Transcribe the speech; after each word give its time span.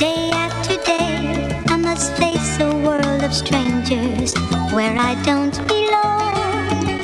Day 0.00 0.30
after 0.32 0.82
day, 0.84 1.62
I 1.68 1.76
must 1.76 2.16
face 2.16 2.58
a 2.58 2.74
world 2.74 3.22
of 3.22 3.34
strangers 3.34 4.32
where 4.72 4.96
I 4.96 5.14
don't 5.24 5.54
belong. 5.68 7.02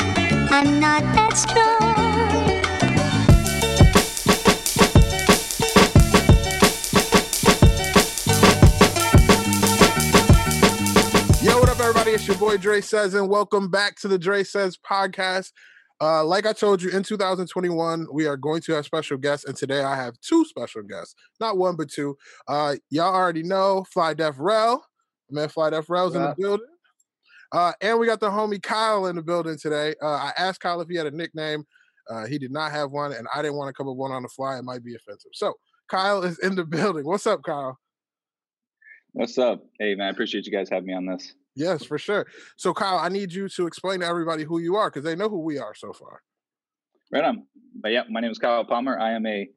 I'm 0.50 0.80
not 0.80 1.02
that 1.14 1.36
strong. 1.36 1.92
Yo, 11.44 11.60
what 11.60 11.68
up, 11.68 11.78
everybody? 11.78 12.12
It's 12.12 12.26
your 12.26 12.38
boy 12.38 12.56
Dre 12.56 12.80
Says, 12.80 13.12
and 13.12 13.28
welcome 13.28 13.68
back 13.68 13.96
to 13.96 14.08
the 14.08 14.18
Dre 14.18 14.42
Says 14.42 14.78
podcast. 14.78 15.52
Uh, 16.00 16.24
like 16.24 16.46
I 16.46 16.52
told 16.52 16.82
you, 16.82 16.90
in 16.90 17.02
2021, 17.02 18.06
we 18.12 18.26
are 18.26 18.36
going 18.36 18.60
to 18.62 18.72
have 18.74 18.84
special 18.84 19.16
guests, 19.16 19.46
and 19.46 19.56
today 19.56 19.82
I 19.82 19.96
have 19.96 20.20
two 20.20 20.44
special 20.44 20.82
guests, 20.82 21.14
not 21.40 21.56
one 21.56 21.76
but 21.76 21.90
two. 21.90 22.16
Uh, 22.46 22.76
y'all 22.90 23.14
already 23.14 23.42
know 23.42 23.84
Flydef 23.94 24.34
Rell, 24.38 24.84
man. 25.30 25.48
Flydef 25.48 25.88
Rell's 25.88 26.14
in 26.14 26.22
the 26.22 26.34
building, 26.38 26.66
uh, 27.52 27.72
and 27.80 27.98
we 27.98 28.06
got 28.06 28.20
the 28.20 28.28
homie 28.28 28.62
Kyle 28.62 29.06
in 29.06 29.16
the 29.16 29.22
building 29.22 29.56
today. 29.56 29.94
Uh, 30.02 30.06
I 30.06 30.32
asked 30.36 30.60
Kyle 30.60 30.80
if 30.82 30.88
he 30.88 30.96
had 30.96 31.06
a 31.06 31.10
nickname. 31.10 31.64
Uh, 32.10 32.26
he 32.26 32.38
did 32.38 32.52
not 32.52 32.72
have 32.72 32.90
one, 32.90 33.12
and 33.12 33.26
I 33.34 33.40
didn't 33.40 33.56
want 33.56 33.68
to 33.68 33.72
come 33.72 33.88
up 33.88 33.96
one 33.96 34.12
on 34.12 34.22
the 34.22 34.28
fly. 34.28 34.58
It 34.58 34.64
might 34.64 34.84
be 34.84 34.94
offensive. 34.94 35.30
So 35.32 35.54
Kyle 35.88 36.22
is 36.22 36.38
in 36.40 36.56
the 36.56 36.64
building. 36.66 37.06
What's 37.06 37.26
up, 37.26 37.42
Kyle? 37.42 37.78
What's 39.12 39.38
up? 39.38 39.64
Hey 39.80 39.94
man, 39.94 40.08
I 40.08 40.10
appreciate 40.10 40.44
you 40.44 40.52
guys 40.52 40.68
having 40.68 40.88
me 40.88 40.92
on 40.92 41.06
this. 41.06 41.32
Yes, 41.56 41.84
for 41.84 41.98
sure. 41.98 42.26
So, 42.56 42.74
Kyle, 42.74 42.98
I 42.98 43.08
need 43.08 43.32
you 43.32 43.48
to 43.48 43.66
explain 43.66 44.00
to 44.00 44.06
everybody 44.06 44.44
who 44.44 44.58
you 44.58 44.76
are 44.76 44.90
because 44.90 45.04
they 45.04 45.16
know 45.16 45.28
who 45.28 45.40
we 45.40 45.58
are 45.58 45.74
so 45.74 45.92
far. 45.92 46.22
Right 47.10 47.24
on. 47.24 47.46
But 47.80 47.92
yeah, 47.92 48.02
my 48.10 48.20
name 48.20 48.30
is 48.30 48.38
Kyle 48.38 48.64
Palmer. 48.64 48.98
I 48.98 49.12
am 49.12 49.26
a 49.26 49.48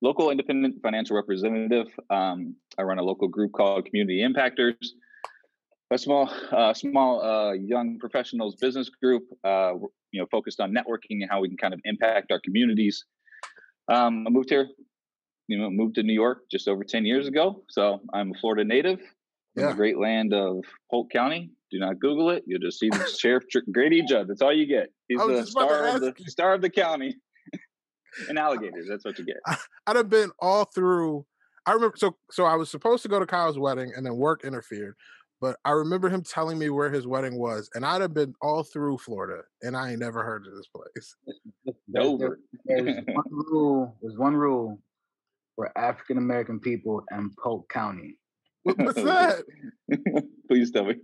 local 0.00 0.30
independent 0.30 0.80
financial 0.80 1.16
representative. 1.16 1.88
Um, 2.08 2.54
I 2.78 2.82
run 2.82 2.98
a 2.98 3.02
local 3.02 3.26
group 3.26 3.52
called 3.52 3.84
Community 3.84 4.24
Impactors, 4.26 4.86
a 5.90 5.98
small, 5.98 6.30
uh, 6.52 6.72
small 6.72 7.20
uh, 7.20 7.52
young 7.52 7.98
professionals 7.98 8.54
business 8.54 8.88
group. 8.88 9.24
Uh, 9.42 9.72
you 10.12 10.20
know, 10.20 10.26
focused 10.30 10.60
on 10.60 10.72
networking 10.72 11.22
and 11.22 11.30
how 11.30 11.40
we 11.40 11.48
can 11.48 11.56
kind 11.56 11.74
of 11.74 11.80
impact 11.84 12.32
our 12.32 12.40
communities. 12.40 13.04
Um, 13.88 14.26
I 14.26 14.30
moved 14.30 14.50
here, 14.50 14.68
you 15.48 15.58
know, 15.58 15.70
moved 15.70 15.96
to 15.96 16.02
New 16.02 16.12
York 16.12 16.42
just 16.50 16.68
over 16.68 16.84
ten 16.84 17.04
years 17.04 17.26
ago. 17.26 17.62
So 17.68 18.00
I'm 18.12 18.32
a 18.32 18.38
Florida 18.40 18.64
native. 18.64 19.00
From 19.54 19.62
Yeah. 19.64 19.68
the 19.70 19.74
great 19.76 19.98
land 19.98 20.32
of 20.34 20.64
Polk 20.90 21.10
County. 21.10 21.50
Do 21.70 21.78
not 21.78 21.98
Google 22.00 22.30
it. 22.30 22.42
You'll 22.46 22.60
just 22.60 22.78
see 22.80 22.88
the 22.90 23.04
sheriff 23.20 23.44
Tr- 23.50 23.58
Grady 23.72 24.02
Judd. 24.02 24.28
That's 24.28 24.42
all 24.42 24.52
you 24.52 24.66
get. 24.66 24.90
He's 25.08 25.18
the 25.20 25.28
just 25.40 25.52
about 25.52 25.68
to 25.68 25.74
star 25.74 25.86
of 25.96 26.00
the 26.00 26.14
you. 26.18 26.26
star 26.30 26.54
of 26.54 26.60
the 26.62 26.70
county. 26.70 27.16
and 28.28 28.38
alligators. 28.38 28.86
That's 28.88 29.04
what 29.04 29.18
you 29.18 29.24
get. 29.24 29.36
I'd 29.86 29.96
have 29.96 30.08
been 30.08 30.30
all 30.40 30.64
through. 30.64 31.24
I 31.66 31.72
remember 31.72 31.96
so 31.96 32.16
so 32.30 32.44
I 32.44 32.56
was 32.56 32.70
supposed 32.70 33.02
to 33.04 33.08
go 33.08 33.20
to 33.20 33.26
Kyle's 33.26 33.58
wedding 33.58 33.92
and 33.96 34.04
then 34.04 34.16
work 34.16 34.44
interfered, 34.44 34.94
but 35.40 35.56
I 35.64 35.70
remember 35.72 36.08
him 36.08 36.22
telling 36.24 36.58
me 36.58 36.70
where 36.70 36.90
his 36.90 37.06
wedding 37.06 37.38
was, 37.38 37.70
and 37.74 37.84
I'd 37.86 38.00
have 38.00 38.14
been 38.14 38.34
all 38.42 38.64
through 38.64 38.98
Florida, 38.98 39.42
and 39.62 39.76
I 39.76 39.90
ain't 39.90 40.00
never 40.00 40.24
heard 40.24 40.46
of 40.46 40.56
this 40.56 40.66
place. 40.74 41.16
There- 41.64 41.74
there- 41.88 42.02
Dover. 42.02 42.40
There's 42.64 43.04
one 43.06 43.24
rule. 43.30 43.96
There's 44.02 44.16
one 44.18 44.34
rule 44.34 44.80
for 45.54 45.70
African 45.78 46.18
American 46.18 46.58
people 46.58 47.04
in 47.12 47.30
Polk 47.40 47.68
County. 47.68 48.16
What- 48.62 48.78
What's 48.78 48.94
that? 49.02 49.44
Please 50.48 50.70
tell 50.70 50.84
me. 50.84 50.96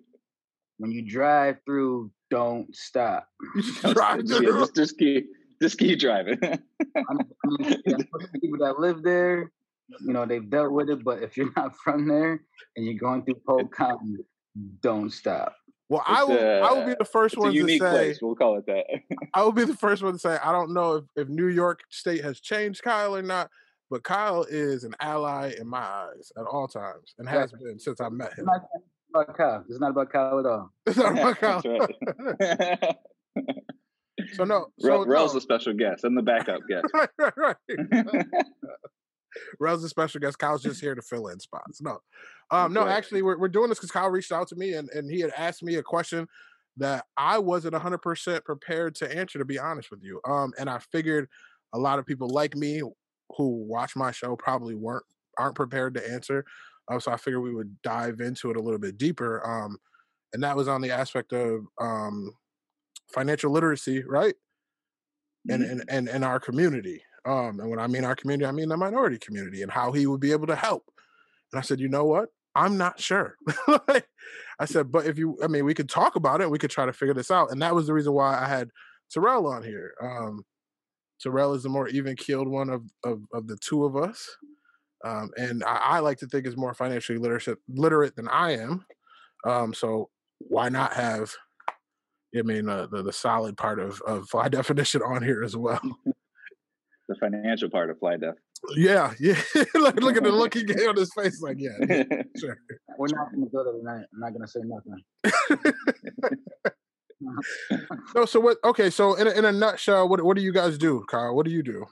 When 0.79 0.91
you 0.91 1.09
drive 1.09 1.57
through, 1.65 2.11
don't 2.31 2.75
stop. 2.77 3.29
You 3.55 3.63
just 3.63 3.85
Yeah, 3.85 3.93
drive 3.95 4.29
through. 4.29 4.59
just, 4.61 4.75
just 4.75 4.99
keep 4.99 5.27
just 5.63 5.79
keep 5.79 5.99
driving. 5.99 6.39
I 6.43 6.49
mean, 6.49 6.61
I 6.95 7.15
mean, 7.49 7.83
yeah, 7.87 7.97
most 8.13 8.33
people 8.41 8.59
that 8.59 8.79
live 8.79 9.03
there, 9.03 9.51
you 10.01 10.13
know, 10.13 10.27
they've 10.27 10.49
dealt 10.51 10.73
with 10.73 10.91
it. 10.91 11.03
But 11.03 11.23
if 11.23 11.37
you're 11.39 11.51
not 11.57 11.75
from 11.83 12.07
there 12.07 12.43
and 12.77 12.85
you're 12.85 12.95
going 12.99 13.25
through 13.25 13.41
Polk 13.49 13.75
County, 13.75 14.17
don't 14.83 15.11
stop. 15.11 15.55
Well, 15.89 16.03
I 16.05 16.25
will. 16.25 16.65
I 16.65 16.73
will 16.73 16.85
be 16.85 16.97
the 16.99 17.05
first 17.07 17.35
it's 17.37 17.41
one 17.43 17.55
to 17.55 17.69
say. 17.69 17.79
place. 17.79 18.19
We'll 18.21 18.35
call 18.35 18.59
it 18.59 18.67
that. 18.67 18.85
I 19.33 19.43
will 19.45 19.53
be 19.53 19.65
the 19.65 19.77
first 19.77 20.03
one 20.03 20.13
to 20.15 20.19
say. 20.19 20.37
I 20.45 20.53
don't 20.53 20.75
know 20.75 20.97
if, 20.97 21.05
if 21.17 21.29
New 21.29 21.47
York 21.49 21.81
State 21.91 22.23
has 22.25 22.41
changed 22.41 22.83
Kyle 22.83 23.17
or 23.17 23.23
not, 23.23 23.49
but 23.91 24.03
Kyle 24.03 24.45
is 24.49 24.85
an 24.85 24.95
ally 25.01 25.55
in 25.59 25.67
my 25.69 25.79
eyes 25.81 26.33
at 26.37 26.45
all 26.45 26.69
times, 26.69 27.15
and 27.19 27.29
has 27.29 27.53
been 27.53 27.79
since 27.79 28.01
I 28.01 28.09
met 28.09 28.33
him. 28.33 28.47
It's 28.49 28.67
not 29.13 29.25
about 29.25 29.37
Kyle. 29.37 29.65
It's 29.69 29.81
not 29.81 29.91
about 29.91 30.13
Kyle 30.13 30.39
at 30.41 30.47
all. 30.47 30.73
It's 30.87 30.97
not 30.97 31.13
about 31.13 31.41
Kyle. 32.83 32.97
So 34.33 34.45
no, 34.45 34.69
so 34.79 34.89
Rell, 34.89 35.07
Rell's 35.07 35.35
no. 35.35 35.39
a 35.39 35.41
special 35.43 35.75
guest. 35.75 36.03
I'm 36.03 36.15
the 36.15 36.23
backup 36.23 36.63
guest. 36.67 36.87
right, 36.95 37.09
right, 37.19 37.35
right. 37.37 38.27
Rell's 39.61 39.85
a 39.85 39.91
special 39.91 40.21
guest. 40.21 40.39
Kyle's 40.39 40.63
just 40.63 40.81
here 40.81 40.95
to 40.95 41.03
fill 41.03 41.29
in 41.29 41.39
spots. 41.39 41.83
No, 41.83 41.99
um, 42.51 42.73
no. 42.73 42.87
Actually, 42.87 43.21
we're 43.21 43.39
we're 43.39 43.49
doing 43.49 43.69
this 43.69 43.79
because 43.79 43.91
Kyle 43.91 44.09
reached 44.09 44.33
out 44.33 44.49
to 44.49 44.57
me 44.57 44.73
and 44.73 44.89
and 44.91 45.11
he 45.11 45.21
had 45.21 45.33
asked 45.37 45.63
me 45.63 45.75
a 45.77 45.83
question 45.83 46.27
that 46.79 47.05
I 47.19 47.39
wasn't 47.39 47.75
100 47.75 47.99
percent 47.99 48.45
prepared 48.45 48.95
to 48.97 49.17
answer. 49.17 49.39
To 49.39 49.45
be 49.45 49.59
honest 49.59 49.91
with 49.91 50.03
you, 50.03 50.19
um, 50.27 50.53
and 50.59 50.71
I 50.71 50.79
figured 50.79 51.29
a 51.75 51.79
lot 51.79 51.99
of 51.99 52.07
people 52.07 52.29
like 52.29 52.57
me 52.57 52.81
who 53.37 53.65
watch 53.67 53.97
my 53.97 54.11
show 54.11 54.37
probably 54.37 54.75
weren't 54.75 55.05
aren't 55.39 55.57
prepared 55.57 55.95
to 55.95 56.11
answer. 56.11 56.45
Um, 56.89 57.01
so 57.01 57.13
I 57.13 57.17
figured 57.17 57.43
we 57.43 57.55
would 57.55 57.81
dive 57.83 58.21
into 58.21 58.51
it 58.51 58.57
a 58.57 58.61
little 58.63 58.79
bit 58.79 58.97
deeper. 58.99 59.45
Um, 59.47 59.79
and 60.33 60.43
that 60.43 60.57
was 60.57 60.69
on 60.69 60.81
the 60.83 60.91
aspect 60.93 61.33
of 61.33 61.67
um 61.81 62.33
financial 63.13 63.53
literacy, 63.53 64.05
right? 64.05 64.35
and 65.49 65.63
Mhm. 65.63 65.71
and 65.71 65.85
and 65.89 66.09
in 66.09 66.25
our 66.25 66.41
community. 66.41 67.03
Um, 67.25 67.61
and 67.61 67.71
when 67.71 67.79
I 67.79 67.87
mean 67.87 68.05
our 68.05 68.17
community, 68.17 68.47
I 68.47 68.53
mean 68.53 68.69
the 68.69 68.77
minority 68.77 69.19
community 69.19 69.63
and 69.63 69.71
how 69.71 69.93
he 69.93 70.07
would 70.07 70.21
be 70.21 70.33
able 70.33 70.47
to 70.47 70.57
help. 70.57 70.91
And 71.53 71.59
I 71.59 71.63
said, 71.63 71.81
you 71.81 71.89
know 71.89 72.05
what? 72.05 72.31
I'm 72.55 72.77
not 72.77 73.01
sure. 73.01 73.37
Like, 73.89 74.09
I 74.61 74.65
said, 74.67 74.93
but 74.93 75.07
if 75.07 75.19
you, 75.19 75.39
I 75.43 75.49
mean, 75.49 75.65
we 75.65 75.75
could 75.75 75.89
talk 75.89 76.17
about 76.17 76.41
it. 76.41 76.51
We 76.51 76.59
could 76.59 76.71
try 76.71 76.87
to 76.87 76.93
figure 76.93 77.15
this 77.15 77.31
out. 77.31 77.51
And 77.53 77.63
that 77.63 77.75
was 77.75 77.87
the 77.87 77.95
reason 77.95 78.13
why 78.15 78.39
I 78.41 78.49
had 78.49 78.71
Terrell 79.11 79.47
on 79.47 79.63
here. 79.63 79.95
Um, 80.03 80.45
Terrell 81.21 81.55
is 81.55 81.63
the 81.63 81.69
more 81.69 81.89
even 81.89 82.17
keeled 82.17 82.49
one 82.49 82.71
of, 82.71 82.83
of 83.05 83.23
of 83.33 83.47
the 83.47 83.57
two 83.57 83.85
of 83.85 83.97
us. 83.97 84.29
Um, 85.05 85.31
and 85.37 85.63
I, 85.65 85.77
I 85.77 85.99
like 86.01 86.19
to 86.19 86.27
think 86.27 86.47
is 86.47 86.57
more 86.57 86.75
financially 86.75 87.19
literate 87.19 87.59
literate 87.69 88.17
than 88.17 88.29
I 88.29 88.53
am. 88.53 88.85
Um, 89.47 89.75
so 89.75 90.11
why 90.39 90.69
not 90.69 90.95
have 90.95 91.35
I 92.37 92.43
mean, 92.43 92.69
uh, 92.69 92.87
the 92.87 93.03
the 93.03 93.13
solid 93.13 93.57
part 93.57 93.79
of 93.79 94.01
of 94.03 94.29
fly 94.33 94.49
definition 94.49 95.03
on 95.03 95.23
here 95.23 95.43
as 95.43 95.57
well. 95.57 95.81
the 97.09 97.15
financial 97.21 97.71
part 97.71 97.91
of 97.91 97.99
fly 97.99 98.17
def. 98.17 98.35
Yeah, 98.75 99.13
yeah. 99.21 99.41
look, 99.75 99.97
look 99.97 100.17
at 100.17 100.23
the 100.23 100.33
look 100.33 100.55
he 100.55 100.65
gave 100.65 100.89
on 100.89 100.97
his 100.97 101.13
face. 101.15 101.43
Like, 101.43 101.59
yeah, 101.61 101.77
yeah, 101.89 102.05
sure. 102.39 102.59
We're 102.99 103.09
not 103.09 103.31
going 103.31 103.45
to 103.45 103.51
go 103.51 103.65
there 103.65 103.75
tonight. 103.75 104.07
I'm 104.13 104.21
not 104.21 104.33
going 104.33 104.43
to 104.43 104.49
say 104.49 104.61
nothing. 104.65 105.05
No, 108.15 108.25
so 108.25 108.41
what? 108.41 108.59
Okay, 108.65 108.91
so 108.91 109.15
in 109.15 109.27
a, 109.27 109.31
in 109.31 109.45
a 109.45 109.53
nutshell, 109.53 110.09
what 110.09 110.23
what 110.23 110.37
do 110.37 110.43
you 110.43 110.53
guys 110.53 110.79
do, 110.79 111.05
Kyle? 111.09 111.35
What 111.35 111.47
do 111.47 111.53
you 111.53 111.63
do? 111.63 111.87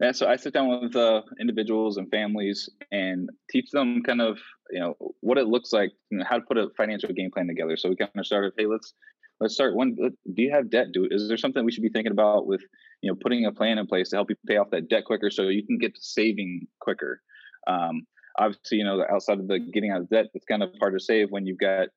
Yeah, 0.00 0.12
so 0.12 0.28
I 0.28 0.36
sit 0.36 0.52
down 0.52 0.68
with 0.82 0.94
uh, 0.94 1.22
individuals 1.40 1.96
and 1.96 2.10
families 2.10 2.68
and 2.92 3.30
teach 3.50 3.70
them 3.70 4.02
kind 4.02 4.20
of 4.20 4.38
you 4.70 4.80
know 4.80 4.94
what 5.20 5.38
it 5.38 5.46
looks 5.46 5.72
like, 5.72 5.92
you 6.10 6.18
know, 6.18 6.24
how 6.28 6.36
to 6.36 6.42
put 6.42 6.58
a 6.58 6.68
financial 6.76 7.10
game 7.10 7.30
plan 7.30 7.46
together. 7.46 7.76
So 7.76 7.88
we 7.88 7.96
kind 7.96 8.10
of 8.14 8.26
started, 8.26 8.52
hey, 8.58 8.66
let's 8.66 8.94
let's 9.40 9.54
start. 9.54 9.74
One, 9.74 9.94
do 9.94 10.12
you 10.42 10.50
have 10.52 10.70
debt? 10.70 10.88
Do 10.92 11.08
is 11.10 11.28
there 11.28 11.36
something 11.36 11.64
we 11.64 11.72
should 11.72 11.82
be 11.82 11.88
thinking 11.88 12.12
about 12.12 12.46
with 12.46 12.62
you 13.02 13.10
know 13.10 13.18
putting 13.20 13.46
a 13.46 13.52
plan 13.52 13.78
in 13.78 13.86
place 13.86 14.10
to 14.10 14.16
help 14.16 14.30
you 14.30 14.36
pay 14.46 14.56
off 14.56 14.70
that 14.70 14.88
debt 14.88 15.04
quicker, 15.04 15.30
so 15.30 15.44
you 15.44 15.66
can 15.66 15.78
get 15.78 15.94
to 15.94 16.02
saving 16.02 16.66
quicker? 16.80 17.20
Um, 17.66 18.06
obviously, 18.38 18.78
you 18.78 18.84
know, 18.84 19.04
outside 19.10 19.40
of 19.40 19.48
the 19.48 19.58
getting 19.58 19.90
out 19.90 20.02
of 20.02 20.08
debt, 20.08 20.26
it's 20.34 20.46
kind 20.46 20.62
of 20.62 20.70
hard 20.80 20.94
to 20.94 21.00
save 21.00 21.30
when 21.30 21.46
you've 21.46 21.58
got 21.58 21.88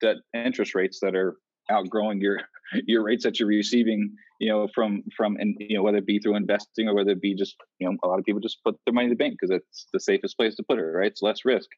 debt 0.00 0.16
interest 0.34 0.74
rates 0.74 0.98
that 1.00 1.14
are 1.14 1.36
outgrowing 1.70 2.20
your 2.20 2.40
your 2.86 3.02
rates 3.04 3.24
that 3.24 3.38
you're 3.38 3.48
receiving 3.48 4.14
you 4.40 4.50
know 4.50 4.68
from 4.74 5.02
from 5.16 5.36
and 5.38 5.56
you 5.58 5.76
know 5.76 5.82
whether 5.82 5.98
it 5.98 6.06
be 6.06 6.18
through 6.18 6.36
investing 6.36 6.88
or 6.88 6.94
whether 6.94 7.10
it 7.10 7.20
be 7.20 7.34
just 7.34 7.56
you 7.78 7.88
know 7.88 7.96
a 8.02 8.08
lot 8.08 8.18
of 8.18 8.24
people 8.24 8.40
just 8.40 8.62
put 8.64 8.76
their 8.86 8.92
money 8.92 9.06
in 9.06 9.10
the 9.10 9.16
bank 9.16 9.36
because 9.38 9.54
it's 9.54 9.86
the 9.92 10.00
safest 10.00 10.36
place 10.36 10.54
to 10.56 10.62
put 10.62 10.78
it 10.78 10.82
right? 10.82 11.10
It's 11.10 11.22
less 11.22 11.44
risk. 11.44 11.68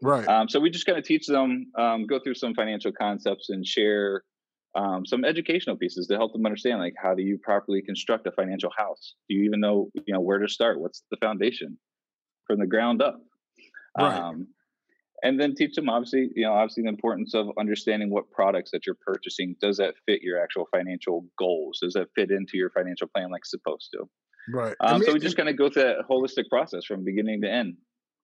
Right. 0.00 0.28
um, 0.28 0.48
so 0.48 0.60
we 0.60 0.70
just 0.70 0.86
kind 0.86 0.96
of 0.96 1.04
teach 1.04 1.26
them 1.26 1.72
um, 1.76 2.06
go 2.06 2.20
through 2.20 2.34
some 2.34 2.54
financial 2.54 2.92
concepts 2.92 3.48
and 3.48 3.66
share 3.66 4.22
um, 4.76 5.04
some 5.04 5.24
educational 5.24 5.76
pieces 5.76 6.06
to 6.06 6.16
help 6.16 6.32
them 6.32 6.46
understand 6.46 6.78
like 6.78 6.94
how 7.02 7.14
do 7.14 7.22
you 7.22 7.36
properly 7.42 7.82
construct 7.82 8.26
a 8.26 8.32
financial 8.32 8.70
house? 8.76 9.14
Do 9.28 9.34
you 9.34 9.44
even 9.44 9.60
know 9.60 9.90
you 9.94 10.14
know 10.14 10.20
where 10.20 10.38
to 10.38 10.48
start? 10.48 10.80
What's 10.80 11.02
the 11.10 11.16
foundation 11.16 11.78
from 12.46 12.60
the 12.60 12.66
ground 12.66 13.02
up? 13.02 13.20
Right. 13.98 14.46
And 15.22 15.38
then 15.40 15.54
teach 15.54 15.74
them 15.74 15.88
obviously 15.88 16.28
you 16.34 16.44
know 16.44 16.52
obviously 16.52 16.82
the 16.82 16.88
importance 16.88 17.34
of 17.34 17.48
understanding 17.58 18.10
what 18.10 18.30
products 18.30 18.70
that 18.70 18.86
you're 18.86 18.96
purchasing 19.00 19.54
does 19.60 19.76
that 19.76 19.94
fit 20.06 20.22
your 20.22 20.42
actual 20.42 20.66
financial 20.70 21.24
goals 21.38 21.78
does 21.82 21.94
that 21.94 22.08
fit 22.14 22.30
into 22.30 22.56
your 22.56 22.70
financial 22.70 23.08
plan 23.08 23.30
like 23.30 23.40
it's 23.40 23.50
supposed 23.50 23.88
to 23.92 24.04
right. 24.52 24.74
I 24.80 24.92
um, 24.92 25.02
so 25.02 25.08
mean, 25.08 25.14
we 25.14 25.20
just 25.20 25.36
kind 25.36 25.48
of 25.48 25.56
go 25.56 25.68
through 25.68 25.84
that 25.84 25.96
holistic 26.08 26.48
process 26.48 26.84
from 26.84 27.04
beginning 27.04 27.42
to 27.42 27.50
end 27.50 27.76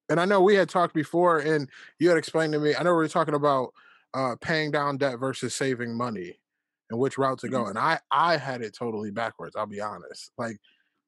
and 0.08 0.20
I 0.20 0.24
know 0.24 0.40
we 0.42 0.54
had 0.54 0.68
talked 0.68 0.94
before, 0.94 1.38
and 1.38 1.68
you 1.98 2.10
had 2.10 2.18
explained 2.18 2.52
to 2.52 2.58
me. 2.58 2.74
I 2.74 2.82
know 2.82 2.90
we 2.90 2.96
were 2.96 3.08
talking 3.08 3.34
about 3.34 3.70
uh, 4.12 4.36
paying 4.40 4.70
down 4.70 4.98
debt 4.98 5.18
versus 5.18 5.54
saving 5.54 5.96
money, 5.96 6.38
and 6.90 7.00
which 7.00 7.16
route 7.16 7.38
to 7.38 7.48
go. 7.48 7.66
And 7.66 7.78
I 7.78 8.00
I 8.10 8.36
had 8.36 8.60
it 8.60 8.76
totally 8.78 9.10
backwards. 9.10 9.56
I'll 9.56 9.66
be 9.66 9.80
honest. 9.80 10.30
Like 10.36 10.58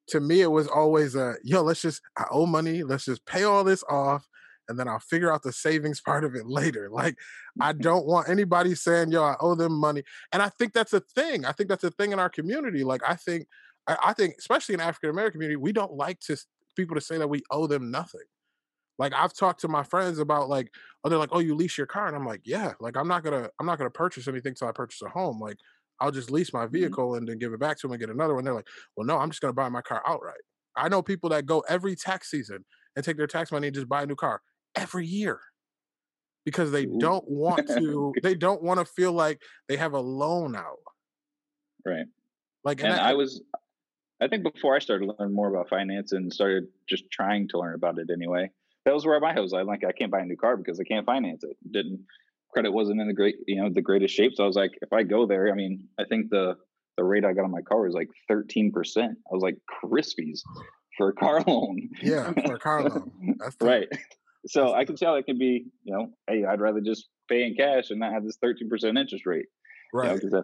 to 0.07 0.19
me 0.19 0.41
it 0.41 0.51
was 0.51 0.67
always 0.67 1.15
a 1.15 1.35
yo 1.43 1.61
let's 1.61 1.81
just 1.81 2.01
i 2.17 2.23
owe 2.31 2.45
money 2.45 2.83
let's 2.83 3.05
just 3.05 3.25
pay 3.25 3.43
all 3.43 3.63
this 3.63 3.83
off 3.89 4.27
and 4.69 4.79
then 4.79 4.87
i'll 4.87 4.99
figure 4.99 5.31
out 5.31 5.43
the 5.43 5.51
savings 5.51 6.01
part 6.05 6.23
of 6.23 6.35
it 6.35 6.45
later 6.47 6.89
like 6.91 7.15
i 7.59 7.73
don't 7.73 8.05
want 8.05 8.29
anybody 8.29 8.75
saying 8.75 9.11
yo 9.11 9.23
i 9.23 9.35
owe 9.39 9.55
them 9.55 9.73
money 9.73 10.03
and 10.31 10.41
i 10.41 10.49
think 10.49 10.73
that's 10.73 10.93
a 10.93 10.99
thing 10.99 11.45
i 11.45 11.51
think 11.51 11.69
that's 11.69 11.83
a 11.83 11.91
thing 11.91 12.11
in 12.11 12.19
our 12.19 12.29
community 12.29 12.83
like 12.83 13.01
i 13.07 13.15
think 13.15 13.47
i, 13.87 13.97
I 14.05 14.13
think 14.13 14.35
especially 14.37 14.75
in 14.75 14.81
african 14.81 15.09
american 15.09 15.33
community 15.39 15.57
we 15.57 15.71
don't 15.73 15.93
like 15.93 16.19
to 16.21 16.37
people 16.75 16.95
to 16.95 17.01
say 17.01 17.17
that 17.17 17.29
we 17.29 17.41
owe 17.51 17.67
them 17.67 17.91
nothing 17.91 18.21
like 18.99 19.13
I've 19.13 19.33
talked 19.33 19.61
to 19.61 19.67
my 19.67 19.83
friends 19.83 20.19
about 20.19 20.49
like, 20.49 20.71
oh, 21.03 21.09
they're 21.09 21.19
like, 21.19 21.29
oh, 21.31 21.39
you 21.39 21.55
lease 21.55 21.77
your 21.77 21.87
car, 21.87 22.07
and 22.07 22.15
I'm 22.15 22.25
like, 22.25 22.41
yeah, 22.45 22.73
like 22.79 22.97
I'm 22.97 23.07
not 23.07 23.23
gonna, 23.23 23.49
I'm 23.59 23.65
not 23.65 23.77
gonna 23.77 23.89
purchase 23.89 24.27
anything 24.27 24.55
till 24.55 24.67
I 24.67 24.71
purchase 24.71 25.01
a 25.01 25.09
home. 25.09 25.39
Like 25.39 25.57
I'll 25.99 26.11
just 26.11 26.31
lease 26.31 26.53
my 26.53 26.67
Mm-hmm. 26.73 26.73
vehicle 26.73 27.15
and 27.15 27.27
then 27.27 27.37
give 27.37 27.53
it 27.53 27.59
back 27.59 27.77
to 27.79 27.87
them 27.87 27.93
and 27.93 27.99
get 27.99 28.09
another 28.09 28.35
one. 28.35 28.43
They're 28.43 28.53
like, 28.53 28.67
well, 28.95 29.05
no, 29.05 29.17
I'm 29.17 29.29
just 29.29 29.41
gonna 29.41 29.53
buy 29.53 29.69
my 29.69 29.81
car 29.81 30.01
outright. 30.07 30.41
I 30.75 30.89
know 30.89 31.01
people 31.01 31.29
that 31.31 31.45
go 31.45 31.61
every 31.69 31.95
tax 31.95 32.29
season 32.29 32.65
and 32.95 33.05
take 33.05 33.17
their 33.17 33.27
tax 33.27 33.51
money 33.51 33.67
and 33.67 33.75
just 33.75 33.89
buy 33.89 34.03
a 34.03 34.05
new 34.05 34.15
car 34.15 34.41
every 34.77 35.05
year 35.05 35.39
because 36.45 36.71
they 36.71 36.85
Ooh. 36.85 36.97
don't 36.99 37.27
want 37.29 37.67
to. 37.67 38.13
they 38.23 38.35
don't 38.35 38.61
want 38.63 38.79
to 38.79 38.85
feel 38.85 39.11
like 39.13 39.41
they 39.67 39.77
have 39.77 39.93
a 39.93 39.99
loan 39.99 40.55
out. 40.55 40.79
Right. 41.85 42.05
Like, 42.63 42.81
and 42.83 42.91
that- 42.93 43.01
I 43.03 43.13
was, 43.13 43.41
I 44.21 44.27
think 44.27 44.43
before 44.43 44.75
I 44.75 44.79
started 44.79 45.09
learning 45.17 45.35
more 45.35 45.49
about 45.49 45.69
finance 45.69 46.11
and 46.11 46.31
started 46.33 46.65
just 46.87 47.09
trying 47.11 47.47
to 47.49 47.59
learn 47.59 47.75
about 47.75 47.99
it 47.99 48.09
anyway, 48.11 48.49
that 48.85 48.93
was 48.93 49.05
where 49.05 49.19
my 49.19 49.31
head 49.33 49.39
was. 49.41 49.53
I'm 49.53 49.67
like, 49.67 49.83
I 49.87 49.91
can't 49.91 50.11
buy 50.11 50.19
a 50.21 50.25
new 50.25 50.37
car 50.37 50.57
because 50.57 50.79
I 50.79 50.83
can't 50.83 51.05
finance 51.05 51.43
it. 51.43 51.55
Didn't 51.71 51.99
credit 52.53 52.71
wasn't 52.71 52.99
in 53.01 53.07
the 53.07 53.13
great, 53.13 53.35
you 53.45 53.61
know, 53.61 53.69
the 53.69 53.81
greatest 53.81 54.15
shape. 54.15 54.31
So 54.35 54.43
I 54.43 54.47
was 54.47 54.55
like, 54.55 54.71
if 54.81 54.91
I 54.93 55.03
go 55.03 55.27
there, 55.27 55.51
I 55.51 55.55
mean, 55.55 55.87
I 55.99 56.03
think 56.05 56.29
the 56.29 56.55
the 56.97 57.03
rate 57.03 57.23
I 57.25 57.33
got 57.33 57.43
on 57.43 57.51
my 57.51 57.61
car 57.61 57.81
was 57.83 57.93
like 57.93 58.09
13 58.27 58.71
percent. 58.71 59.11
I 59.31 59.35
was 59.35 59.43
like 59.43 59.57
Crispies 59.83 60.39
for 60.97 61.09
a 61.09 61.13
car 61.13 61.41
loan. 61.47 61.89
yeah, 62.01 62.31
for 62.31 62.55
a 62.55 62.59
car 62.59 62.83
loan. 62.89 63.11
That's 63.39 63.55
the- 63.57 63.65
right. 63.65 63.87
So 64.47 64.73
I 64.73 64.85
can 64.85 64.95
how 65.01 65.15
it 65.15 65.25
can 65.25 65.37
be, 65.37 65.65
you 65.83 65.93
know, 65.93 66.09
hey, 66.27 66.45
I'd 66.45 66.61
rather 66.61 66.81
just 66.81 67.07
pay 67.29 67.45
in 67.45 67.55
cash 67.55 67.89
and 67.89 67.99
not 67.99 68.13
have 68.13 68.23
this 68.23 68.37
13 68.41 68.69
percent 68.69 68.97
interest 68.97 69.25
rate. 69.25 69.47
you 70.23 70.29
know, 70.31 70.43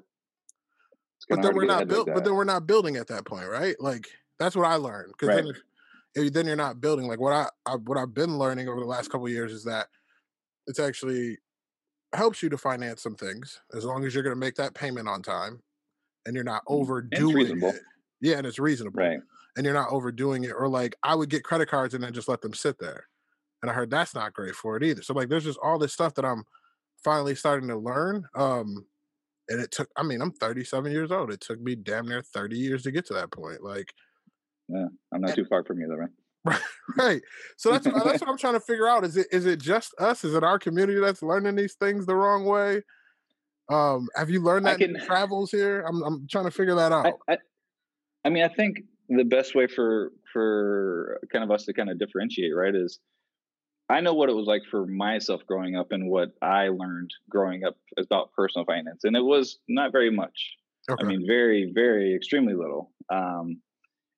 but 1.30 1.42
then 1.42 1.56
we're 1.56 1.66
not 1.66 1.80
like 1.80 1.88
built. 1.88 2.08
but 2.14 2.24
then 2.24 2.36
we're 2.36 2.44
not 2.44 2.68
building 2.68 2.98
at 2.98 3.08
that 3.08 3.26
point, 3.26 3.48
right? 3.48 3.76
Like 3.80 4.08
that's 4.40 4.56
what 4.56 4.66
I 4.66 4.76
learned. 4.76 5.14
Because 5.18 5.36
then, 5.36 5.46
Right. 5.46 5.56
if, 6.16 6.26
if 6.26 6.34
then 6.34 6.46
you're 6.46 6.56
not 6.56 6.82
building. 6.82 7.08
Like 7.08 7.20
what 7.20 7.34
I, 7.34 7.48
I 7.66 7.76
what 7.76 7.98
I've 7.98 8.14
been 8.14 8.38
learning 8.38 8.68
over 8.68 8.80
the 8.80 8.86
last 8.86 9.10
couple 9.10 9.28
of 9.28 9.32
years 9.32 9.52
is 9.52 9.64
that 9.64 9.88
it's 10.68 10.80
actually 10.80 11.38
helps 12.14 12.44
you 12.44 12.50
to 12.50 12.58
finance 12.58 13.02
some 13.02 13.16
things 13.16 13.60
as 13.76 13.86
long 13.86 14.06
as 14.06 14.14
you're 14.14 14.24
going 14.24 14.36
to 14.36 14.40
make 14.40 14.56
that 14.56 14.74
payment 14.74 15.08
on 15.08 15.22
time 15.22 15.62
and 16.26 16.36
you're 16.36 16.44
not 16.44 16.64
mm-hmm. 16.66 16.82
overdoing 16.82 17.62
it. 17.62 17.76
Yeah, 18.22 18.38
and 18.38 18.48
it's 18.48 18.60
reasonable. 18.60 19.04
Right. 19.04 19.20
And 19.56 19.66
you're 19.66 19.74
not 19.74 19.90
overdoing 19.92 20.44
it. 20.46 20.52
Or 20.52 20.68
like 20.68 20.96
I 21.04 21.16
would 21.16 21.30
get 21.30 21.44
credit 21.44 21.70
cards 21.70 21.94
and 21.94 22.04
then 22.04 22.14
just 22.14 22.28
let 22.28 22.42
them 22.42 22.54
sit 22.54 22.80
there. 22.80 23.08
And 23.64 23.72
I 23.72 23.74
heard 23.74 23.90
that's 23.90 24.14
not 24.14 24.34
great 24.34 24.56
for 24.56 24.76
it 24.76 24.84
either. 24.84 25.02
So 25.02 25.14
like 25.14 25.30
there's 25.30 25.46
just 25.46 25.60
all 25.64 25.80
this 25.80 25.94
stuff 25.94 26.14
that 26.16 26.26
I'm 26.26 26.44
finally 27.02 27.34
starting 27.34 27.70
to 27.70 27.78
learn. 27.78 28.26
Um 28.36 28.86
and 29.48 29.62
it 29.62 29.72
took 29.72 29.90
I 29.96 30.04
mean, 30.04 30.22
I'm 30.22 30.34
37 30.34 30.92
years 30.92 31.12
old. 31.12 31.32
It 31.32 31.40
took 31.40 31.62
me 31.62 31.76
damn 31.76 32.06
near 32.08 32.22
30 32.22 32.58
years 32.58 32.84
to 32.84 32.92
get 32.92 33.06
to 33.08 33.14
that 33.14 33.32
point. 33.32 33.64
Like 33.64 33.94
yeah, 34.68 34.88
I'm 35.14 35.22
not 35.22 35.36
too 35.36 35.46
far 35.46 35.64
from 35.64 35.80
you, 35.80 35.88
though, 35.88 35.96
right? 35.96 36.60
right. 36.98 37.22
So 37.58 37.72
that's 37.72 37.86
what- 37.88 38.04
that's 38.04 38.22
what 38.22 38.30
I'm 38.30 38.38
trying 38.38 38.54
to 38.54 38.60
figure 38.60 38.88
out. 38.88 39.06
Is 39.06 39.16
it 39.16 39.28
is 39.32 39.46
it 39.46 39.62
just 39.62 39.94
us? 39.98 40.26
Is 40.26 40.36
it 40.36 40.44
our 40.44 40.60
community 40.60 41.00
that's 41.00 41.24
learning 41.24 41.56
these 41.56 41.76
things 41.76 42.06
the 42.06 42.16
wrong 42.16 42.46
way? 42.46 42.82
Um, 43.72 44.10
have 44.16 44.30
you 44.30 44.42
learned 44.42 44.66
that 44.66 44.82
in 44.82 45.00
travels 45.06 45.52
here? 45.52 45.86
I'm 45.88 46.04
I'm 46.04 46.28
trying 46.30 46.46
to 46.46 46.52
figure 46.52 46.76
that 46.76 46.92
out. 46.92 47.14
I, 47.30 47.34
I, 47.34 47.38
I 48.26 48.30
mean, 48.30 48.44
I 48.44 48.50
think 48.50 48.82
the 49.08 49.24
best 49.24 49.56
way 49.56 49.68
for 49.68 50.12
for 50.34 51.22
kind 51.32 51.46
of 51.46 51.52
us 51.52 51.64
to 51.66 51.74
kind 51.74 51.90
of 51.90 51.98
differentiate, 51.98 52.54
right, 52.54 52.76
is 52.76 53.00
I 53.94 54.02
know 54.02 54.16
what 54.16 54.30
it 54.30 54.36
was 54.36 54.48
like 54.48 54.64
for 54.72 54.88
myself 54.88 55.42
growing 55.48 55.76
up 55.76 55.92
and 55.92 56.10
what 56.10 56.30
I 56.42 56.70
learned 56.70 57.12
growing 57.30 57.64
up 57.64 57.78
about 57.98 58.32
personal 58.34 58.66
finance, 58.66 59.04
and 59.04 59.16
it 59.16 59.22
was 59.22 59.60
not 59.70 59.92
very 59.92 60.10
much. 60.10 60.58
okay. 60.90 61.06
I 61.06 61.08
mean, 61.08 61.26
very, 61.28 61.72
very, 61.74 62.16
extremely 62.16 62.56
little. 62.56 62.92
Um, 63.12 63.62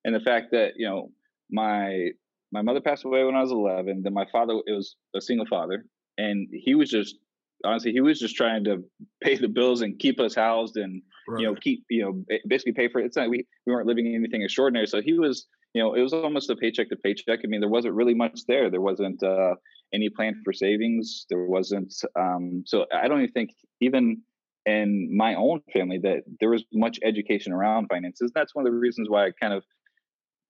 and 0.04 0.14
the 0.14 0.20
fact 0.20 0.52
that 0.52 0.72
you 0.76 0.88
know 0.88 1.10
my 1.50 2.10
my 2.52 2.62
mother 2.62 2.80
passed 2.80 3.04
away 3.04 3.22
when 3.24 3.34
I 3.34 3.42
was 3.42 3.52
11. 3.52 4.02
Then 4.02 4.14
my 4.14 4.26
father 4.32 4.54
it 4.66 4.72
was 4.72 4.96
a 5.14 5.20
single 5.20 5.46
father, 5.46 5.84
and 6.16 6.48
he 6.52 6.74
was 6.74 6.88
just 6.88 7.16
honestly 7.64 7.92
he 7.92 8.00
was 8.00 8.18
just 8.18 8.36
trying 8.36 8.64
to 8.64 8.82
pay 9.22 9.36
the 9.36 9.48
bills 9.48 9.82
and 9.82 9.98
keep 9.98 10.20
us 10.20 10.34
housed 10.34 10.76
and 10.76 11.02
right. 11.28 11.40
you 11.40 11.46
know 11.46 11.54
keep 11.54 11.84
you 11.90 12.02
know 12.02 12.38
basically 12.48 12.72
pay 12.72 12.88
for 12.88 13.00
it. 13.00 13.06
It's 13.06 13.16
not 13.16 13.28
we 13.28 13.46
we 13.66 13.74
weren't 13.74 13.86
living 13.86 14.06
anything 14.14 14.42
extraordinary, 14.42 14.86
so 14.86 15.02
he 15.02 15.18
was 15.18 15.46
you 15.76 15.82
know 15.82 15.94
it 15.94 16.00
was 16.00 16.14
almost 16.14 16.48
a 16.48 16.56
paycheck 16.56 16.88
to 16.88 16.96
paycheck. 16.96 17.40
I 17.44 17.46
mean, 17.48 17.60
there 17.60 17.68
wasn't 17.68 17.94
really 17.94 18.14
much 18.14 18.40
there. 18.48 18.70
There 18.70 18.80
wasn't 18.80 19.22
uh, 19.22 19.56
any 19.92 20.08
plan 20.08 20.40
for 20.42 20.52
savings. 20.52 21.26
There 21.28 21.44
wasn't. 21.44 21.94
Um, 22.18 22.62
so 22.64 22.86
I 22.94 23.08
don't 23.08 23.20
even 23.20 23.32
think 23.32 23.50
even 23.82 24.22
in 24.64 25.14
my 25.14 25.34
own 25.34 25.60
family 25.74 25.98
that 25.98 26.22
there 26.40 26.48
was 26.48 26.64
much 26.72 26.98
education 27.04 27.52
around 27.52 27.88
finances. 27.88 28.32
That's 28.34 28.54
one 28.54 28.66
of 28.66 28.72
the 28.72 28.78
reasons 28.78 29.10
why 29.10 29.26
I 29.26 29.30
kind 29.38 29.52
of 29.52 29.64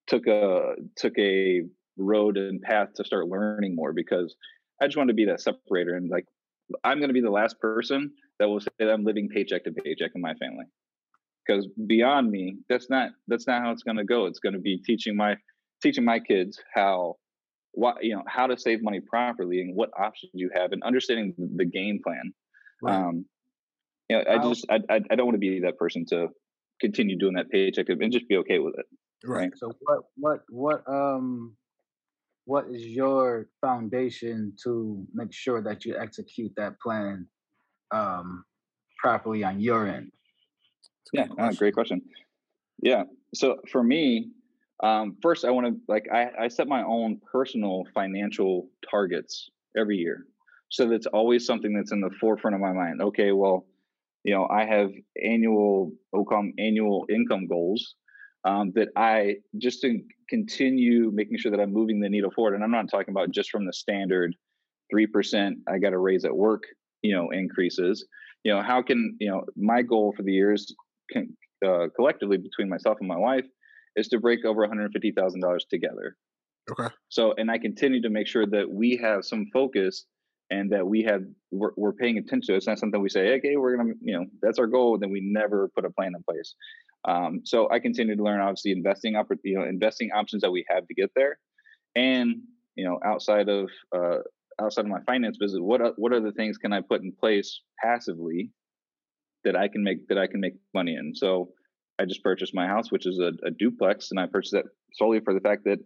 took 0.07 0.29
a 0.29 0.75
took 0.95 1.19
a 1.19 1.63
road 1.99 2.37
and 2.37 2.63
path 2.63 2.91
to 2.95 3.05
start 3.05 3.27
learning 3.27 3.75
more 3.75 3.93
because 3.93 4.37
I 4.81 4.87
just 4.87 4.97
wanted 4.97 5.13
to 5.13 5.17
be 5.17 5.25
that 5.25 5.41
separator 5.41 5.97
and 5.97 6.09
like 6.09 6.27
I'm 6.85 6.99
going 6.99 7.09
to 7.09 7.15
be 7.15 7.21
the 7.21 7.31
last 7.31 7.59
person 7.59 8.13
that 8.39 8.49
will 8.49 8.61
say 8.61 8.69
that 8.79 8.91
I'm 8.91 9.05
living 9.05 9.29
paycheck 9.29 9.65
to 9.65 9.73
paycheck 9.73 10.13
in 10.15 10.21
my 10.21 10.35
family 10.35 10.67
because 11.47 11.69
beyond 11.87 12.31
me 12.31 12.57
that's 12.69 12.89
not 12.91 13.11
that's 13.29 13.47
not 13.47 13.63
how 13.63 13.71
it's 13.71 13.83
going 13.83 13.97
to 13.97 14.05
go 14.05 14.27
it's 14.27 14.39
going 14.39 14.53
to 14.53 14.59
be 14.59 14.79
teaching 14.79 15.17
my 15.17 15.37
teaching 15.83 16.05
my 16.05 16.19
kids 16.19 16.59
how 16.75 17.15
what 17.73 18.03
you 18.03 18.15
know 18.15 18.23
how 18.27 18.47
to 18.47 18.59
save 18.59 18.83
money 18.83 19.01
properly 19.01 19.61
and 19.61 19.75
what 19.75 19.91
options 19.99 20.33
you 20.35 20.51
have 20.55 20.73
and 20.73 20.83
understanding 20.83 21.35
the, 21.57 21.65
game 21.65 22.01
plan 22.03 22.33
Right. 22.83 22.97
um 22.97 23.25
you 24.09 24.17
know 24.17 24.25
i 24.31 24.39
just 24.39 24.67
I, 24.71 24.77
I 24.91 25.01
i 25.11 25.15
don't 25.15 25.27
want 25.27 25.35
to 25.35 25.39
be 25.39 25.61
that 25.61 25.79
person 25.79 26.05
to 26.11 26.29
continue 26.81 27.19
doing 27.19 27.35
that 27.35 27.51
paycheck 27.51 27.89
and 27.89 28.13
just 28.13 28.29
be 28.29 28.37
okay 28.39 28.59
with 28.59 28.75
it 28.79 28.87
right. 29.25 29.51
So 29.57 29.73
what 29.81 30.01
what 30.17 30.41
what 30.49 30.83
um 30.89 31.57
what 32.45 32.67
is 32.71 32.85
your 32.85 33.49
foundation 33.61 34.55
to 34.63 35.05
make 35.13 35.33
sure 35.33 35.63
that 35.63 35.85
you 35.85 35.97
execute 35.99 36.53
that 36.57 36.79
plan 36.81 37.27
um 37.93 38.45
properly 38.99 39.45
on 39.45 39.61
your 39.61 39.87
end? 39.87 40.13
Yeah, 41.13 41.27
ah, 41.39 41.51
great 41.53 41.75
question. 41.75 42.03
Yeah. 42.83 43.05
So 43.35 43.57
for 43.71 43.83
me, 43.83 44.31
um, 44.83 45.17
first 45.23 45.45
I 45.45 45.51
want 45.51 45.67
to 45.67 45.81
like 45.89 46.07
I, 46.13 46.31
I 46.45 46.49
set 46.49 46.69
my 46.69 46.83
own 46.83 47.21
personal 47.31 47.85
financial 47.95 48.69
targets 48.89 49.49
every 49.77 49.97
year. 49.97 50.27
So 50.69 50.89
that's 50.89 51.07
always 51.07 51.47
something 51.47 51.75
that's 51.75 51.93
in 51.93 52.01
the 52.01 52.11
forefront 52.21 52.55
of 52.55 52.61
my 52.61 52.73
mind. 52.73 53.01
Okay, 53.01 53.33
well, 53.33 53.67
you 54.25 54.35
know, 54.35 54.49
I 54.49 54.65
have 54.65 54.91
annual 55.23 55.93
OCOM 56.15 56.53
annual 56.59 57.07
income 57.09 57.47
goals 57.47 57.95
um, 58.45 58.73
that 58.75 58.89
I 58.97 59.37
just 59.59 59.81
to 59.83 60.01
continue 60.29 61.11
making 61.13 61.39
sure 61.39 61.51
that 61.51 61.61
I'm 61.61 61.73
moving 61.73 62.01
the 62.01 62.09
needle 62.09 62.31
forward. 62.33 62.55
And 62.55 62.65
I'm 62.65 62.71
not 62.71 62.91
talking 62.91 63.13
about 63.13 63.31
just 63.31 63.51
from 63.51 63.65
the 63.65 63.73
standard 63.73 64.35
three 64.91 65.07
percent 65.07 65.59
I 65.69 65.79
got 65.79 65.91
to 65.91 65.99
raise 65.99 66.25
at 66.25 66.37
work, 66.37 66.65
you 67.03 67.15
know, 67.15 67.31
increases. 67.31 68.05
You 68.45 68.55
know, 68.55 68.63
how 68.63 68.83
can 68.83 69.17
you 69.21 69.31
know 69.31 69.45
my 69.57 69.83
goal 69.83 70.13
for 70.17 70.23
the 70.23 70.33
years 70.33 70.67
con- 70.67 70.86
uh, 71.65 71.87
collectively 71.95 72.37
between 72.37 72.69
myself 72.69 72.99
and 73.01 73.09
my 73.09 73.17
wife 73.17 73.47
is 73.97 74.09
to 74.09 74.21
break 74.21 74.45
over 74.45 74.67
$150,000 74.67 75.59
together. 75.71 76.17
Okay. 76.71 76.95
So, 77.09 77.35
and 77.37 77.51
I 77.51 77.59
continue 77.59 78.03
to 78.03 78.11
make 78.11 78.27
sure 78.27 78.47
that 78.47 78.69
we 78.69 78.97
have 78.97 79.25
some 79.25 79.47
focus 79.53 80.05
and 80.51 80.71
that 80.73 80.87
we 80.87 81.03
have 81.03 81.23
we're, 81.51 81.71
we're 81.77 81.93
paying 81.93 82.19
attention 82.19 82.47
to. 82.49 82.55
it. 82.55 82.57
It's 82.59 82.67
not 82.67 82.79
something 82.79 83.01
we 83.01 83.09
say, 83.09 83.35
okay, 83.35 83.57
we're 83.57 83.77
gonna, 83.77 83.95
you 84.01 84.17
know, 84.17 84.27
that's 84.43 84.59
our 84.59 84.67
goal. 84.67 84.99
Then 84.99 85.11
we 85.11 85.21
never 85.23 85.71
put 85.75 85.85
a 85.85 85.91
plan 85.91 86.13
in 86.17 86.23
place. 86.23 86.55
Um, 87.07 87.41
so 87.45 87.71
I 87.71 87.79
continue 87.79 88.17
to 88.17 88.23
learn, 88.23 88.41
obviously, 88.41 88.73
investing, 88.73 89.15
oppor- 89.15 89.39
you 89.45 89.59
know, 89.59 89.65
investing 89.65 90.11
options 90.13 90.43
that 90.43 90.51
we 90.51 90.65
have 90.69 90.87
to 90.87 90.95
get 90.95 91.11
there, 91.15 91.39
and 91.95 92.37
you 92.75 92.85
know, 92.85 92.99
outside 93.05 93.49
of 93.49 93.71
uh, 93.95 94.19
outside 94.61 94.85
of 94.85 94.91
my 94.91 95.01
finance 95.07 95.37
business, 95.39 95.61
what 95.63 95.81
what 95.99 96.13
other 96.13 96.33
things 96.33 96.59
can 96.59 96.73
I 96.73 96.81
put 96.81 97.03
in 97.03 97.13
place 97.13 97.61
passively 97.83 98.51
that 99.47 99.57
I 99.57 99.69
can 99.69 99.83
make 99.83 100.09
that 100.09 100.19
I 100.19 100.27
can 100.27 100.41
make 100.41 100.55
money 100.75 100.95
in? 100.95 101.15
So 101.15 101.51
I 101.99 102.05
just 102.05 102.23
purchased 102.23 102.55
my 102.55 102.67
house, 102.67 102.93
which 102.93 103.07
is 103.07 103.19
a, 103.19 103.31
a 103.47 103.51
duplex, 103.51 104.11
and 104.11 104.21
I 104.21 104.27
purchased 104.27 104.55
it 104.55 104.67
solely 104.93 105.21
for 105.21 105.33
the 105.33 105.41
fact 105.41 105.65
that 105.65 105.79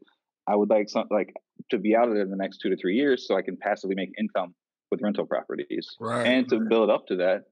I 0.49 0.57
would 0.57 0.71
like 0.71 0.89
some 0.89 1.07
like 1.11 1.33
to 1.71 1.79
be 1.79 1.95
out 1.95 2.09
of 2.09 2.15
there 2.15 2.25
in 2.25 2.31
the 2.31 2.37
next 2.37 2.59
two 2.59 2.71
to 2.71 2.77
three 2.77 2.97
years, 2.97 3.29
so 3.29 3.37
I 3.37 3.43
can 3.43 3.57
passively 3.57 3.95
make 3.95 4.11
income 4.19 4.55
with 4.91 5.03
rental 5.03 5.27
properties, 5.27 5.97
Right. 6.01 6.27
and 6.27 6.49
to 6.49 6.59
right. 6.59 6.69
build 6.69 6.91
up 6.91 7.07
to 7.09 7.17
that. 7.17 7.45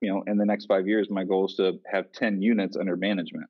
You 0.00 0.12
know, 0.12 0.22
in 0.26 0.38
the 0.38 0.46
next 0.46 0.66
five 0.66 0.86
years, 0.86 1.08
my 1.10 1.24
goal 1.24 1.46
is 1.46 1.54
to 1.56 1.78
have 1.92 2.12
ten 2.12 2.40
units 2.40 2.76
under 2.76 2.96
management. 2.96 3.48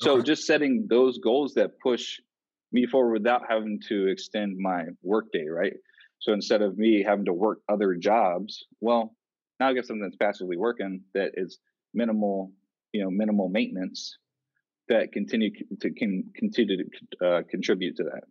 So 0.00 0.14
Okay. 0.14 0.22
just 0.24 0.44
setting 0.46 0.86
those 0.88 1.18
goals 1.18 1.54
that 1.54 1.78
push 1.80 2.18
me 2.72 2.86
forward 2.86 3.12
without 3.12 3.42
having 3.48 3.80
to 3.88 4.06
extend 4.08 4.56
my 4.58 4.84
workday, 5.02 5.46
right? 5.48 5.74
So 6.20 6.32
instead 6.32 6.62
of 6.62 6.78
me 6.78 7.02
having 7.06 7.26
to 7.26 7.32
work 7.32 7.58
other 7.68 7.94
jobs, 7.94 8.64
well, 8.80 9.14
now 9.60 9.68
I 9.68 9.74
get 9.74 9.86
something 9.86 10.02
that's 10.02 10.16
passively 10.16 10.56
working 10.56 11.02
that 11.14 11.32
is 11.34 11.58
minimal, 11.94 12.50
you 12.92 13.02
know, 13.04 13.10
minimal 13.10 13.48
maintenance 13.48 14.16
that 14.88 15.12
continue 15.12 15.50
to 15.80 15.90
can 15.90 16.24
continue 16.34 16.78
to 16.78 17.26
uh, 17.26 17.42
contribute 17.48 17.96
to 17.96 18.04
that. 18.04 18.24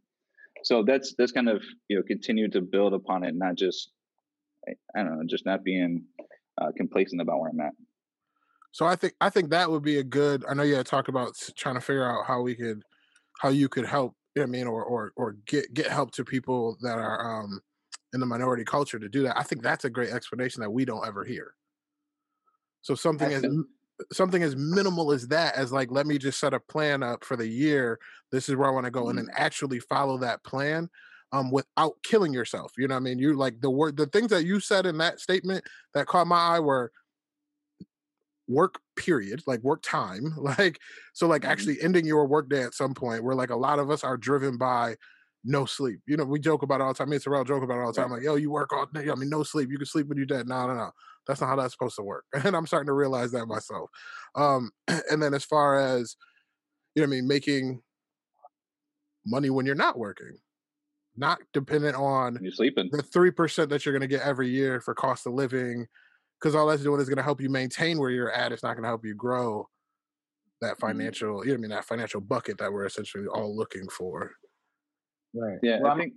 So 0.63 0.83
that's 0.83 1.13
that's 1.17 1.31
kind 1.31 1.47
of 1.47 1.63
you 1.87 1.97
know 1.97 2.03
continue 2.03 2.49
to 2.49 2.61
build 2.61 2.93
upon 2.93 3.23
it, 3.23 3.35
not 3.35 3.55
just 3.55 3.91
I 4.67 5.03
don't 5.03 5.17
know, 5.17 5.23
just 5.27 5.45
not 5.45 5.63
being 5.63 6.03
uh, 6.59 6.71
complacent 6.75 7.21
about 7.21 7.39
where 7.39 7.51
I'm 7.51 7.59
at. 7.61 7.73
So 8.71 8.85
I 8.85 8.95
think 8.95 9.13
I 9.21 9.29
think 9.29 9.51
that 9.51 9.69
would 9.69 9.83
be 9.83 9.99
a 9.99 10.03
good. 10.03 10.43
I 10.49 10.53
know 10.53 10.63
you 10.63 10.75
had 10.75 10.85
talked 10.85 11.09
about 11.09 11.33
trying 11.55 11.75
to 11.75 11.81
figure 11.81 12.09
out 12.09 12.25
how 12.25 12.41
we 12.41 12.55
could, 12.55 12.83
how 13.39 13.49
you 13.49 13.69
could 13.69 13.85
help. 13.85 14.15
I 14.37 14.45
mean, 14.45 14.67
or 14.67 14.83
or 14.83 15.11
or 15.15 15.35
get 15.45 15.73
get 15.73 15.87
help 15.87 16.11
to 16.11 16.25
people 16.25 16.77
that 16.81 16.97
are 16.97 17.41
um 17.41 17.61
in 18.13 18.19
the 18.19 18.25
minority 18.25 18.63
culture 18.63 18.99
to 18.99 19.09
do 19.09 19.23
that. 19.23 19.37
I 19.37 19.43
think 19.43 19.61
that's 19.61 19.85
a 19.85 19.89
great 19.89 20.09
explanation 20.09 20.61
that 20.61 20.71
we 20.71 20.85
don't 20.85 21.05
ever 21.05 21.23
hear. 21.23 21.53
So 22.81 22.95
something 22.95 23.31
as 23.31 23.45
something 24.13 24.41
as 24.43 24.55
minimal 24.55 25.11
as 25.11 25.27
that, 25.27 25.55
as 25.55 25.71
like, 25.71 25.91
let 25.91 26.07
me 26.07 26.17
just 26.17 26.39
set 26.39 26.53
a 26.53 26.59
plan 26.59 27.03
up 27.03 27.23
for 27.25 27.35
the 27.35 27.47
year. 27.47 27.99
This 28.31 28.47
is 28.47 28.55
where 28.55 28.69
I 28.69 28.71
want 28.71 28.85
to 28.85 28.91
go, 28.91 29.01
mm-hmm. 29.01 29.17
and 29.17 29.27
then 29.27 29.35
actually 29.35 29.79
follow 29.79 30.17
that 30.19 30.43
plan 30.43 30.89
um 31.31 31.51
without 31.51 31.93
killing 32.03 32.33
yourself. 32.33 32.73
You 32.77 32.87
know 32.87 32.95
what 32.95 33.01
I 33.01 33.03
mean? 33.03 33.19
You 33.19 33.33
like 33.33 33.61
the 33.61 33.69
word 33.69 33.97
the 33.97 34.07
things 34.07 34.29
that 34.29 34.45
you 34.45 34.59
said 34.59 34.85
in 34.85 34.97
that 34.99 35.19
statement 35.19 35.63
that 35.93 36.07
caught 36.07 36.27
my 36.27 36.55
eye 36.55 36.59
were 36.59 36.91
work 38.47 38.79
period 38.95 39.41
like 39.45 39.61
work 39.61 39.79
time 39.83 40.33
like 40.37 40.79
so 41.13 41.27
like 41.27 41.43
mm-hmm. 41.43 41.51
actually 41.51 41.79
ending 41.81 42.05
your 42.05 42.25
work 42.25 42.49
day 42.49 42.63
at 42.63 42.73
some 42.73 42.95
point 42.95 43.23
where 43.23 43.35
like 43.35 43.51
a 43.51 43.55
lot 43.55 43.77
of 43.77 43.91
us 43.91 44.03
are 44.03 44.17
driven 44.17 44.57
by 44.57 44.95
no 45.43 45.65
sleep. 45.65 45.99
You 46.05 46.17
know 46.17 46.25
we 46.25 46.39
joke 46.39 46.63
about 46.63 46.81
it 46.81 46.83
all 46.83 46.93
the 46.93 46.97
time. 46.97 47.09
Me 47.09 47.15
and 47.15 47.23
Terrell 47.23 47.43
joke 47.43 47.63
about 47.63 47.77
it 47.77 47.81
all 47.81 47.93
the 47.93 48.01
time 48.01 48.11
like 48.11 48.23
yo 48.23 48.35
you 48.35 48.51
work 48.51 48.73
all 48.73 48.87
day. 48.93 49.09
I 49.09 49.15
mean 49.15 49.29
no 49.29 49.43
sleep. 49.43 49.69
You 49.71 49.77
can 49.77 49.85
sleep 49.85 50.07
when 50.07 50.17
you're 50.17 50.25
dead. 50.25 50.47
No 50.47 50.67
no 50.67 50.73
no. 50.75 50.91
That's 51.27 51.41
not 51.41 51.47
how 51.47 51.55
that's 51.55 51.73
supposed 51.73 51.95
to 51.97 52.03
work. 52.03 52.25
And 52.43 52.55
I'm 52.55 52.67
starting 52.67 52.87
to 52.87 52.93
realize 52.93 53.31
that 53.31 53.45
myself. 53.45 53.89
Um 54.35 54.71
and 55.09 55.21
then 55.21 55.33
as 55.33 55.45
far 55.45 55.79
as 55.79 56.15
you 56.95 57.01
know 57.01 57.07
I 57.07 57.09
mean 57.09 57.27
making 57.27 57.81
money 59.25 59.49
when 59.49 59.65
you're 59.65 59.75
not 59.75 59.97
working 59.97 60.37
not 61.17 61.39
dependent 61.53 61.95
on 61.95 62.39
you're 62.41 62.51
sleeping. 62.51 62.89
the 62.91 63.03
three 63.03 63.31
percent 63.31 63.69
that 63.69 63.85
you're 63.85 63.93
going 63.93 64.07
to 64.07 64.07
get 64.07 64.25
every 64.25 64.49
year 64.49 64.79
for 64.79 64.93
cost 64.93 65.27
of 65.27 65.33
living 65.33 65.85
because 66.39 66.55
all 66.55 66.67
that's 66.67 66.83
doing 66.83 67.01
is 67.01 67.09
going 67.09 67.17
to 67.17 67.23
help 67.23 67.41
you 67.41 67.49
maintain 67.49 67.99
where 67.99 68.09
you're 68.09 68.31
at. 68.31 68.51
It's 68.51 68.63
not 68.63 68.73
going 68.73 68.83
to 68.83 68.89
help 68.89 69.05
you 69.05 69.13
grow 69.13 69.67
that 70.61 70.73
mm-hmm. 70.73 70.87
financial, 70.87 71.45
you 71.45 71.51
know, 71.51 71.57
I 71.57 71.57
mean, 71.57 71.71
that 71.71 71.85
financial 71.85 72.21
bucket 72.21 72.57
that 72.59 72.71
we're 72.71 72.85
essentially 72.85 73.27
all 73.27 73.55
looking 73.55 73.87
for. 73.89 74.31
Right. 75.33 75.59
Yeah. 75.61 75.79
Well, 75.81 75.91
I 75.91 75.97
think 75.97 76.13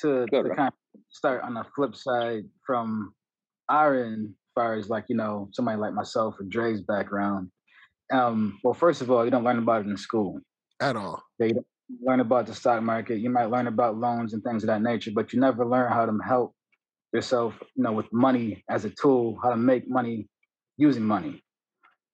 to, 0.00 0.26
to 0.26 0.42
kind 0.54 0.68
of 0.68 1.00
start 1.10 1.42
on 1.42 1.54
the 1.54 1.64
flip 1.74 1.94
side 1.96 2.44
from 2.66 3.14
our 3.68 4.04
end, 4.04 4.28
as 4.28 4.52
far 4.54 4.74
as 4.74 4.88
like, 4.88 5.04
you 5.08 5.16
know, 5.16 5.48
somebody 5.52 5.78
like 5.78 5.94
myself 5.94 6.34
or 6.38 6.44
Dre's 6.44 6.82
background. 6.82 7.50
Um, 8.12 8.58
well, 8.62 8.74
first 8.74 9.00
of 9.00 9.10
all, 9.10 9.24
you 9.24 9.30
don't 9.30 9.44
learn 9.44 9.58
about 9.58 9.86
it 9.86 9.88
in 9.88 9.96
school 9.96 10.40
at 10.80 10.96
all. 10.96 11.22
They 11.38 11.48
don't 11.48 11.66
learn 12.02 12.20
about 12.20 12.46
the 12.46 12.54
stock 12.54 12.82
market. 12.82 13.20
You 13.20 13.30
might 13.30 13.50
learn 13.50 13.66
about 13.66 13.96
loans 13.96 14.34
and 14.34 14.42
things 14.42 14.62
of 14.62 14.68
that 14.68 14.82
nature, 14.82 15.10
but 15.14 15.32
you 15.32 15.40
never 15.40 15.66
learn 15.66 15.90
how 15.90 16.06
to 16.06 16.18
help 16.26 16.54
yourself, 17.12 17.54
you 17.74 17.82
know, 17.82 17.92
with 17.92 18.12
money 18.12 18.64
as 18.68 18.84
a 18.84 18.90
tool, 18.90 19.38
how 19.42 19.50
to 19.50 19.56
make 19.56 19.88
money 19.88 20.28
using 20.76 21.02
money. 21.02 21.42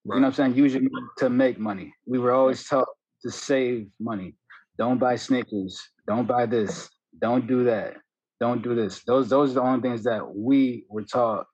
Right. 0.05 0.17
You 0.17 0.21
know 0.21 0.27
what 0.29 0.39
I'm 0.39 0.53
saying? 0.53 0.57
Using 0.57 0.89
to 1.19 1.31
make 1.31 1.59
money. 1.59 1.93
We 2.07 2.19
were 2.19 2.33
always 2.33 2.65
taught 2.65 2.89
to 3.23 3.31
save 3.31 3.89
money. 4.01 4.35
Don't 4.79 4.99
buy 4.99 5.17
Snickers. 5.17 5.81
Don't 6.07 6.27
buy 6.27 6.47
this. 6.47 6.89
Don't 7.21 7.47
do 7.47 7.65
that. 7.65 7.95
Don't 8.41 8.63
do 8.63 8.75
this. 8.75 9.03
Those 9.05 9.29
those 9.29 9.51
are 9.51 9.55
the 9.55 9.63
only 9.63 9.81
things 9.81 10.05
that 10.05 10.23
we 10.35 10.85
were 10.89 11.03
taught 11.03 11.47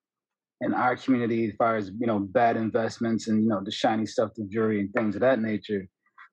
in 0.60 0.74
our 0.74 0.96
community 0.96 1.46
as 1.46 1.54
far 1.56 1.76
as 1.76 1.90
you 1.98 2.06
know 2.06 2.18
bad 2.18 2.56
investments 2.56 3.28
and 3.28 3.42
you 3.42 3.48
know 3.48 3.62
the 3.64 3.70
shiny 3.70 4.06
stuff, 4.06 4.30
the 4.36 4.46
jewelry 4.50 4.80
and 4.80 4.92
things 4.92 5.14
of 5.14 5.22
that 5.22 5.40
nature. 5.40 5.88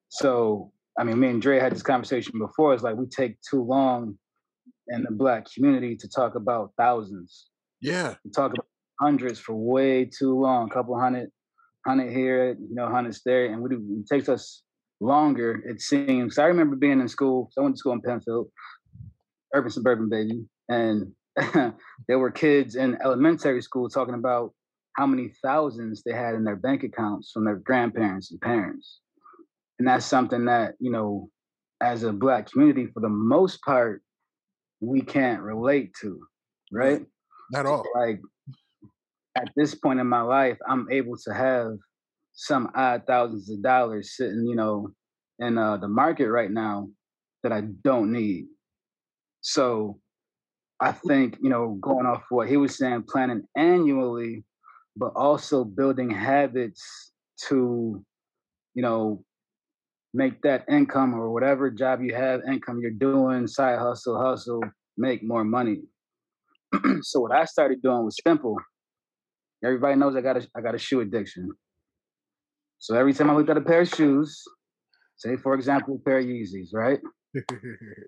So 0.08 0.72
I 0.98 1.04
mean, 1.04 1.18
me 1.18 1.28
and 1.28 1.40
Dre 1.40 1.58
had 1.58 1.72
this 1.72 1.82
conversation 1.82 2.38
before. 2.38 2.74
It's 2.74 2.82
like 2.82 2.96
we 2.96 3.06
take 3.06 3.38
too 3.40 3.62
long 3.62 4.18
in 4.88 5.04
the 5.04 5.10
black 5.10 5.46
community 5.52 5.96
to 5.96 6.08
talk 6.08 6.34
about 6.34 6.72
thousands. 6.76 7.48
Yeah. 7.80 8.14
We 8.24 8.30
talk 8.30 8.52
about 8.52 8.66
hundreds 9.00 9.38
for 9.38 9.54
way 9.54 10.04
too 10.04 10.38
long, 10.38 10.70
a 10.70 10.74
couple 10.74 10.98
hundred, 10.98 11.30
hundred 11.86 12.12
here, 12.12 12.50
you 12.50 12.74
know, 12.74 12.88
hundreds 12.88 13.22
there. 13.24 13.46
And 13.46 13.62
we, 13.62 13.70
do, 13.70 13.82
it 14.00 14.14
takes 14.14 14.28
us 14.28 14.62
longer, 15.02 15.62
it 15.66 15.80
seems. 15.80 16.38
I 16.38 16.46
remember 16.46 16.76
being 16.76 17.00
in 17.00 17.08
school. 17.08 17.50
So 17.52 17.60
I 17.60 17.64
went 17.64 17.76
to 17.76 17.78
school 17.78 17.92
in 17.92 18.00
Penfield, 18.00 18.48
urban 19.54 19.70
suburban 19.70 20.08
baby. 20.08 20.44
And 20.68 21.12
there 22.08 22.18
were 22.18 22.30
kids 22.30 22.76
in 22.76 22.98
elementary 23.02 23.62
school 23.62 23.88
talking 23.88 24.14
about 24.14 24.52
how 24.96 25.06
many 25.06 25.32
thousands 25.42 26.02
they 26.02 26.12
had 26.12 26.34
in 26.34 26.44
their 26.44 26.56
bank 26.56 26.84
accounts 26.84 27.30
from 27.32 27.44
their 27.44 27.56
grandparents 27.56 28.30
and 28.30 28.40
parents. 28.40 29.00
And 29.78 29.88
that's 29.88 30.06
something 30.06 30.44
that, 30.44 30.74
you 30.78 30.90
know, 30.90 31.28
as 31.80 32.04
a 32.04 32.12
black 32.12 32.50
community, 32.50 32.86
for 32.86 33.00
the 33.00 33.08
most 33.08 33.60
part, 33.62 34.02
we 34.80 35.00
can't 35.00 35.42
relate 35.42 35.92
to, 36.02 36.20
right? 36.70 37.04
At 37.54 37.66
all. 37.66 37.84
Like 37.94 38.20
at 39.36 39.48
this 39.56 39.74
point 39.74 39.98
in 39.98 40.06
my 40.06 40.20
life, 40.20 40.58
I'm 40.68 40.90
able 40.90 41.16
to 41.16 41.34
have 41.34 41.72
some 42.32 42.70
odd 42.74 43.02
thousands 43.06 43.50
of 43.50 43.62
dollars 43.62 44.16
sitting, 44.16 44.46
you 44.46 44.56
know, 44.56 44.88
in 45.38 45.58
uh, 45.58 45.76
the 45.76 45.88
market 45.88 46.30
right 46.30 46.50
now 46.50 46.88
that 47.42 47.52
I 47.52 47.62
don't 47.84 48.12
need. 48.12 48.46
So 49.40 49.98
I 50.80 50.92
think, 50.92 51.38
you 51.40 51.50
know, 51.50 51.78
going 51.80 52.06
off 52.06 52.24
what 52.28 52.48
he 52.48 52.56
was 52.56 52.76
saying, 52.76 53.04
planning 53.08 53.42
annually, 53.56 54.44
but 54.96 55.12
also 55.14 55.64
building 55.64 56.10
habits 56.10 57.12
to, 57.48 58.04
you 58.74 58.82
know, 58.82 59.24
make 60.14 60.42
that 60.42 60.64
income 60.68 61.14
or 61.14 61.30
whatever 61.30 61.70
job 61.70 62.02
you 62.02 62.14
have, 62.14 62.42
income 62.46 62.80
you're 62.80 62.90
doing, 62.90 63.46
side 63.46 63.78
hustle, 63.78 64.20
hustle, 64.20 64.62
make 64.96 65.22
more 65.22 65.44
money. 65.44 65.82
so 67.02 67.20
what 67.20 67.32
I 67.32 67.44
started 67.44 67.82
doing 67.82 68.04
was 68.04 68.16
simple. 68.26 68.56
Everybody 69.64 69.96
knows 69.96 70.16
I 70.16 70.20
got 70.20 70.36
a 70.36 70.48
I 70.56 70.60
got 70.60 70.74
a 70.74 70.78
shoe 70.78 71.00
addiction. 71.00 71.52
So 72.82 72.96
every 72.96 73.14
time 73.14 73.30
I 73.30 73.34
looked 73.34 73.48
at 73.48 73.56
a 73.56 73.60
pair 73.60 73.82
of 73.82 73.88
shoes, 73.88 74.42
say 75.14 75.36
for 75.36 75.54
example, 75.54 75.94
a 75.94 75.98
pair 76.04 76.18
of 76.18 76.24
Yeezys, 76.24 76.70
right? 76.74 76.98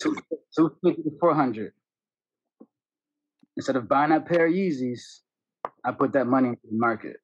two, 0.02 0.16
250 0.56 1.02
to 1.04 1.10
400. 1.20 1.72
Instead 3.56 3.76
of 3.76 3.88
buying 3.88 4.10
that 4.10 4.26
pair 4.26 4.46
of 4.46 4.52
Yeezys, 4.52 5.20
I 5.84 5.92
put 5.92 6.12
that 6.14 6.26
money 6.26 6.48
into 6.48 6.60
the 6.68 6.76
market. 6.76 7.18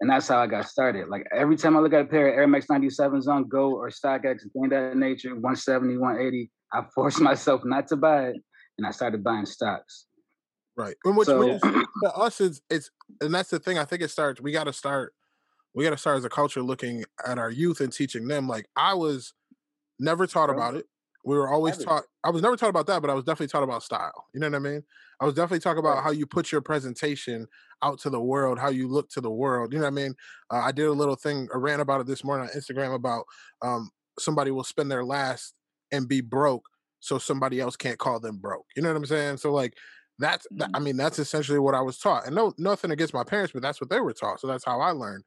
And 0.00 0.08
that's 0.08 0.28
how 0.28 0.38
I 0.38 0.46
got 0.46 0.66
started. 0.66 1.08
Like 1.08 1.26
every 1.30 1.58
time 1.58 1.76
I 1.76 1.80
look 1.80 1.92
at 1.92 2.00
a 2.00 2.06
pair 2.06 2.28
of 2.28 2.38
Air 2.38 2.46
Max 2.46 2.66
97s 2.68 3.28
on 3.28 3.46
GOAT 3.46 3.74
or 3.74 3.90
StockX 3.90 4.44
and 4.44 4.52
things 4.54 4.70
that 4.70 4.96
nature, 4.96 5.34
170, 5.34 5.98
180, 5.98 6.50
I 6.72 6.84
forced 6.94 7.20
myself 7.20 7.60
not 7.66 7.86
to 7.88 7.96
buy 7.96 8.28
it 8.28 8.36
and 8.78 8.86
I 8.86 8.92
started 8.92 9.22
buying 9.22 9.44
stocks. 9.44 10.06
Right. 10.74 10.96
And 11.04 11.18
which, 11.18 11.26
so, 11.26 11.46
which 11.46 11.60
to 11.60 12.14
us 12.14 12.40
is 12.40 12.62
it's 12.70 12.90
and 13.20 13.34
that's 13.34 13.50
the 13.50 13.58
thing. 13.58 13.76
I 13.78 13.84
think 13.84 14.00
it 14.00 14.10
starts, 14.10 14.40
we 14.40 14.50
gotta 14.50 14.72
start, 14.72 15.12
we 15.74 15.84
gotta 15.84 15.96
start 15.96 16.18
as 16.18 16.24
a 16.24 16.30
culture 16.30 16.62
looking 16.62 17.04
at 17.26 17.38
our 17.38 17.50
youth 17.50 17.80
and 17.80 17.92
teaching 17.92 18.26
them. 18.26 18.48
Like 18.48 18.66
I 18.76 18.94
was 18.94 19.34
never 19.98 20.26
taught 20.26 20.50
about 20.50 20.74
it. 20.74 20.86
We 21.24 21.36
were 21.36 21.48
always 21.48 21.78
taught. 21.78 22.04
I 22.22 22.30
was 22.30 22.42
never 22.42 22.56
taught 22.56 22.68
about 22.68 22.86
that, 22.86 23.00
but 23.00 23.10
I 23.10 23.14
was 23.14 23.24
definitely 23.24 23.48
taught 23.48 23.62
about 23.62 23.82
style. 23.82 24.26
You 24.34 24.40
know 24.40 24.48
what 24.48 24.56
I 24.56 24.58
mean? 24.58 24.82
I 25.20 25.24
was 25.24 25.34
definitely 25.34 25.60
talking 25.60 25.78
about 25.78 26.02
how 26.02 26.10
you 26.10 26.26
put 26.26 26.52
your 26.52 26.60
presentation 26.60 27.46
out 27.82 27.98
to 28.00 28.10
the 28.10 28.20
world, 28.20 28.58
how 28.58 28.68
you 28.68 28.88
look 28.88 29.08
to 29.10 29.20
the 29.20 29.30
world. 29.30 29.72
You 29.72 29.78
know 29.78 29.84
what 29.84 29.92
I 29.92 29.94
mean? 29.94 30.14
Uh, 30.50 30.58
I 30.58 30.72
did 30.72 30.86
a 30.86 30.92
little 30.92 31.16
thing, 31.16 31.48
I 31.54 31.56
ran 31.56 31.80
about 31.80 32.00
it 32.00 32.06
this 32.06 32.24
morning 32.24 32.48
on 32.48 32.60
Instagram 32.60 32.94
about 32.94 33.24
um, 33.62 33.90
somebody 34.18 34.50
will 34.50 34.64
spend 34.64 34.90
their 34.90 35.04
last 35.04 35.54
and 35.92 36.08
be 36.08 36.20
broke, 36.20 36.68
so 37.00 37.18
somebody 37.18 37.60
else 37.60 37.76
can't 37.76 37.98
call 37.98 38.20
them 38.20 38.38
broke. 38.38 38.66
You 38.76 38.82
know 38.82 38.90
what 38.90 38.96
I'm 38.96 39.06
saying? 39.06 39.38
So 39.38 39.52
like 39.52 39.74
that's 40.18 40.46
that, 40.52 40.70
I 40.74 40.76
mm-hmm. 40.76 40.84
mean 40.84 40.96
that's 40.96 41.18
essentially 41.18 41.58
what 41.58 41.74
I 41.74 41.80
was 41.80 41.98
taught. 41.98 42.26
And 42.26 42.34
no 42.34 42.52
nothing 42.58 42.90
against 42.90 43.14
my 43.14 43.24
parents, 43.24 43.52
but 43.52 43.62
that's 43.62 43.80
what 43.80 43.90
they 43.90 44.00
were 44.00 44.12
taught. 44.12 44.40
So 44.40 44.46
that's 44.46 44.64
how 44.64 44.80
I 44.80 44.90
learned. 44.90 45.24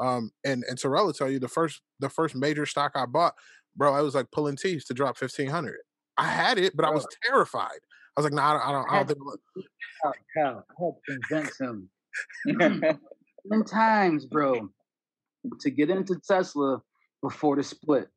Um, 0.00 0.30
and 0.44 0.64
and 0.68 0.78
Terrell 0.78 1.06
will 1.06 1.12
tell 1.12 1.30
you 1.30 1.38
the 1.38 1.48
first 1.48 1.82
the 1.98 2.08
first 2.08 2.34
major 2.34 2.66
stock 2.66 2.92
I 2.94 3.06
bought 3.06 3.34
bro, 3.76 3.94
I 3.94 4.02
was 4.02 4.14
like 4.14 4.30
pulling 4.30 4.56
teeth 4.56 4.84
to 4.86 4.94
drop 4.94 5.16
fifteen 5.16 5.48
hundred. 5.48 5.78
I 6.16 6.26
had 6.26 6.58
it, 6.58 6.76
but 6.76 6.84
I 6.84 6.90
was 6.90 7.06
terrified. 7.24 7.80
I 8.16 8.20
was 8.20 8.24
like, 8.24 8.32
no, 8.32 8.42
nah, 8.42 8.60
I 8.62 8.72
don't. 8.72 8.90
I 8.90 9.02
don't, 9.02 9.08
think. 9.08 9.66
Cal, 10.02 10.14
Cal, 10.36 10.66
help 10.78 11.00
convince 11.08 11.58
him. 11.58 11.88
Ten 13.50 13.64
times, 13.64 14.26
bro, 14.26 14.68
to 15.60 15.70
get 15.70 15.88
into 15.88 16.20
Tesla 16.28 16.82
before 17.22 17.56
the 17.56 17.62
split. 17.62 18.08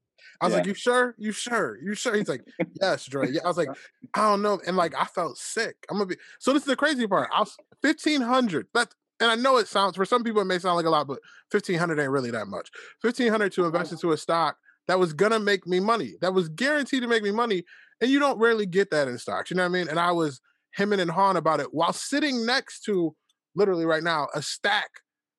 I 0.42 0.46
was 0.46 0.52
yeah. 0.52 0.58
like, 0.58 0.68
"You 0.68 0.74
sure? 0.74 1.16
You 1.18 1.32
sure? 1.32 1.78
You 1.82 1.96
sure?" 1.96 2.16
He's 2.16 2.28
like, 2.28 2.44
"Yes, 2.82 3.06
Dre." 3.06 3.30
Yeah, 3.30 3.42
I 3.46 3.48
was 3.48 3.58
like, 3.58 3.70
"I 4.14 4.30
don't 4.30 4.42
know," 4.42 4.60
and 4.66 4.76
like 4.76 4.94
I 5.00 5.06
felt 5.06 5.38
sick. 5.38 5.76
I'm 5.90 5.98
gonna 5.98 6.08
be. 6.08 6.18
So 6.40 6.54
this 6.54 6.64
is 6.64 6.68
the 6.68 6.76
crazy 6.76 7.08
part. 7.08 7.30
I 7.34 7.40
was 7.40 7.56
fifteen 7.82 8.22
hundred. 8.22 8.68
That 8.74 8.94
and 9.24 9.32
I 9.32 9.36
know 9.36 9.58
it 9.58 9.68
sounds 9.68 9.96
for 9.96 10.06
some 10.06 10.24
people 10.24 10.42
it 10.42 10.46
may 10.46 10.60
sound 10.60 10.76
like 10.76 10.86
a 10.86 10.90
lot, 10.90 11.08
but 11.08 11.20
fifteen 11.50 11.80
hundred 11.80 12.00
ain't 12.00 12.12
really 12.12 12.32
that 12.32 12.48
much. 12.48 12.70
Fifteen 13.02 13.30
hundred 13.30 13.54
to 13.54 13.66
invest 13.66 13.92
into 13.92 14.12
a 14.12 14.18
stock 14.18 14.58
that 14.88 15.00
was 15.00 15.14
gonna 15.14 15.40
make 15.40 15.66
me 15.66 15.80
money, 15.80 16.16
that 16.22 16.34
was 16.34 16.50
guaranteed 16.50 17.02
to 17.02 17.08
make 17.08 17.24
me 17.24 17.32
money. 17.32 17.64
And 18.02 18.12
you 18.12 18.20
don't 18.20 18.38
rarely 18.38 18.66
get 18.66 18.92
that 18.92 19.08
in 19.08 19.18
stocks. 19.18 19.50
You 19.50 19.58
know 19.58 19.64
what 19.64 19.70
I 19.70 19.72
mean? 19.72 19.88
And 19.88 20.00
I 20.00 20.12
was 20.12 20.42
hemming 20.72 21.00
and 21.00 21.10
hawing 21.10 21.38
about 21.38 21.62
it 21.62 21.74
while 21.74 21.94
sitting 21.94 22.46
next 22.46 22.82
to 22.84 23.16
literally 23.56 23.86
right 23.86 24.04
now 24.04 24.28
a 24.36 24.42
stack 24.42 24.90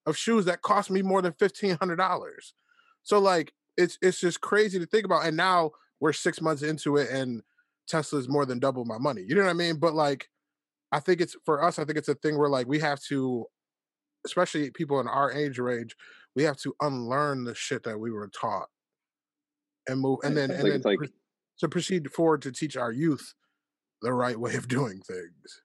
of 0.07 0.17
shoes 0.17 0.45
that 0.47 0.63
cost 0.63 0.91
me 0.91 1.03
more 1.03 1.21
than 1.23 1.35
fifteen 1.35 1.77
hundred 1.77 1.97
dollars. 1.97 2.55
So 3.03 3.19
like 3.19 3.53
it's 3.77 3.99
it's 4.01 4.21
just 4.21 4.41
crazy 4.41 4.79
to 4.79 4.87
think 4.87 5.05
about. 5.05 5.27
And 5.27 5.37
now 5.37 5.73
we're 6.01 6.13
six 6.13 6.41
months 6.41 6.63
into 6.63 6.97
it, 6.97 7.11
and 7.11 7.43
Tesla's 7.89 8.29
more 8.29 8.47
than 8.47 8.59
double 8.59 8.85
my 8.85 8.99
money. 8.99 9.25
You 9.27 9.35
know 9.35 9.43
what 9.43 9.51
I 9.51 9.55
mean? 9.55 9.77
But 9.77 9.95
like, 9.95 10.29
I 10.93 11.01
think 11.01 11.21
it's 11.21 11.37
for 11.45 11.63
us. 11.63 11.79
I 11.79 11.85
think 11.85 11.99
it's 11.99 12.09
a 12.09 12.15
thing 12.15 12.39
where 12.39 12.49
like 12.49 12.67
we 12.67 12.79
have 12.81 13.01
to, 13.09 13.47
especially 14.25 14.71
people 14.71 15.01
in 15.01 15.09
our 15.09 15.33
age 15.33 15.59
range, 15.59 15.97
we 16.35 16.43
have 16.45 16.57
to 16.59 16.75
unlearn 16.81 17.45
the 17.45 17.55
shit 17.55 17.83
that 17.85 17.99
we 17.99 18.11
were 18.11 18.29
taught 18.29 18.69
and 19.89 20.01
move, 20.01 20.19
and 20.25 20.37
then 20.37 20.51
and 20.51 20.63
like, 20.63 20.73
then 20.73 20.83
like 20.85 20.99
pro- 20.99 21.09
to 21.61 21.69
proceed 21.69 22.11
forward 22.11 22.43
to 22.43 22.53
teach 22.53 22.77
our 22.77 22.93
youth 22.93 23.35
the 24.03 24.13
right 24.13 24.39
way 24.39 24.55
of 24.55 24.69
doing 24.69 25.01
things. 25.01 25.63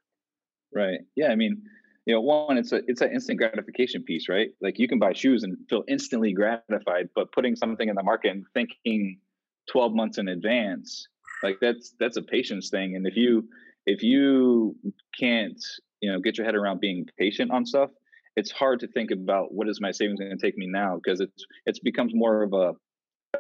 right. 0.74 1.00
Yeah, 1.16 1.30
I 1.30 1.36
mean, 1.36 1.62
you 2.06 2.14
know, 2.14 2.22
one, 2.22 2.58
it's 2.58 2.72
a 2.72 2.82
it's 2.88 3.02
an 3.02 3.12
instant 3.12 3.40
gratification 3.40 4.04
piece, 4.04 4.30
right? 4.30 4.50
Like 4.62 4.80
you 4.80 4.88
can 4.88 5.00
buy 5.00 5.14
shoes 5.14 5.44
and 5.44 5.58
feel 5.70 5.84
instantly 5.88 6.34
gratified, 6.34 7.10
but 7.16 7.32
putting 7.32 7.56
something 7.56 7.90
in 7.90 7.96
the 7.96 8.04
market 8.04 8.32
and 8.32 8.46
thinking 8.54 9.20
12 9.72 9.94
months 9.94 10.18
in 10.18 10.28
advance, 10.28 11.08
like 11.44 11.58
that's 11.62 11.94
that's 12.00 12.18
a 12.18 12.22
patience 12.22 12.70
thing. 12.70 12.96
And 12.96 13.06
if 13.06 13.16
you 13.16 13.48
if 13.86 14.04
you 14.04 14.76
can't, 15.20 15.62
you 16.02 16.12
know, 16.12 16.20
get 16.20 16.38
your 16.38 16.46
head 16.46 16.56
around 16.56 16.80
being 16.80 17.06
patient 17.18 17.52
on 17.52 17.66
stuff, 17.66 17.92
it's 18.36 18.52
hard 18.52 18.80
to 18.82 18.88
think 18.88 19.12
about 19.12 19.54
what 19.54 19.68
is 19.70 19.82
my 19.82 19.92
savings 19.92 20.20
going 20.20 20.36
to 20.36 20.38
take 20.46 20.58
me 20.58 20.68
now 20.68 21.00
because 21.04 21.20
it's 21.22 21.46
it's 21.66 21.80
becomes 21.80 22.14
more 22.16 22.44
of 22.44 22.54
a, 22.54 22.74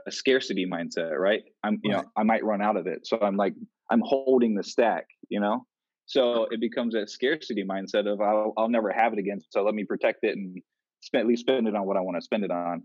a 0.08 0.12
scarcity 0.12 0.66
mindset, 0.66 1.18
right? 1.18 1.44
I'm 1.64 1.80
you 1.84 1.94
Right. 1.94 1.96
know 1.96 2.12
I 2.16 2.24
might 2.24 2.44
run 2.44 2.62
out 2.62 2.78
of 2.78 2.88
it, 2.88 3.08
so 3.08 3.20
I'm 3.22 3.38
like 3.38 3.54
I'm 3.92 4.02
holding 4.04 4.56
the 4.56 4.64
stack, 4.64 5.08
you 5.30 5.40
know. 5.40 5.66
So 6.06 6.46
it 6.52 6.60
becomes 6.60 6.96
a 6.96 7.08
scarcity 7.08 7.64
mindset 7.64 8.12
of 8.12 8.22
I'll 8.22 8.54
I'll 8.58 8.70
never 8.70 8.92
have 8.92 9.14
it 9.14 9.20
again, 9.20 9.40
so 9.50 9.64
let 9.64 9.76
me 9.76 9.86
protect 9.86 10.20
it 10.24 10.38
and 10.38 10.58
spend 11.02 11.22
at 11.22 11.28
least 11.28 11.42
spend 11.42 11.68
it 11.68 11.76
on 11.76 11.86
what 11.86 11.98
I 11.98 12.02
want 12.02 12.18
to 12.18 12.22
spend 12.22 12.44
it 12.44 12.52
on. 12.52 12.84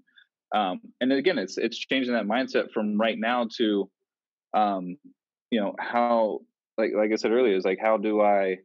Um, 0.54 0.80
and 1.00 1.12
again, 1.12 1.38
it's 1.38 1.58
it's 1.58 1.78
changing 1.78 2.14
that 2.14 2.26
mindset 2.26 2.70
from 2.72 2.98
right 3.00 3.18
now 3.18 3.48
to, 3.56 3.90
um, 4.54 4.96
you 5.50 5.60
know, 5.60 5.74
how 5.78 6.40
like 6.78 6.92
like 6.96 7.12
I 7.12 7.16
said 7.16 7.32
earlier 7.32 7.56
is 7.56 7.64
like 7.64 7.78
how 7.80 7.96
do 7.96 8.20
I 8.20 8.58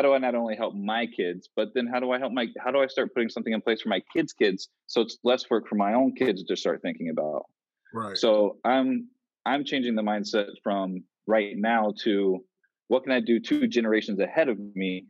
how 0.00 0.08
do 0.08 0.14
I 0.14 0.18
not 0.18 0.34
only 0.34 0.56
help 0.56 0.74
my 0.74 1.04
kids, 1.04 1.50
but 1.54 1.74
then 1.74 1.86
how 1.86 2.00
do 2.00 2.10
I 2.10 2.18
help 2.18 2.32
my 2.32 2.46
how 2.58 2.70
do 2.70 2.78
I 2.78 2.86
start 2.86 3.12
putting 3.12 3.28
something 3.28 3.52
in 3.52 3.60
place 3.60 3.82
for 3.82 3.90
my 3.90 4.00
kids' 4.14 4.32
kids 4.32 4.70
so 4.86 5.02
it's 5.02 5.18
less 5.24 5.50
work 5.50 5.68
for 5.68 5.74
my 5.74 5.92
own 5.92 6.14
kids 6.14 6.42
to 6.44 6.56
start 6.56 6.80
thinking 6.80 7.10
about. 7.10 7.44
Right. 7.92 8.16
So 8.16 8.56
I'm 8.64 9.08
I'm 9.44 9.62
changing 9.62 9.96
the 9.96 10.02
mindset 10.02 10.52
from 10.62 11.04
right 11.26 11.52
now 11.54 11.92
to 12.04 12.42
what 12.88 13.02
can 13.02 13.12
I 13.12 13.20
do 13.20 13.40
two 13.40 13.66
generations 13.66 14.20
ahead 14.20 14.48
of 14.48 14.58
me, 14.74 15.04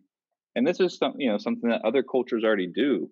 and 0.56 0.66
this 0.66 0.80
is 0.80 0.98
some 0.98 1.14
you 1.18 1.30
know 1.30 1.38
something 1.38 1.70
that 1.70 1.82
other 1.84 2.02
cultures 2.02 2.42
already 2.42 2.66
do. 2.66 3.08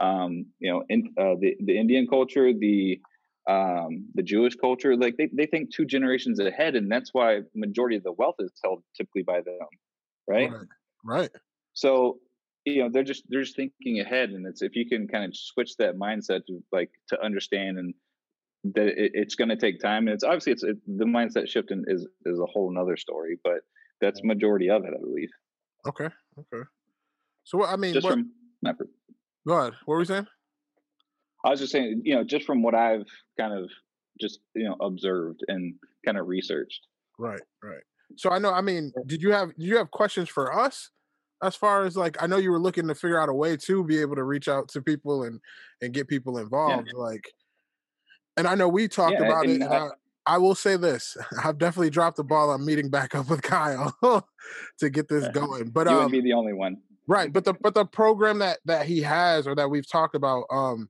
Um, 0.00 0.46
you 0.58 0.72
know, 0.72 0.82
in 0.88 1.14
uh, 1.16 1.36
the 1.38 1.54
the 1.64 1.78
Indian 1.78 2.08
culture, 2.08 2.52
the 2.52 3.00
um, 3.48 4.08
the 4.14 4.24
Jewish 4.24 4.56
culture, 4.56 4.96
like 4.96 5.16
they, 5.16 5.30
they 5.32 5.46
think 5.46 5.72
two 5.72 5.84
generations 5.84 6.40
ahead, 6.40 6.74
and 6.74 6.90
that's 6.90 7.10
why 7.12 7.42
majority 7.54 7.94
of 7.94 8.02
the 8.02 8.12
wealth 8.12 8.36
is 8.40 8.50
held 8.64 8.82
typically 8.96 9.22
by 9.22 9.42
them, 9.42 9.68
right? 10.28 10.50
Right. 10.50 10.66
Right. 11.04 11.30
So 11.72 12.18
you 12.64 12.82
know 12.82 12.90
they're 12.92 13.04
just 13.04 13.24
they're 13.28 13.42
just 13.42 13.56
thinking 13.56 14.00
ahead, 14.00 14.30
and 14.30 14.46
it's 14.46 14.62
if 14.62 14.76
you 14.76 14.88
can 14.88 15.08
kind 15.08 15.24
of 15.24 15.36
switch 15.36 15.76
that 15.78 15.98
mindset 15.98 16.46
to 16.46 16.62
like 16.72 16.90
to 17.08 17.22
understand 17.22 17.78
and 17.78 17.94
that 18.74 18.88
it, 18.88 19.12
it's 19.14 19.34
going 19.34 19.48
to 19.48 19.56
take 19.56 19.80
time, 19.80 20.06
and 20.06 20.14
it's 20.14 20.24
obviously 20.24 20.52
it's 20.52 20.62
it, 20.62 20.76
the 20.86 21.04
mindset 21.04 21.48
shift 21.48 21.70
in, 21.70 21.84
is 21.86 22.06
is 22.26 22.38
a 22.38 22.46
whole 22.46 22.70
nother 22.72 22.96
story, 22.96 23.38
but 23.42 23.60
that's 24.00 24.20
mm-hmm. 24.20 24.28
majority 24.28 24.70
of 24.70 24.84
it, 24.84 24.92
I 24.94 25.00
believe. 25.00 25.30
Okay. 25.86 26.08
Okay. 26.38 26.64
So 27.44 27.58
what 27.58 27.70
I 27.70 27.76
mean, 27.76 27.94
Just 27.94 28.04
what, 28.04 28.12
from 28.12 28.30
for, 28.76 28.86
go 29.46 29.54
ahead. 29.54 29.72
What 29.84 29.94
were 29.94 29.98
we 29.98 30.04
saying? 30.04 30.26
I 31.44 31.50
was 31.50 31.60
just 31.60 31.72
saying, 31.72 32.02
you 32.04 32.14
know, 32.14 32.24
just 32.24 32.46
from 32.46 32.62
what 32.62 32.74
I've 32.74 33.06
kind 33.38 33.54
of 33.54 33.70
just 34.20 34.40
you 34.54 34.64
know 34.64 34.76
observed 34.80 35.40
and 35.48 35.74
kind 36.04 36.18
of 36.18 36.28
researched. 36.28 36.86
Right. 37.18 37.40
Right. 37.62 37.82
So 38.16 38.30
I 38.30 38.38
know. 38.38 38.52
I 38.52 38.60
mean, 38.60 38.92
did 39.06 39.22
you 39.22 39.32
have 39.32 39.54
did 39.56 39.66
you 39.66 39.76
have 39.76 39.90
questions 39.90 40.28
for 40.28 40.58
us? 40.58 40.90
As 41.42 41.56
far 41.56 41.84
as 41.84 41.96
like, 41.96 42.22
I 42.22 42.26
know 42.26 42.36
you 42.36 42.50
were 42.50 42.58
looking 42.58 42.86
to 42.88 42.94
figure 42.94 43.20
out 43.20 43.30
a 43.30 43.34
way 43.34 43.56
to 43.56 43.84
be 43.84 43.98
able 44.00 44.16
to 44.16 44.24
reach 44.24 44.46
out 44.48 44.68
to 44.68 44.82
people 44.82 45.22
and 45.22 45.40
and 45.80 45.94
get 45.94 46.08
people 46.08 46.38
involved. 46.38 46.92
Like, 46.92 47.32
and 48.36 48.46
I 48.46 48.54
know 48.54 48.68
we 48.68 48.88
talked 48.88 49.14
Yeah, 49.14 49.26
about 49.26 49.48
it. 49.48 49.62
I- 49.62 49.78
I, 49.78 49.90
I 50.26 50.38
will 50.38 50.54
say 50.54 50.76
this: 50.76 51.16
I've 51.44 51.58
definitely 51.58 51.90
dropped 51.90 52.18
the 52.18 52.24
ball 52.24 52.50
on 52.50 52.64
meeting 52.64 52.90
back 52.90 53.14
up 53.14 53.30
with 53.30 53.42
Kyle 53.54 53.96
to 54.78 54.90
get 54.90 55.08
this 55.08 55.28
going. 55.28 55.70
But 55.70 55.86
you 55.86 55.92
um, 55.92 55.96
wouldn't 55.96 56.12
be 56.12 56.20
the 56.20 56.34
only 56.34 56.52
one. 56.52 56.76
Right, 57.06 57.32
but 57.32 57.44
the 57.44 57.54
but 57.54 57.74
the 57.74 57.86
program 57.86 58.38
that 58.40 58.58
that 58.66 58.86
he 58.86 59.00
has 59.00 59.46
or 59.46 59.54
that 59.54 59.70
we've 59.70 59.90
talked 59.90 60.14
about, 60.14 60.44
um, 60.50 60.88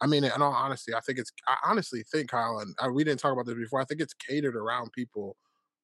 I 0.00 0.06
mean, 0.06 0.24
in 0.24 0.42
all 0.42 0.52
honesty, 0.52 0.92
I 0.92 1.00
think 1.00 1.18
it's 1.18 1.32
I 1.46 1.56
honestly 1.64 2.04
think 2.10 2.30
Kyle 2.30 2.58
and 2.58 2.74
uh, 2.84 2.90
we 2.92 3.04
didn't 3.04 3.20
talk 3.20 3.32
about 3.32 3.46
this 3.46 3.54
before. 3.54 3.80
I 3.80 3.84
think 3.84 4.00
it's 4.00 4.14
catered 4.14 4.56
around 4.56 4.92
people 4.92 5.36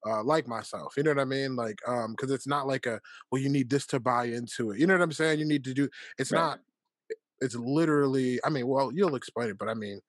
uh, 0.07 0.23
like 0.23 0.47
myself. 0.49 0.95
You 0.97 1.03
know 1.03 1.11
what 1.11 1.21
I 1.21 1.25
mean? 1.25 1.57
Like, 1.57 1.79
um, 1.87 2.13
because 2.13 2.31
it's 2.31 2.47
not 2.47 2.67
like 2.67 2.87
a 2.87 3.01
well, 3.31 3.41
you 3.41 3.49
need 3.49 3.69
this 3.71 3.87
to 3.89 4.01
buy 4.01 4.25
into 4.27 4.71
it. 4.73 4.79
You 4.81 4.87
know 4.87 4.95
what 4.95 5.03
I'm 5.03 5.13
saying? 5.13 5.39
You 5.39 5.45
need 5.47 5.65
to 5.65 5.75
do. 5.75 5.89
It's 6.19 6.33
Right. 6.33 6.41
not. 6.41 6.61
It's 7.41 7.55
literally. 7.55 8.39
I 8.45 8.51
mean, 8.51 8.67
well, 8.67 8.93
you'll 8.93 9.15
explain 9.17 9.49
it, 9.51 9.59
but 9.59 9.69
I 9.69 9.75
mean, 9.75 10.01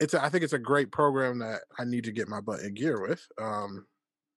it's. 0.00 0.14
A, 0.14 0.24
I 0.24 0.28
think 0.28 0.42
it's 0.44 0.52
a 0.54 0.58
great 0.58 0.90
program 0.90 1.38
that 1.40 1.60
I 1.78 1.84
need 1.84 2.04
to 2.04 2.12
get 2.12 2.28
my 2.28 2.40
butt 2.40 2.60
in 2.60 2.74
gear 2.74 3.00
with. 3.00 3.26
Um, 3.40 3.86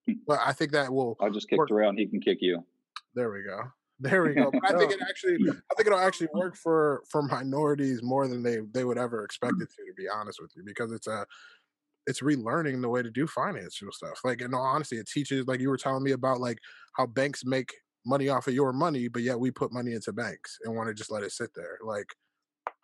Hmm. 0.08 0.14
but 0.28 0.40
I 0.46 0.54
think 0.54 0.72
that 0.72 0.92
will 0.94 1.18
I'll 1.20 1.30
just 1.32 1.50
kick 1.50 1.60
work- 1.60 1.72
around. 1.72 1.98
He 1.98 2.08
can 2.08 2.22
kick 2.22 2.38
you. 2.42 2.64
there 3.16 3.32
we 3.32 3.44
go. 3.44 3.62
There 4.02 4.24
we 4.24 4.34
go. 4.34 4.50
But 4.50 4.64
I 4.64 4.78
think 4.78 4.92
it 4.94 5.02
actually, 5.02 5.36
I 5.50 5.76
think 5.76 5.88
it'll 5.88 6.00
actually 6.00 6.30
work 6.34 6.56
for 6.56 7.04
for 7.10 7.22
minorities 7.22 8.02
more 8.02 8.30
than 8.30 8.42
they 8.42 8.60
they 8.72 8.86
would 8.86 8.98
ever 8.98 9.26
expect 9.26 9.56
it 9.62 9.68
to. 9.72 9.86
To 9.88 9.94
be 9.98 10.08
honest 10.08 10.42
with 10.42 10.52
you, 10.56 10.64
because 10.66 10.94
it's 10.94 11.08
a 11.08 11.26
it's 12.10 12.22
relearning 12.22 12.82
the 12.82 12.90
way 12.90 13.04
to 13.04 13.12
do 13.12 13.28
financial 13.28 13.92
stuff. 13.92 14.20
Like 14.24 14.42
in 14.42 14.54
all 14.54 14.66
honesty, 14.66 14.98
it 14.98 15.08
teaches 15.08 15.48
like 15.48 15.60
you 15.60 15.70
were 15.70 15.78
telling 15.78 16.04
me 16.04 16.12
about 16.12 16.40
like 16.40 16.58
how 16.98 17.06
banks 17.06 17.46
make 17.46 17.72
money 18.04 18.30
off 18.30 18.48
of 18.48 18.56
your 18.56 18.74
money, 18.74 19.08
but 19.08 19.22
yet 19.22 19.40
we 19.40 19.52
put 19.52 19.72
money 19.72 19.94
into 19.94 20.12
banks 20.12 20.58
and 20.64 20.76
want 20.76 20.88
to 20.88 20.96
just 20.96 21.12
let 21.12 21.22
it 21.22 21.32
sit 21.32 21.52
there. 21.56 21.78
Like 21.86 22.08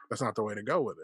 that's 0.09 0.21
not 0.21 0.35
the 0.35 0.43
way 0.43 0.53
to 0.53 0.61
go 0.61 0.81
with 0.83 0.97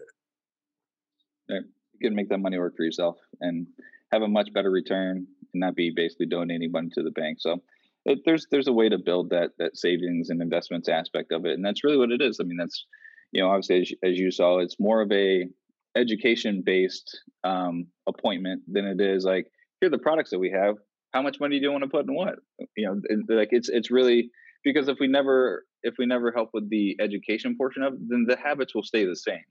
it. 1.49 1.65
you 1.99 2.10
can 2.10 2.15
make 2.15 2.29
that 2.29 2.38
money 2.38 2.60
work 2.60 2.77
for 2.77 2.84
yourself 2.84 3.17
and 3.41 3.65
have 4.12 4.21
a 4.21 4.27
much 4.27 4.53
better 4.53 4.69
return 4.69 5.25
and 5.53 5.60
not 5.60 5.75
be 5.75 5.91
basically 5.93 6.27
donating 6.27 6.71
money 6.71 6.89
to 6.93 7.01
the 7.01 7.12
bank. 7.12 7.39
So 7.41 7.60
it, 8.05 8.19
there's 8.23 8.45
there's 8.51 8.67
a 8.67 8.73
way 8.73 8.88
to 8.88 8.99
build 8.99 9.31
that 9.31 9.51
that 9.57 9.77
savings 9.77 10.29
and 10.29 10.43
investments 10.43 10.89
aspect 10.89 11.31
of 11.31 11.45
it, 11.45 11.53
and 11.53 11.65
that's 11.65 11.84
really 11.84 11.97
what 11.97 12.12
it 12.12 12.21
is. 12.21 12.39
I 12.39 12.43
mean, 12.43 12.57
that's 12.57 12.86
you 13.31 13.41
know 13.41 13.49
obviously 13.49 13.81
as, 13.81 13.91
as 14.03 14.19
you 14.19 14.29
saw, 14.29 14.60
it's 14.60 14.79
more 14.79 15.01
of 15.01 15.12
a 15.12 15.49
education 15.95 16.63
based 16.65 17.19
um, 17.43 17.88
appointment 18.08 18.62
than 18.67 18.86
it 18.86 19.01
is 19.01 19.25
like 19.25 19.47
here 19.80 19.88
are 19.88 19.91
the 19.91 19.97
products 19.97 20.30
that 20.30 20.39
we 20.39 20.51
have. 20.51 20.75
How 21.13 21.21
much 21.21 21.39
money 21.39 21.60
do 21.60 21.63
you 21.63 21.71
want 21.71 21.84
to 21.84 21.89
put 21.89 22.08
in 22.08 22.15
what? 22.15 22.36
You 22.77 22.88
know, 22.88 23.36
like 23.36 23.49
it's 23.51 23.69
it's 23.69 23.91
really 23.91 24.30
because 24.63 24.88
if 24.88 24.97
we 24.99 25.08
never 25.08 25.65
if 25.84 25.95
we 25.97 26.06
never 26.06 26.32
help 26.32 26.51
with 26.54 26.69
the 26.69 26.95
education 27.01 27.56
portion 27.58 27.84
of 27.84 27.93
it, 27.93 27.99
then 28.08 28.25
the 28.27 28.38
habits 28.38 28.73
will 28.73 28.84
stay 28.84 29.06
the 29.06 29.15
same. 29.15 29.43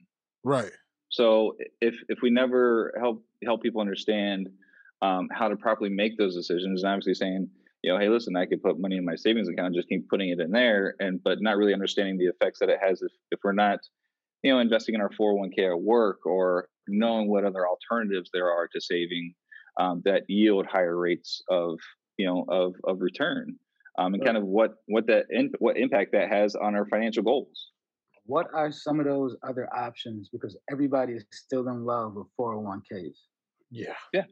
Right. 0.43 0.71
So 1.09 1.57
if 1.81 1.95
if 2.09 2.19
we 2.21 2.29
never 2.29 2.93
help 2.99 3.23
help 3.43 3.61
people 3.61 3.81
understand 3.81 4.49
um, 5.01 5.27
how 5.31 5.49
to 5.49 5.55
properly 5.55 5.89
make 5.89 6.17
those 6.17 6.35
decisions, 6.35 6.83
and 6.83 6.91
obviously 6.91 7.13
saying, 7.13 7.49
you 7.83 7.91
know, 7.91 7.99
hey, 7.99 8.09
listen, 8.09 8.35
I 8.35 8.45
could 8.45 8.63
put 8.63 8.79
money 8.79 8.97
in 8.97 9.05
my 9.05 9.15
savings 9.15 9.49
account, 9.49 9.75
just 9.75 9.89
keep 9.89 10.09
putting 10.09 10.29
it 10.29 10.39
in 10.39 10.51
there, 10.51 10.95
and 10.99 11.21
but 11.23 11.41
not 11.41 11.57
really 11.57 11.73
understanding 11.73 12.17
the 12.17 12.27
effects 12.27 12.59
that 12.59 12.69
it 12.69 12.79
has 12.81 13.01
if 13.01 13.11
if 13.31 13.39
we're 13.43 13.51
not, 13.51 13.79
you 14.43 14.51
know, 14.51 14.59
investing 14.59 14.95
in 14.95 15.01
our 15.01 15.09
401k 15.09 15.71
at 15.71 15.81
work 15.81 16.25
or 16.25 16.67
knowing 16.87 17.29
what 17.29 17.45
other 17.45 17.67
alternatives 17.67 18.29
there 18.33 18.49
are 18.49 18.67
to 18.67 18.81
saving 18.81 19.33
um, 19.79 20.01
that 20.05 20.23
yield 20.27 20.65
higher 20.65 20.97
rates 20.97 21.41
of 21.49 21.79
you 22.17 22.25
know 22.25 22.45
of 22.49 22.75
of 22.85 23.01
return, 23.01 23.55
um, 23.97 24.13
and 24.13 24.23
kind 24.23 24.37
of 24.37 24.43
what 24.43 24.75
what 24.87 25.07
that 25.07 25.25
in, 25.29 25.51
what 25.59 25.77
impact 25.77 26.11
that 26.13 26.29
has 26.29 26.55
on 26.55 26.75
our 26.75 26.85
financial 26.87 27.23
goals. 27.23 27.71
What 28.25 28.47
are 28.53 28.71
some 28.71 28.99
of 28.99 29.05
those 29.05 29.35
other 29.43 29.67
options? 29.73 30.29
Because 30.29 30.57
everybody 30.71 31.13
is 31.13 31.25
still 31.31 31.67
in 31.67 31.85
love 31.85 32.13
with 32.15 32.27
401ks. 32.39 33.15
Yeah. 33.71 33.95
Yeah 34.13 34.25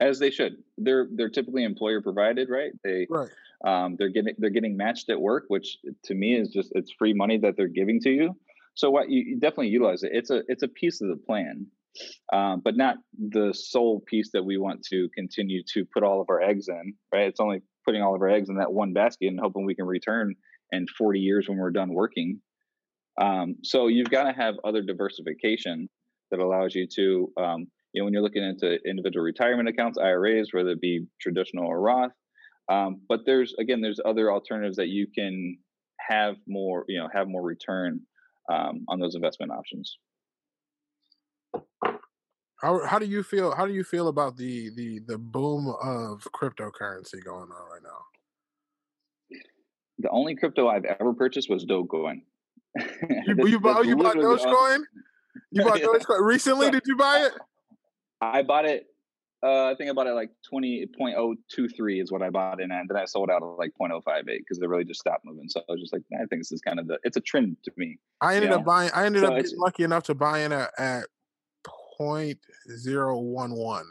as 0.00 0.18
they 0.18 0.30
should. 0.30 0.62
They're 0.76 1.08
they're 1.12 1.28
typically 1.28 1.64
employer 1.64 2.00
provided, 2.00 2.48
right? 2.48 2.72
They 2.84 3.06
Right. 3.10 3.30
um, 3.64 3.96
they're 3.98 4.10
getting 4.10 4.34
they're 4.38 4.50
getting 4.50 4.76
matched 4.76 5.10
at 5.10 5.20
work, 5.20 5.44
which 5.48 5.78
to 6.04 6.14
me 6.14 6.36
is 6.36 6.50
just 6.50 6.72
it's 6.74 6.92
free 6.92 7.14
money 7.14 7.38
that 7.38 7.56
they're 7.56 7.68
giving 7.68 8.00
to 8.00 8.10
you. 8.10 8.36
So 8.78 8.90
what 8.90 9.10
you, 9.10 9.24
you 9.26 9.40
definitely 9.40 9.68
utilize 9.68 10.04
it. 10.04 10.12
It's 10.14 10.30
a 10.30 10.42
it's 10.46 10.62
a 10.62 10.68
piece 10.68 11.00
of 11.00 11.08
the 11.08 11.16
plan, 11.16 11.66
um, 12.32 12.62
but 12.64 12.76
not 12.76 12.98
the 13.18 13.52
sole 13.52 14.00
piece 14.06 14.30
that 14.32 14.44
we 14.44 14.56
want 14.56 14.84
to 14.90 15.08
continue 15.16 15.64
to 15.74 15.84
put 15.92 16.04
all 16.04 16.20
of 16.20 16.28
our 16.30 16.40
eggs 16.40 16.68
in. 16.68 16.94
Right? 17.12 17.26
It's 17.26 17.40
only 17.40 17.60
putting 17.84 18.02
all 18.02 18.14
of 18.14 18.22
our 18.22 18.28
eggs 18.28 18.48
in 18.48 18.56
that 18.58 18.72
one 18.72 18.92
basket 18.92 19.26
and 19.26 19.40
hoping 19.40 19.64
we 19.64 19.74
can 19.74 19.84
return 19.84 20.32
in 20.70 20.86
40 20.96 21.18
years 21.18 21.48
when 21.48 21.58
we're 21.58 21.72
done 21.72 21.92
working. 21.92 22.40
Um, 23.20 23.56
so 23.64 23.88
you've 23.88 24.10
got 24.10 24.24
to 24.24 24.32
have 24.32 24.54
other 24.62 24.82
diversification 24.82 25.88
that 26.30 26.38
allows 26.38 26.72
you 26.76 26.86
to 26.94 27.32
um, 27.36 27.66
you 27.92 28.00
know, 28.00 28.04
when 28.04 28.12
you're 28.12 28.22
looking 28.22 28.44
into 28.44 28.78
individual 28.86 29.24
retirement 29.24 29.68
accounts, 29.68 29.98
IRAs, 29.98 30.50
whether 30.52 30.70
it 30.70 30.80
be 30.80 31.04
traditional 31.20 31.66
or 31.66 31.80
Roth. 31.80 32.12
Um, 32.70 33.00
but 33.08 33.22
there's 33.26 33.56
again, 33.58 33.80
there's 33.80 33.98
other 34.04 34.30
alternatives 34.30 34.76
that 34.76 34.86
you 34.86 35.08
can 35.12 35.58
have 35.98 36.36
more, 36.46 36.84
you 36.86 37.00
know, 37.00 37.08
have 37.12 37.26
more 37.26 37.42
return 37.42 38.02
um, 38.48 38.84
on 38.88 38.98
those 38.98 39.14
investment 39.14 39.52
options. 39.52 39.98
How 42.60 42.84
how 42.84 42.98
do 42.98 43.06
you 43.06 43.22
feel? 43.22 43.54
How 43.54 43.66
do 43.66 43.72
you 43.72 43.84
feel 43.84 44.08
about 44.08 44.36
the 44.36 44.70
the 44.74 45.00
the 45.06 45.16
boom 45.16 45.68
of 45.82 46.26
cryptocurrency 46.34 47.22
going 47.24 47.50
on 47.50 47.70
right 47.70 47.82
now? 47.82 49.38
The 50.00 50.08
only 50.10 50.34
crypto 50.34 50.68
I've 50.68 50.84
ever 50.84 51.12
purchased 51.12 51.48
was 51.50 51.64
Dogecoin. 51.64 52.22
You, 53.08 53.36
you 53.46 53.60
bought 53.60 53.86
you 53.86 53.96
bought 53.96 54.16
Dogecoin? 54.16 54.80
You 55.52 55.62
bought 55.64 55.78
Dogecoin 55.80 56.20
recently? 56.20 56.70
Did 56.70 56.82
you 56.86 56.96
buy 56.96 57.26
it? 57.26 57.32
I 58.20 58.42
bought 58.42 58.64
it. 58.64 58.86
Uh, 59.40 59.66
I 59.66 59.74
think 59.76 59.88
I 59.88 59.92
bought 59.92 60.08
it 60.08 60.14
like 60.14 60.30
twenty 60.48 60.84
point 60.98 61.16
oh 61.16 61.36
two 61.48 61.68
three 61.68 62.00
is 62.00 62.10
what 62.10 62.22
I 62.22 62.30
bought 62.30 62.60
in, 62.60 62.72
and 62.72 62.88
then 62.88 62.96
I 62.96 63.04
sold 63.04 63.30
out 63.30 63.42
at 63.42 63.46
like 63.46 63.72
0.058 63.80 64.24
because 64.24 64.58
they 64.58 64.66
really 64.66 64.84
just 64.84 65.00
stopped 65.00 65.24
moving. 65.24 65.48
So 65.48 65.60
I 65.60 65.72
was 65.72 65.80
just 65.80 65.92
like, 65.92 66.02
I 66.14 66.26
think 66.26 66.40
this 66.40 66.50
is 66.50 66.60
kind 66.60 66.80
of 66.80 66.88
the. 66.88 66.98
It's 67.04 67.16
a 67.16 67.20
trend 67.20 67.56
to 67.64 67.72
me. 67.76 67.98
I 68.20 68.34
ended 68.34 68.50
up 68.50 68.60
know? 68.60 68.64
buying. 68.64 68.90
I 68.94 69.06
ended 69.06 69.22
so 69.22 69.28
up 69.28 69.36
getting 69.36 69.58
lucky 69.58 69.84
enough 69.84 70.02
to 70.04 70.14
buy 70.14 70.40
in 70.40 70.52
at, 70.52 70.70
at 70.76 71.04
point 71.96 72.38
zero 72.76 73.18
one 73.18 73.52
one. 73.52 73.86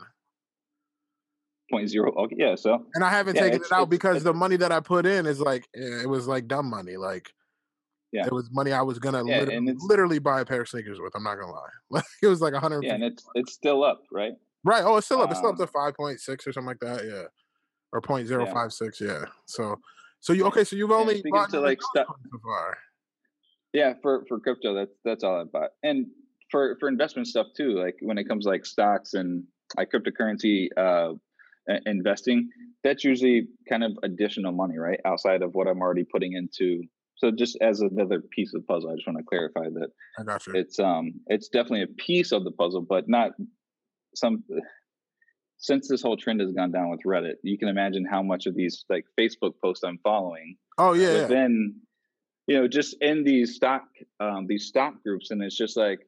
Point 1.71 1.89
zero. 1.89 2.13
Okay, 2.13 2.35
yeah. 2.37 2.55
So. 2.55 2.85
And 2.95 3.03
I 3.03 3.09
haven't 3.09 3.35
yeah, 3.35 3.43
taken 3.43 3.61
it 3.61 3.71
out 3.71 3.89
because 3.89 4.23
the 4.23 4.33
money 4.33 4.57
that 4.57 4.73
I 4.73 4.81
put 4.81 5.05
in 5.05 5.25
is 5.25 5.39
like 5.39 5.65
eh, 5.75 6.01
it 6.03 6.09
was 6.09 6.27
like 6.27 6.49
dumb 6.49 6.69
money. 6.69 6.97
Like 6.97 7.31
yeah. 8.11 8.25
It 8.25 8.31
was 8.31 8.49
money 8.51 8.71
I 8.71 8.81
was 8.81 8.99
gonna 8.99 9.23
yeah, 9.25 9.39
literally, 9.41 9.75
literally, 9.79 10.19
buy 10.19 10.41
a 10.41 10.45
pair 10.45 10.61
of 10.61 10.69
sneakers 10.69 10.99
with. 10.99 11.13
I'm 11.15 11.23
not 11.23 11.35
gonna 11.35 11.51
lie. 11.51 11.69
Like 11.89 12.05
it 12.21 12.27
was 12.27 12.41
like 12.41 12.53
a 12.53 12.59
hundred. 12.59 12.83
Yeah, 12.83 12.95
and 12.95 13.03
it's 13.03 13.25
it's 13.35 13.53
still 13.53 13.83
up, 13.83 14.03
right? 14.11 14.33
Right. 14.63 14.83
Oh, 14.83 14.97
it's 14.97 15.05
still 15.05 15.21
up. 15.21 15.31
It's 15.31 15.39
still 15.39 15.49
up 15.49 15.59
um 15.59 15.65
to 15.65 15.71
five 15.71 15.95
point 15.95 16.19
six 16.19 16.45
or 16.47 16.53
something 16.53 16.67
like 16.67 16.79
that. 16.79 17.05
Yeah, 17.05 17.23
or 17.91 18.01
point 18.01 18.27
zero 18.27 18.45
five 18.47 18.73
six. 18.73 18.99
Yeah. 18.99 19.25
So, 19.45 19.79
so 20.19 20.33
you 20.33 20.45
okay? 20.45 20.63
So 20.63 20.75
you've 20.75 20.91
only 20.91 21.23
bought 21.29 21.49
to 21.51 21.59
like 21.59 21.81
stuff 21.81 22.07
so 22.07 22.39
far. 22.43 22.77
Yeah, 23.73 23.93
for 24.01 24.25
for 24.27 24.39
crypto, 24.39 24.73
that's 24.73 24.97
that's 25.05 25.23
all 25.23 25.41
I 25.41 25.43
bought, 25.43 25.71
and 25.83 26.07
for 26.51 26.77
for 26.79 26.87
investment 26.87 27.27
stuff 27.27 27.47
too. 27.55 27.79
Like 27.79 27.95
when 28.01 28.17
it 28.17 28.27
comes 28.27 28.45
like 28.45 28.65
stocks 28.65 29.13
and 29.13 29.43
like 29.77 29.91
cryptocurrency 29.91 30.69
uh, 30.77 31.13
investing, 31.85 32.49
that's 32.83 33.03
usually 33.03 33.47
kind 33.69 33.83
of 33.83 33.91
additional 34.03 34.51
money, 34.51 34.77
right? 34.77 34.99
Outside 35.05 35.41
of 35.41 35.53
what 35.53 35.67
I'm 35.67 35.81
already 35.81 36.05
putting 36.05 36.33
into 36.33 36.83
so 37.17 37.31
just 37.31 37.57
as 37.61 37.81
another 37.81 38.21
piece 38.21 38.53
of 38.53 38.61
the 38.61 38.67
puzzle, 38.67 38.91
I 38.91 38.95
just 38.95 39.07
want 39.07 39.17
to 39.17 39.25
clarify 39.25 39.69
that 39.73 39.89
I 40.19 40.23
got 40.23 40.45
you. 40.45 40.53
It's 40.55 40.79
um 40.79 41.13
it's 41.27 41.49
definitely 41.49 41.83
a 41.83 41.87
piece 41.87 42.31
of 42.31 42.43
the 42.43 42.51
puzzle, 42.51 42.81
but 42.81 43.09
not 43.09 43.31
some 44.19 44.43
since 45.57 45.87
this 45.87 46.01
whole 46.01 46.17
trend 46.17 46.39
has 46.41 46.51
gone 46.51 46.71
down 46.71 46.89
with 46.89 47.01
Reddit, 47.05 47.35
you 47.43 47.57
can 47.57 47.67
imagine 47.67 48.05
how 48.05 48.21
much 48.21 48.45
of 48.45 48.55
these 48.55 48.85
like 48.89 49.05
Facebook 49.19 49.53
posts 49.63 49.83
I'm 49.83 49.99
following. 50.03 50.55
Oh 50.77 50.93
yeah. 50.93 51.25
Then 51.25 51.75
yeah. 52.47 52.55
you 52.55 52.61
know, 52.61 52.67
just 52.67 52.95
in 53.01 53.23
these 53.23 53.55
stock 53.55 53.83
um 54.19 54.45
these 54.47 54.65
stock 54.65 55.01
groups, 55.03 55.31
and 55.31 55.41
it's 55.41 55.57
just 55.57 55.77
like 55.77 55.99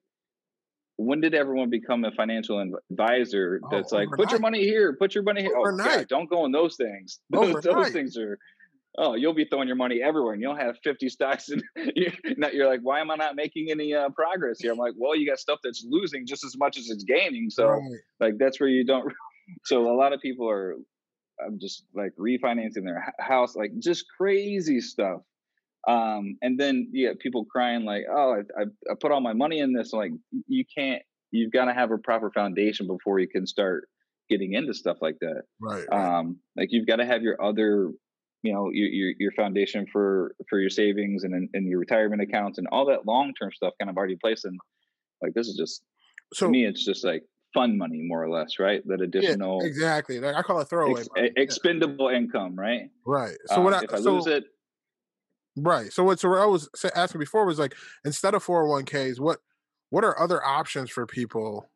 when 0.97 1.21
did 1.21 1.33
everyone 1.33 1.69
become 1.69 2.03
a 2.03 2.11
financial 2.11 2.59
advisor 2.91 3.61
oh, 3.63 3.67
that's 3.71 3.93
oh, 3.93 3.97
like 3.97 4.09
put 4.17 4.31
your 4.31 4.41
money 4.41 4.63
here 4.63 4.97
put 4.99 5.15
your 5.15 5.23
money 5.23 5.41
here 5.41 5.55
overnight. 5.55 5.87
oh 5.87 5.95
God, 5.99 6.07
don't 6.09 6.29
go 6.29 6.45
in 6.45 6.51
those 6.51 6.75
things 6.75 7.19
those, 7.29 7.63
those 7.63 7.91
things 7.91 8.17
are 8.17 8.37
oh, 8.97 9.15
you'll 9.15 9.33
be 9.33 9.45
throwing 9.45 9.67
your 9.67 9.77
money 9.77 10.01
everywhere 10.01 10.33
and 10.33 10.41
you'll 10.41 10.55
have 10.55 10.77
50 10.83 11.09
stocks 11.09 11.49
and 11.49 11.63
you're 12.53 12.67
like, 12.67 12.81
why 12.81 12.99
am 12.99 13.11
I 13.11 13.15
not 13.15 13.35
making 13.35 13.67
any 13.69 13.93
uh, 13.93 14.09
progress 14.09 14.59
here? 14.59 14.71
I'm 14.71 14.77
like, 14.77 14.93
well, 14.97 15.15
you 15.15 15.27
got 15.29 15.39
stuff 15.39 15.59
that's 15.63 15.85
losing 15.87 16.25
just 16.25 16.43
as 16.43 16.57
much 16.57 16.77
as 16.77 16.89
it's 16.89 17.03
gaining. 17.03 17.49
So 17.49 17.67
right. 17.67 17.81
like, 18.19 18.33
that's 18.39 18.59
where 18.59 18.69
you 18.69 18.85
don't. 18.85 19.11
So 19.65 19.91
a 19.91 19.97
lot 19.97 20.13
of 20.13 20.21
people 20.21 20.47
are 20.47 20.75
I'm 21.45 21.59
just 21.59 21.85
like 21.95 22.11
refinancing 22.19 22.83
their 22.83 23.13
house, 23.19 23.55
like 23.55 23.71
just 23.79 24.05
crazy 24.17 24.79
stuff. 24.79 25.21
Um, 25.87 26.37
and 26.41 26.59
then 26.59 26.89
you 26.91 27.07
get 27.07 27.19
people 27.19 27.45
crying 27.45 27.85
like, 27.85 28.03
oh, 28.11 28.35
I, 28.35 28.61
I, 28.61 28.65
I 28.91 28.95
put 28.99 29.11
all 29.11 29.21
my 29.21 29.33
money 29.33 29.59
in 29.59 29.73
this. 29.73 29.93
like 29.93 30.11
you 30.47 30.65
can't, 30.77 31.01
you've 31.31 31.51
got 31.51 31.65
to 31.65 31.73
have 31.73 31.91
a 31.91 31.97
proper 31.97 32.31
foundation 32.31 32.87
before 32.87 33.19
you 33.19 33.27
can 33.27 33.47
start 33.47 33.87
getting 34.29 34.53
into 34.53 34.73
stuff 34.73 34.97
like 35.01 35.17
that. 35.21 35.43
Right. 35.59 35.85
Um, 35.91 36.37
like 36.55 36.69
you've 36.71 36.87
got 36.87 36.97
to 36.97 37.05
have 37.05 37.21
your 37.21 37.41
other 37.43 37.91
you 38.41 38.53
know 38.53 38.69
your, 38.71 38.87
your, 38.87 39.13
your 39.19 39.31
foundation 39.33 39.85
for 39.91 40.35
for 40.49 40.59
your 40.59 40.69
savings 40.69 41.23
and 41.23 41.49
and 41.53 41.67
your 41.67 41.79
retirement 41.79 42.21
accounts 42.21 42.57
and 42.57 42.67
all 42.71 42.85
that 42.85 43.05
long 43.05 43.33
term 43.39 43.51
stuff 43.51 43.73
kind 43.79 43.89
of 43.89 43.97
already 43.97 44.17
placed 44.21 44.45
in 44.45 44.57
like 45.21 45.33
this 45.33 45.47
is 45.47 45.55
just 45.55 45.83
so 46.33 46.45
to 46.45 46.51
me 46.51 46.65
it's 46.65 46.83
just 46.83 47.03
like 47.03 47.23
fun 47.53 47.77
money 47.77 48.01
more 48.03 48.23
or 48.23 48.29
less 48.29 48.59
right? 48.59 48.81
That 48.87 49.01
additional 49.01 49.59
yeah, 49.61 49.67
exactly. 49.67 50.19
Like 50.19 50.35
i 50.35 50.41
call 50.41 50.59
it 50.59 50.69
throwaway 50.69 51.03
ex, 51.17 51.33
expendable 51.35 52.09
income 52.09 52.55
right? 52.55 52.89
Right. 53.05 53.35
So 53.47 53.61
what 53.61 53.73
um, 53.73 53.79
I, 53.79 53.83
if 53.83 53.93
i 53.93 54.01
so, 54.01 54.13
lose 54.13 54.27
it 54.27 54.45
right. 55.57 55.91
So 55.91 56.03
what 56.03 56.19
so 56.19 56.29
what 56.29 56.39
i 56.39 56.45
was 56.45 56.69
asking 56.95 57.19
before 57.19 57.45
was 57.45 57.59
like 57.59 57.75
instead 58.05 58.33
of 58.33 58.45
401ks 58.45 59.19
what 59.19 59.39
what 59.89 60.03
are 60.03 60.19
other 60.19 60.45
options 60.45 60.89
for 60.89 61.05
people 61.05 61.69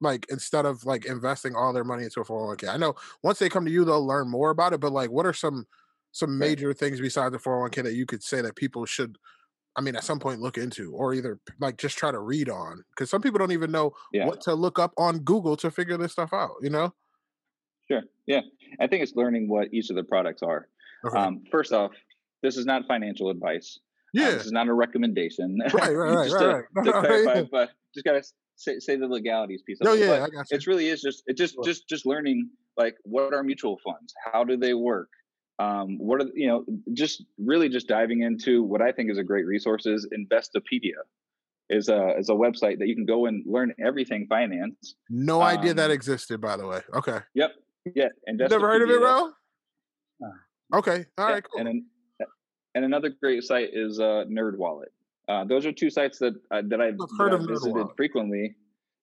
like 0.00 0.26
instead 0.28 0.66
of 0.66 0.84
like 0.84 1.06
investing 1.06 1.54
all 1.54 1.72
their 1.72 1.84
money 1.84 2.04
into 2.04 2.20
a 2.20 2.24
401k. 2.24 2.68
I 2.68 2.76
know 2.76 2.94
once 3.22 3.38
they 3.38 3.48
come 3.48 3.64
to 3.64 3.70
you, 3.70 3.84
they'll 3.84 4.06
learn 4.06 4.28
more 4.28 4.50
about 4.50 4.72
it. 4.72 4.80
But 4.80 4.92
like, 4.92 5.10
what 5.10 5.26
are 5.26 5.32
some 5.32 5.66
some 6.12 6.38
major 6.38 6.72
things 6.72 7.00
besides 7.00 7.32
the 7.32 7.38
401k 7.38 7.82
that 7.84 7.94
you 7.94 8.06
could 8.06 8.22
say 8.22 8.40
that 8.40 8.56
people 8.56 8.86
should, 8.86 9.18
I 9.76 9.82
mean, 9.82 9.96
at 9.96 10.04
some 10.04 10.18
point 10.18 10.40
look 10.40 10.56
into, 10.56 10.92
or 10.92 11.12
either 11.12 11.38
like 11.60 11.76
just 11.76 11.98
try 11.98 12.10
to 12.10 12.18
read 12.18 12.48
on? 12.48 12.84
Because 12.90 13.10
some 13.10 13.22
people 13.22 13.38
don't 13.38 13.52
even 13.52 13.70
know 13.70 13.92
yeah. 14.12 14.26
what 14.26 14.40
to 14.42 14.54
look 14.54 14.78
up 14.78 14.92
on 14.96 15.20
Google 15.20 15.56
to 15.58 15.70
figure 15.70 15.96
this 15.96 16.12
stuff 16.12 16.32
out. 16.32 16.54
You 16.62 16.70
know? 16.70 16.94
Sure. 17.90 18.02
Yeah, 18.26 18.40
I 18.80 18.86
think 18.86 19.02
it's 19.02 19.14
learning 19.14 19.48
what 19.48 19.68
each 19.72 19.90
of 19.90 19.96
the 19.96 20.04
products 20.04 20.42
are. 20.42 20.68
Okay. 21.06 21.18
Um, 21.18 21.44
first 21.50 21.72
off, 21.72 21.92
this 22.42 22.56
is 22.56 22.66
not 22.66 22.86
financial 22.86 23.30
advice. 23.30 23.78
Um, 24.16 24.22
yeah, 24.22 24.28
um, 24.28 24.34
this 24.34 24.46
is 24.46 24.52
not 24.52 24.68
a 24.68 24.72
recommendation. 24.72 25.58
Right, 25.72 25.94
right, 25.94 25.94
right, 26.16 26.28
just 26.28 26.34
right, 26.34 26.42
to, 26.42 26.64
right. 26.74 26.84
To 26.84 26.92
clarify, 26.92 27.42
but 27.50 27.70
just 27.94 28.04
gotta 28.04 28.22
say, 28.56 28.78
say 28.78 28.96
the 28.96 29.06
legalities 29.06 29.62
piece. 29.62 29.80
Of 29.80 29.86
oh 29.86 29.94
it. 29.94 30.00
yeah, 30.00 30.24
I 30.24 30.28
got 30.28 30.50
you. 30.50 30.56
It 30.56 30.66
really 30.66 30.88
is 30.88 31.00
just 31.00 31.22
it 31.26 31.36
just 31.36 31.56
just 31.64 31.88
just 31.88 32.06
learning 32.06 32.50
like 32.76 32.96
what 33.04 33.32
are 33.32 33.42
mutual 33.42 33.78
funds? 33.84 34.14
How 34.32 34.44
do 34.44 34.56
they 34.56 34.74
work? 34.74 35.08
Um, 35.58 35.98
what 35.98 36.20
are 36.20 36.28
you 36.34 36.48
know 36.48 36.64
just 36.92 37.24
really 37.38 37.68
just 37.68 37.88
diving 37.88 38.22
into 38.22 38.62
what 38.62 38.82
I 38.82 38.92
think 38.92 39.10
is 39.10 39.18
a 39.18 39.24
great 39.24 39.46
resource 39.46 39.86
is 39.86 40.06
Investopedia 40.12 41.02
is 41.68 41.88
a 41.88 42.16
is 42.18 42.28
a 42.28 42.32
website 42.32 42.78
that 42.78 42.88
you 42.88 42.94
can 42.94 43.06
go 43.06 43.26
and 43.26 43.44
learn 43.46 43.72
everything 43.84 44.26
finance. 44.28 44.94
No 45.08 45.42
um, 45.42 45.48
idea 45.48 45.74
that 45.74 45.86
um, 45.86 45.92
existed, 45.92 46.40
by 46.40 46.56
the 46.56 46.66
way. 46.66 46.80
Okay. 46.94 47.18
Yep. 47.34 47.52
Yeah. 47.94 48.08
And 48.26 48.38
Never 48.38 48.60
heard 48.60 48.82
of 48.82 48.90
it, 48.90 49.00
bro. 49.00 49.32
Okay. 50.74 51.04
All 51.18 51.28
yeah. 51.28 51.34
right. 51.34 51.44
Cool. 51.44 51.60
And 51.60 51.68
then, 51.68 52.28
and 52.74 52.84
another 52.84 53.10
great 53.22 53.42
site 53.44 53.70
is 53.72 54.00
uh, 54.00 54.24
NerdWallet. 54.28 54.86
Uh, 55.28 55.44
those 55.44 55.66
are 55.66 55.72
two 55.72 55.90
sites 55.90 56.18
that 56.18 56.34
uh, 56.52 56.62
that 56.68 56.80
I've, 56.80 56.94
heard 57.18 57.32
that 57.32 57.40
I've 57.40 57.48
visited 57.48 57.86
frequently. 57.96 58.54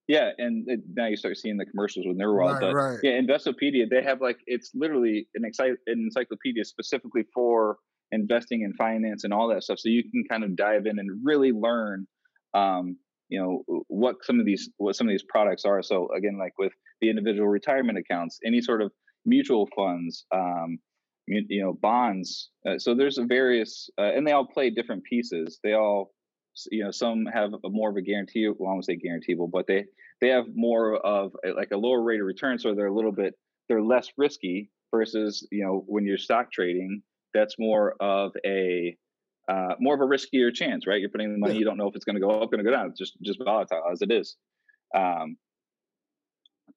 Yeah, 0.08 0.32
and 0.38 0.66
it, 0.68 0.82
now 0.96 1.08
you 1.08 1.16
start 1.16 1.38
seeing 1.38 1.58
the 1.58 1.66
commercials 1.66 2.06
with 2.06 2.18
NerdWallet. 2.18 2.54
Right, 2.54 2.62
but 2.62 2.74
right. 2.74 3.00
yeah, 3.04 3.12
Investopedia, 3.12 3.90
they 3.90 4.04
have 4.04 4.22
like 4.22 4.38
it's 4.48 4.72
literally 4.74 5.28
an, 5.36 5.50
an 5.60 5.78
encyclopedia 5.88 6.66
specifically 6.66 7.24
for 7.34 7.78
investing 8.12 8.64
and 8.64 8.76
finance 8.76 9.24
and 9.24 9.34
all 9.34 9.48
that 9.50 9.64
stuff. 9.64 9.80
So 9.80 9.90
you 9.90 10.04
can 10.04 10.24
kind 10.30 10.44
of 10.44 10.56
dive 10.56 10.86
in 10.86 11.00
and 11.00 11.22
really 11.24 11.52
learn, 11.52 12.06
um, 12.54 12.98
you 13.30 13.40
know, 13.40 13.84
what 13.88 14.18
some 14.24 14.40
of 14.40 14.46
these 14.46 14.70
what 14.78 14.96
some 14.96 15.08
of 15.08 15.12
these 15.12 15.26
products 15.28 15.66
are. 15.66 15.82
So 15.82 16.10
again, 16.16 16.38
like 16.38 16.54
with 16.58 16.74
the 17.02 17.10
individual 17.10 17.48
retirement 17.48 17.98
accounts, 17.98 18.40
any 18.46 18.62
sort 18.62 18.82
of 18.82 18.92
mutual 19.26 19.68
funds, 19.76 20.26
um, 20.34 20.78
you, 21.28 21.64
know 21.64 21.74
bonds 21.74 22.50
uh, 22.68 22.78
so 22.78 22.94
there's 22.94 23.18
a 23.18 23.24
various 23.24 23.90
uh, 23.98 24.12
and 24.14 24.28
they 24.28 24.32
all 24.32 24.46
play 24.46 24.70
different 24.70 25.04
pieces. 25.04 25.60
They 25.64 25.74
all 25.74 26.12
you 26.70 26.84
know 26.84 26.92
some 26.92 27.26
have 27.26 27.52
a 27.64 27.70
more 27.70 27.90
of 27.90 27.96
a 27.96 28.02
guarantee 28.02 28.48
well 28.48 28.70
i 28.70 28.74
won't 28.74 28.86
say 28.86 28.96
guaranteeable 28.96 29.48
but 29.48 29.66
they 29.66 29.84
they 30.22 30.28
have 30.28 30.46
more 30.54 30.98
of 30.98 31.32
a, 31.44 31.50
like 31.50 31.72
a 31.72 31.78
lower 31.78 32.04
rate 32.04 32.20
of 32.20 32.28
return 32.28 32.60
so 32.60 32.76
they're 32.76 32.86
a 32.86 32.94
little 32.94 33.12
bit 33.12 33.34
they're 33.68 33.82
less 33.82 34.10
risky 34.18 34.70
versus 34.94 35.48
you 35.52 35.64
know 35.64 35.84
when 35.88 36.06
you're 36.06 36.18
stock 36.18 36.52
trading 36.52 37.02
that's 37.34 37.56
more 37.58 37.96
of 38.00 38.32
a 38.46 38.96
uh, 39.50 39.76
more 39.80 39.94
of 39.94 40.02
a 40.02 40.06
riskier 40.06 40.54
chance 40.54 40.88
right? 40.88 41.02
You're 41.02 41.10
putting 41.10 41.34
the 41.34 41.40
money 41.40 41.58
you 41.58 41.66
don't 41.66 41.78
know 41.78 41.88
if 41.88 41.96
it's 41.96 42.06
going 42.06 42.16
to 42.16 42.22
go 42.22 42.30
up 42.42 42.50
going 42.50 42.64
to 42.64 42.70
go 42.70 42.72
down. 42.72 42.88
It's 42.88 43.00
just 43.00 43.18
just 43.22 43.40
volatile 43.44 43.84
as 43.92 44.02
it 44.02 44.12
is. 44.12 44.38
Um, 44.96 45.38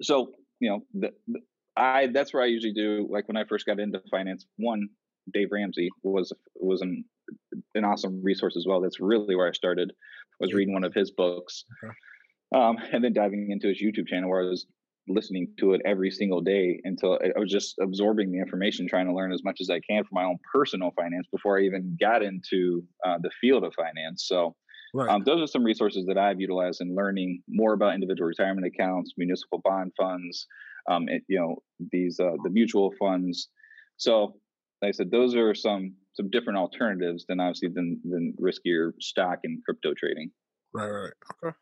so 0.03 0.33
you 0.61 0.71
know 0.71 0.81
the, 0.95 1.11
the 1.29 1.41
I 1.77 2.09
that's 2.13 2.33
where 2.33 2.43
I 2.43 2.47
usually 2.47 2.73
do. 2.73 3.07
Like 3.11 3.29
when 3.29 3.37
I 3.37 3.45
first 3.45 3.67
got 3.67 3.79
into 3.79 4.01
finance, 4.11 4.47
one 4.57 4.89
Dave 5.33 5.49
Ramsey 5.51 5.89
was 6.03 6.33
was 6.55 6.81
an 6.81 7.05
an 7.75 7.85
awesome 7.85 8.23
resource 8.23 8.57
as 8.57 8.67
well. 8.67 8.81
That's 8.81 9.01
really 9.01 9.35
where 9.35 9.49
I 9.49 9.53
started. 9.53 9.93
Was 10.41 10.53
reading 10.53 10.75
one 10.75 10.85
of 10.85 10.93
his 10.93 11.11
books, 11.11 11.65
okay. 11.83 11.93
um, 12.55 12.77
and 12.93 13.03
then 13.03 13.13
diving 13.13 13.51
into 13.51 13.69
his 13.69 13.83
YouTube 13.83 14.07
channel 14.07 14.29
where 14.29 14.43
I 14.43 14.49
was 14.49 14.67
listening 15.09 15.49
to 15.59 15.73
it 15.73 15.81
every 15.85 16.11
single 16.11 16.41
day 16.41 16.81
until 16.85 17.19
I 17.23 17.39
was 17.39 17.51
just 17.51 17.77
absorbing 17.81 18.33
the 18.33 18.39
information, 18.39 18.89
trying 18.89 19.07
to 19.07 19.15
learn 19.15 19.33
as 19.33 19.45
much 19.45 19.61
as 19.61 19.71
I 19.71 19.81
can 19.89 20.03
for 20.03 20.11
my 20.13 20.25
own 20.25 20.37
personal 20.53 20.91
finance 20.97 21.27
before 21.31 21.59
I 21.59 21.63
even 21.63 21.97
got 22.01 22.23
into 22.23 22.83
uh, 23.07 23.17
the 23.21 23.31
field 23.41 23.65
of 23.65 23.75
finance. 23.75 24.25
So. 24.27 24.55
Right. 24.95 25.11
Um, 25.11 25.25
those 25.25 25.43
are 25.43 25.47
some 25.47 25.65
resources 25.65 26.07
that 26.07 26.17
I've 26.17 26.41
utilized 26.41 26.81
in 26.81 26.95
learning 26.95 27.43
more 27.49 27.75
about 27.75 27.95
individual 27.95 28.29
retirement 28.29 28.67
accounts, 28.67 29.13
municipal 29.19 29.61
bond 29.63 29.93
funds, 29.99 30.47
um, 30.89 31.09
it, 31.09 31.23
you 31.29 31.39
know, 31.39 31.57
these 31.93 32.21
uh, 32.21 32.37
the 32.43 32.51
mutual 32.51 32.93
funds. 32.99 33.49
So, 33.97 34.37
like 34.83 34.91
I 34.91 34.93
said, 34.93 35.11
those 35.11 35.35
are 35.35 35.55
some 35.55 35.95
some 36.15 36.31
different 36.31 36.59
alternatives 36.59 37.25
than 37.29 37.41
obviously 37.41 37.69
than 37.69 38.01
than 38.05 38.35
riskier 38.41 38.93
stock 39.01 39.41
and 39.45 39.63
crypto 39.65 39.95
trading. 39.95 40.31
Right, 40.73 40.89
right, 40.89 41.13
okay. 41.45 41.57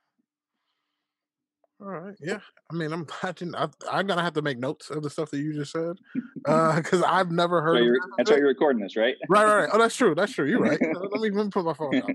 All 1.81 1.89
right. 1.91 2.15
Yeah. 2.21 2.39
I 2.71 2.75
mean, 2.75 2.93
I'm 2.93 3.05
glad 3.21 3.39
I, 3.55 3.69
I'm 3.91 4.07
gonna 4.07 4.23
have 4.23 4.33
to 4.35 4.43
make 4.43 4.59
notes 4.59 4.91
of 4.91 5.03
the 5.03 5.11
stuff 5.11 5.31
that 5.31 5.39
you 5.39 5.53
just 5.53 5.73
said 5.73 5.97
because 6.35 7.03
uh, 7.03 7.07
I've 7.07 7.31
never 7.31 7.61
heard. 7.61 7.77
That's, 7.77 7.89
why, 7.89 8.15
that's 8.17 8.31
why 8.31 8.37
you're 8.39 8.49
recording 8.49 8.83
this, 8.83 8.97
right? 8.97 9.17
right, 9.29 9.45
right, 9.45 9.57
right. 9.57 9.69
Oh, 9.73 9.79
that's 9.79 9.97
true. 9.97 10.15
That's 10.15 10.33
true. 10.33 10.47
You're 10.47 10.61
right. 10.61 10.79
let, 10.81 11.21
me, 11.21 11.31
let 11.31 11.45
me 11.45 11.51
put 11.51 11.65
my 11.65 11.75
phone 11.75 11.91
down. 11.91 12.15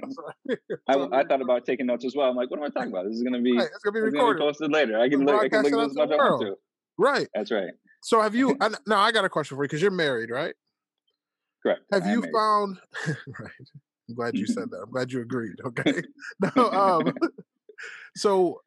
I, 0.88 1.19
I, 1.19 1.24
thought 1.26 1.41
about 1.41 1.65
taking 1.65 1.86
notes 1.86 2.06
as 2.06 2.15
well. 2.15 2.30
I'm 2.30 2.36
like, 2.36 2.50
what 2.50 2.60
am 2.60 2.65
I 2.65 2.69
talking 2.69 2.91
about? 2.91 3.06
This 3.06 3.17
is 3.17 3.24
gonna 3.24 3.41
be. 3.41 3.58
Right, 3.58 3.67
it's 3.67 3.84
gonna 3.84 3.93
be 3.93 4.00
recorded. 4.00 4.39
Gonna 4.39 4.52
be 4.52 4.54
posted 4.54 4.72
later. 4.72 5.00
I 5.00 5.10
can 5.10 5.26
look. 5.26 5.41
I 5.41 5.50
can 5.50 5.63
look 5.63 5.74
at 5.74 5.80
as 5.80 5.95
much 5.95 6.10
I 6.12 6.17
to. 6.17 6.56
Right. 6.99 7.29
That's 7.33 7.49
right. 7.49 7.71
So 8.01 8.21
have 8.21 8.35
you? 8.35 8.57
I, 8.62 8.69
now 8.85 8.99
I 8.99 9.12
got 9.12 9.25
a 9.25 9.29
question 9.29 9.55
for 9.55 9.63
you 9.63 9.69
because 9.69 9.81
you're 9.81 9.89
married, 9.89 10.29
right? 10.29 10.53
Correct. 11.63 11.81
Have 11.91 12.05
you 12.05 12.23
found? 12.33 12.79
right. 13.39 13.51
I'm 14.09 14.15
glad 14.15 14.38
you 14.38 14.45
said 14.45 14.69
that. 14.71 14.81
I'm 14.83 14.91
glad 14.91 15.12
you 15.12 15.21
agreed. 15.21 15.55
Okay. 15.65 16.03
no. 16.55 16.71
Um, 16.71 17.13
so 18.15 18.62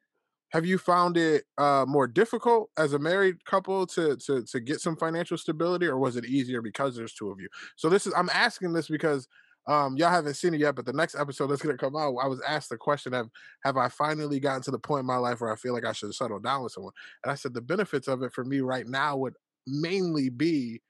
have 0.51 0.65
you 0.65 0.77
found 0.77 1.17
it 1.17 1.45
uh, 1.57 1.85
more 1.87 2.07
difficult 2.07 2.69
as 2.77 2.93
a 2.93 2.99
married 2.99 3.43
couple 3.45 3.85
to 3.87 4.15
to 4.17 4.43
to 4.43 4.59
get 4.59 4.79
some 4.79 4.95
financial 4.95 5.37
stability, 5.37 5.85
or 5.85 5.97
was 5.97 6.15
it 6.15 6.25
easier 6.25 6.61
because 6.61 6.95
there's 6.95 7.13
two 7.13 7.29
of 7.29 7.39
you? 7.39 7.49
So 7.75 7.89
this 7.89 8.07
is 8.07 8.13
I'm 8.15 8.29
asking 8.33 8.73
this 8.73 8.87
because 8.87 9.27
um, 9.67 9.95
y'all 9.97 10.09
haven't 10.09 10.33
seen 10.35 10.53
it 10.53 10.59
yet, 10.59 10.75
but 10.75 10.85
the 10.85 10.93
next 10.93 11.15
episode 11.15 11.47
that's 11.47 11.61
gonna 11.61 11.77
come 11.77 11.95
out, 11.95 12.15
I 12.17 12.27
was 12.27 12.41
asked 12.47 12.69
the 12.69 12.77
question 12.77 13.13
of 13.13 13.29
have 13.63 13.77
I 13.77 13.89
finally 13.89 14.39
gotten 14.39 14.61
to 14.63 14.71
the 14.71 14.79
point 14.79 15.01
in 15.01 15.05
my 15.05 15.17
life 15.17 15.41
where 15.41 15.51
I 15.51 15.55
feel 15.55 15.73
like 15.73 15.85
I 15.85 15.93
should 15.93 16.13
settle 16.13 16.39
down 16.39 16.63
with 16.63 16.73
someone? 16.73 16.93
And 17.23 17.31
I 17.31 17.35
said 17.35 17.53
the 17.53 17.61
benefits 17.61 18.07
of 18.07 18.23
it 18.23 18.33
for 18.33 18.43
me 18.43 18.59
right 18.61 18.87
now 18.87 19.17
would 19.17 19.35
mainly 19.67 20.29
be 20.29 20.81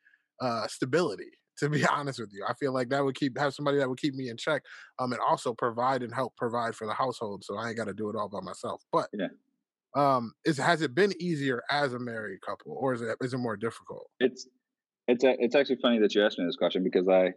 uh, 0.42 0.68
stability 0.68 1.32
to 1.60 1.70
be 1.70 1.86
honest 1.86 2.20
with 2.20 2.32
you. 2.34 2.44
I 2.48 2.54
feel 2.56 2.74
like 2.74 2.90
that 2.90 3.04
would 3.06 3.16
keep 3.16 3.38
have 3.38 3.54
somebody 3.54 3.78
that 3.78 3.88
would 3.88 4.00
keep 4.00 4.16
me 4.16 4.30
in 4.30 4.38
check, 4.38 4.64
um, 5.00 5.12
and 5.12 5.22
also 5.22 5.54
provide 5.54 6.02
and 6.02 6.14
help 6.14 6.36
provide 6.36 6.76
for 6.76 6.88
the 6.88 6.94
household, 6.94 7.44
so 7.44 7.58
I 7.58 7.70
ain't 7.70 7.78
got 7.78 7.86
to 7.86 7.94
do 7.94 8.10
it 8.10 8.16
all 8.16 8.30
by 8.30 8.42
myself. 8.42 8.82
But 8.92 9.10
yeah, 9.14 9.28
um 9.96 10.34
is 10.46 10.58
has 10.58 10.82
it 10.82 10.96
been 10.96 11.14
easier 11.20 11.62
as 11.70 11.94
a 11.94 12.00
married 12.00 12.42
couple 12.42 12.76
or 12.80 12.94
is 12.94 13.02
it 13.02 13.16
is 13.22 13.34
it 13.34 13.38
more 13.38 13.56
difficult 13.56 14.10
it's 14.20 14.48
it's 15.08 15.24
it's 15.24 15.56
actually 15.56 15.76
funny 15.76 16.00
that 16.00 16.16
you 16.16 16.26
asked 16.26 16.40
me 16.40 16.46
this 16.46 16.56
question 16.56 16.84
because 16.84 17.08
i 17.08 17.32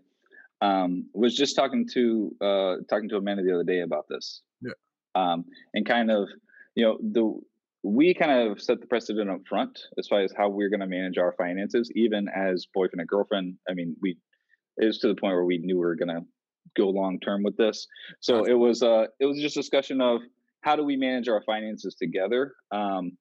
um 0.60 1.06
was 1.12 1.34
just 1.34 1.56
talking 1.56 1.86
to 1.92 2.34
uh 2.40 2.74
talking 2.88 3.08
to 3.08 3.16
amanda 3.16 3.42
the 3.42 3.52
other 3.52 3.64
day 3.64 3.80
about 3.80 4.06
this. 4.08 4.42
Yeah. 4.60 4.72
Um 5.14 5.44
and 5.74 5.86
kind 5.86 6.10
of 6.10 6.28
you 6.74 6.84
know 6.84 6.98
the 7.00 7.40
we 7.82 8.14
kind 8.14 8.32
of 8.32 8.60
set 8.60 8.80
the 8.80 8.86
precedent 8.86 9.30
up 9.30 9.40
front 9.48 9.78
as 9.98 10.08
far 10.08 10.20
as 10.20 10.32
how 10.36 10.48
we're 10.48 10.70
going 10.70 10.80
to 10.80 10.88
manage 10.88 11.18
our 11.18 11.32
finances 11.38 11.88
even 11.94 12.26
as 12.28 12.66
boyfriend 12.74 13.00
and 13.00 13.08
girlfriend. 13.08 13.56
I 13.68 13.74
mean 13.74 13.96
we 14.00 14.16
it 14.78 14.86
was 14.86 14.98
to 14.98 15.08
the 15.08 15.14
point 15.14 15.34
where 15.34 15.44
we 15.44 15.58
knew 15.58 15.76
we 15.76 15.80
were 15.80 15.94
going 15.94 16.08
to 16.08 16.22
go 16.76 16.88
long 16.88 17.18
term 17.20 17.42
with 17.42 17.56
this. 17.56 17.86
So 18.20 18.44
it 18.44 18.54
was 18.54 18.82
uh 18.82 19.06
it 19.20 19.26
was 19.26 19.40
just 19.40 19.54
discussion 19.54 20.00
of 20.00 20.20
how 20.66 20.74
do 20.74 20.84
we 20.84 20.96
manage 20.96 21.28
our 21.28 21.42
finances 21.42 21.94
together? 21.94 22.54
Um, 22.72 23.16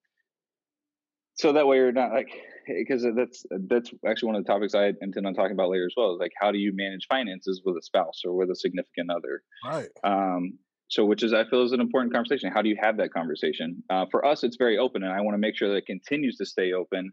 so 1.35 1.53
that 1.53 1.67
way 1.67 1.77
you're 1.77 1.91
not 1.91 2.11
like 2.11 2.29
because 2.67 3.05
that's 3.15 3.45
that's 3.67 3.91
actually 4.07 4.27
one 4.27 4.35
of 4.35 4.43
the 4.43 4.51
topics 4.51 4.73
I 4.73 4.93
intend 5.01 5.27
on 5.27 5.33
talking 5.33 5.51
about 5.51 5.69
later 5.69 5.85
as 5.85 5.93
well. 5.95 6.13
Is 6.13 6.19
like 6.19 6.31
how 6.39 6.51
do 6.51 6.57
you 6.57 6.71
manage 6.73 7.07
finances 7.09 7.61
with 7.63 7.77
a 7.77 7.81
spouse 7.81 8.21
or 8.25 8.33
with 8.33 8.49
a 8.49 8.55
significant 8.55 9.11
other? 9.11 9.43
Right. 9.65 9.89
Um, 10.03 10.57
so, 10.87 11.05
which 11.05 11.23
is 11.23 11.33
I 11.33 11.43
feel 11.49 11.63
is 11.63 11.71
an 11.71 11.81
important 11.81 12.13
conversation. 12.13 12.51
How 12.53 12.61
do 12.61 12.69
you 12.69 12.77
have 12.81 12.97
that 12.97 13.11
conversation? 13.11 13.83
Uh, 13.89 14.05
for 14.09 14.25
us, 14.25 14.43
it's 14.43 14.57
very 14.57 14.77
open, 14.77 15.03
and 15.03 15.11
I 15.11 15.21
want 15.21 15.33
to 15.33 15.39
make 15.39 15.55
sure 15.55 15.69
that 15.69 15.75
it 15.75 15.85
continues 15.85 16.37
to 16.37 16.45
stay 16.45 16.73
open 16.73 17.11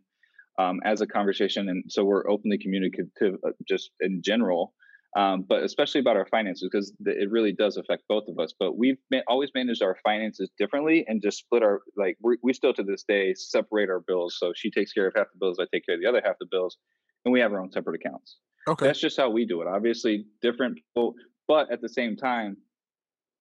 um, 0.58 0.80
as 0.84 1.00
a 1.00 1.06
conversation, 1.06 1.68
and 1.68 1.84
so 1.88 2.04
we're 2.04 2.28
openly 2.30 2.58
communicative, 2.58 3.36
uh, 3.46 3.50
just 3.66 3.90
in 4.00 4.20
general 4.22 4.74
um, 5.16 5.44
but 5.46 5.62
especially 5.62 6.00
about 6.00 6.16
our 6.16 6.26
finances 6.26 6.68
because 6.70 6.92
it 7.04 7.30
really 7.30 7.52
does 7.52 7.76
affect 7.76 8.04
both 8.08 8.24
of 8.28 8.38
us. 8.38 8.54
But 8.58 8.78
we've 8.78 8.96
ma- 9.10 9.20
always 9.28 9.50
managed 9.54 9.82
our 9.82 9.96
finances 10.02 10.50
differently 10.58 11.04
and 11.06 11.22
just 11.22 11.38
split 11.38 11.62
our 11.62 11.82
like 11.96 12.16
we, 12.22 12.38
we 12.42 12.52
still 12.52 12.72
to 12.74 12.82
this 12.82 13.04
day 13.06 13.34
separate 13.34 13.90
our 13.90 14.00
bills. 14.00 14.36
So 14.38 14.52
she 14.54 14.70
takes 14.70 14.92
care 14.92 15.06
of 15.06 15.14
half 15.14 15.26
the 15.32 15.38
bills, 15.38 15.58
I 15.60 15.66
take 15.72 15.84
care 15.84 15.96
of 15.96 16.00
the 16.00 16.08
other 16.08 16.22
half 16.24 16.36
the 16.40 16.46
bills, 16.50 16.78
and 17.24 17.32
we 17.32 17.40
have 17.40 17.52
our 17.52 17.60
own 17.60 17.70
separate 17.70 18.00
accounts. 18.04 18.38
Okay, 18.66 18.86
that's 18.86 19.00
just 19.00 19.16
how 19.16 19.28
we 19.28 19.44
do 19.44 19.60
it. 19.60 19.68
Obviously, 19.68 20.24
different 20.40 20.76
people, 20.76 21.14
but 21.46 21.70
at 21.70 21.82
the 21.82 21.88
same 21.88 22.16
time, 22.16 22.56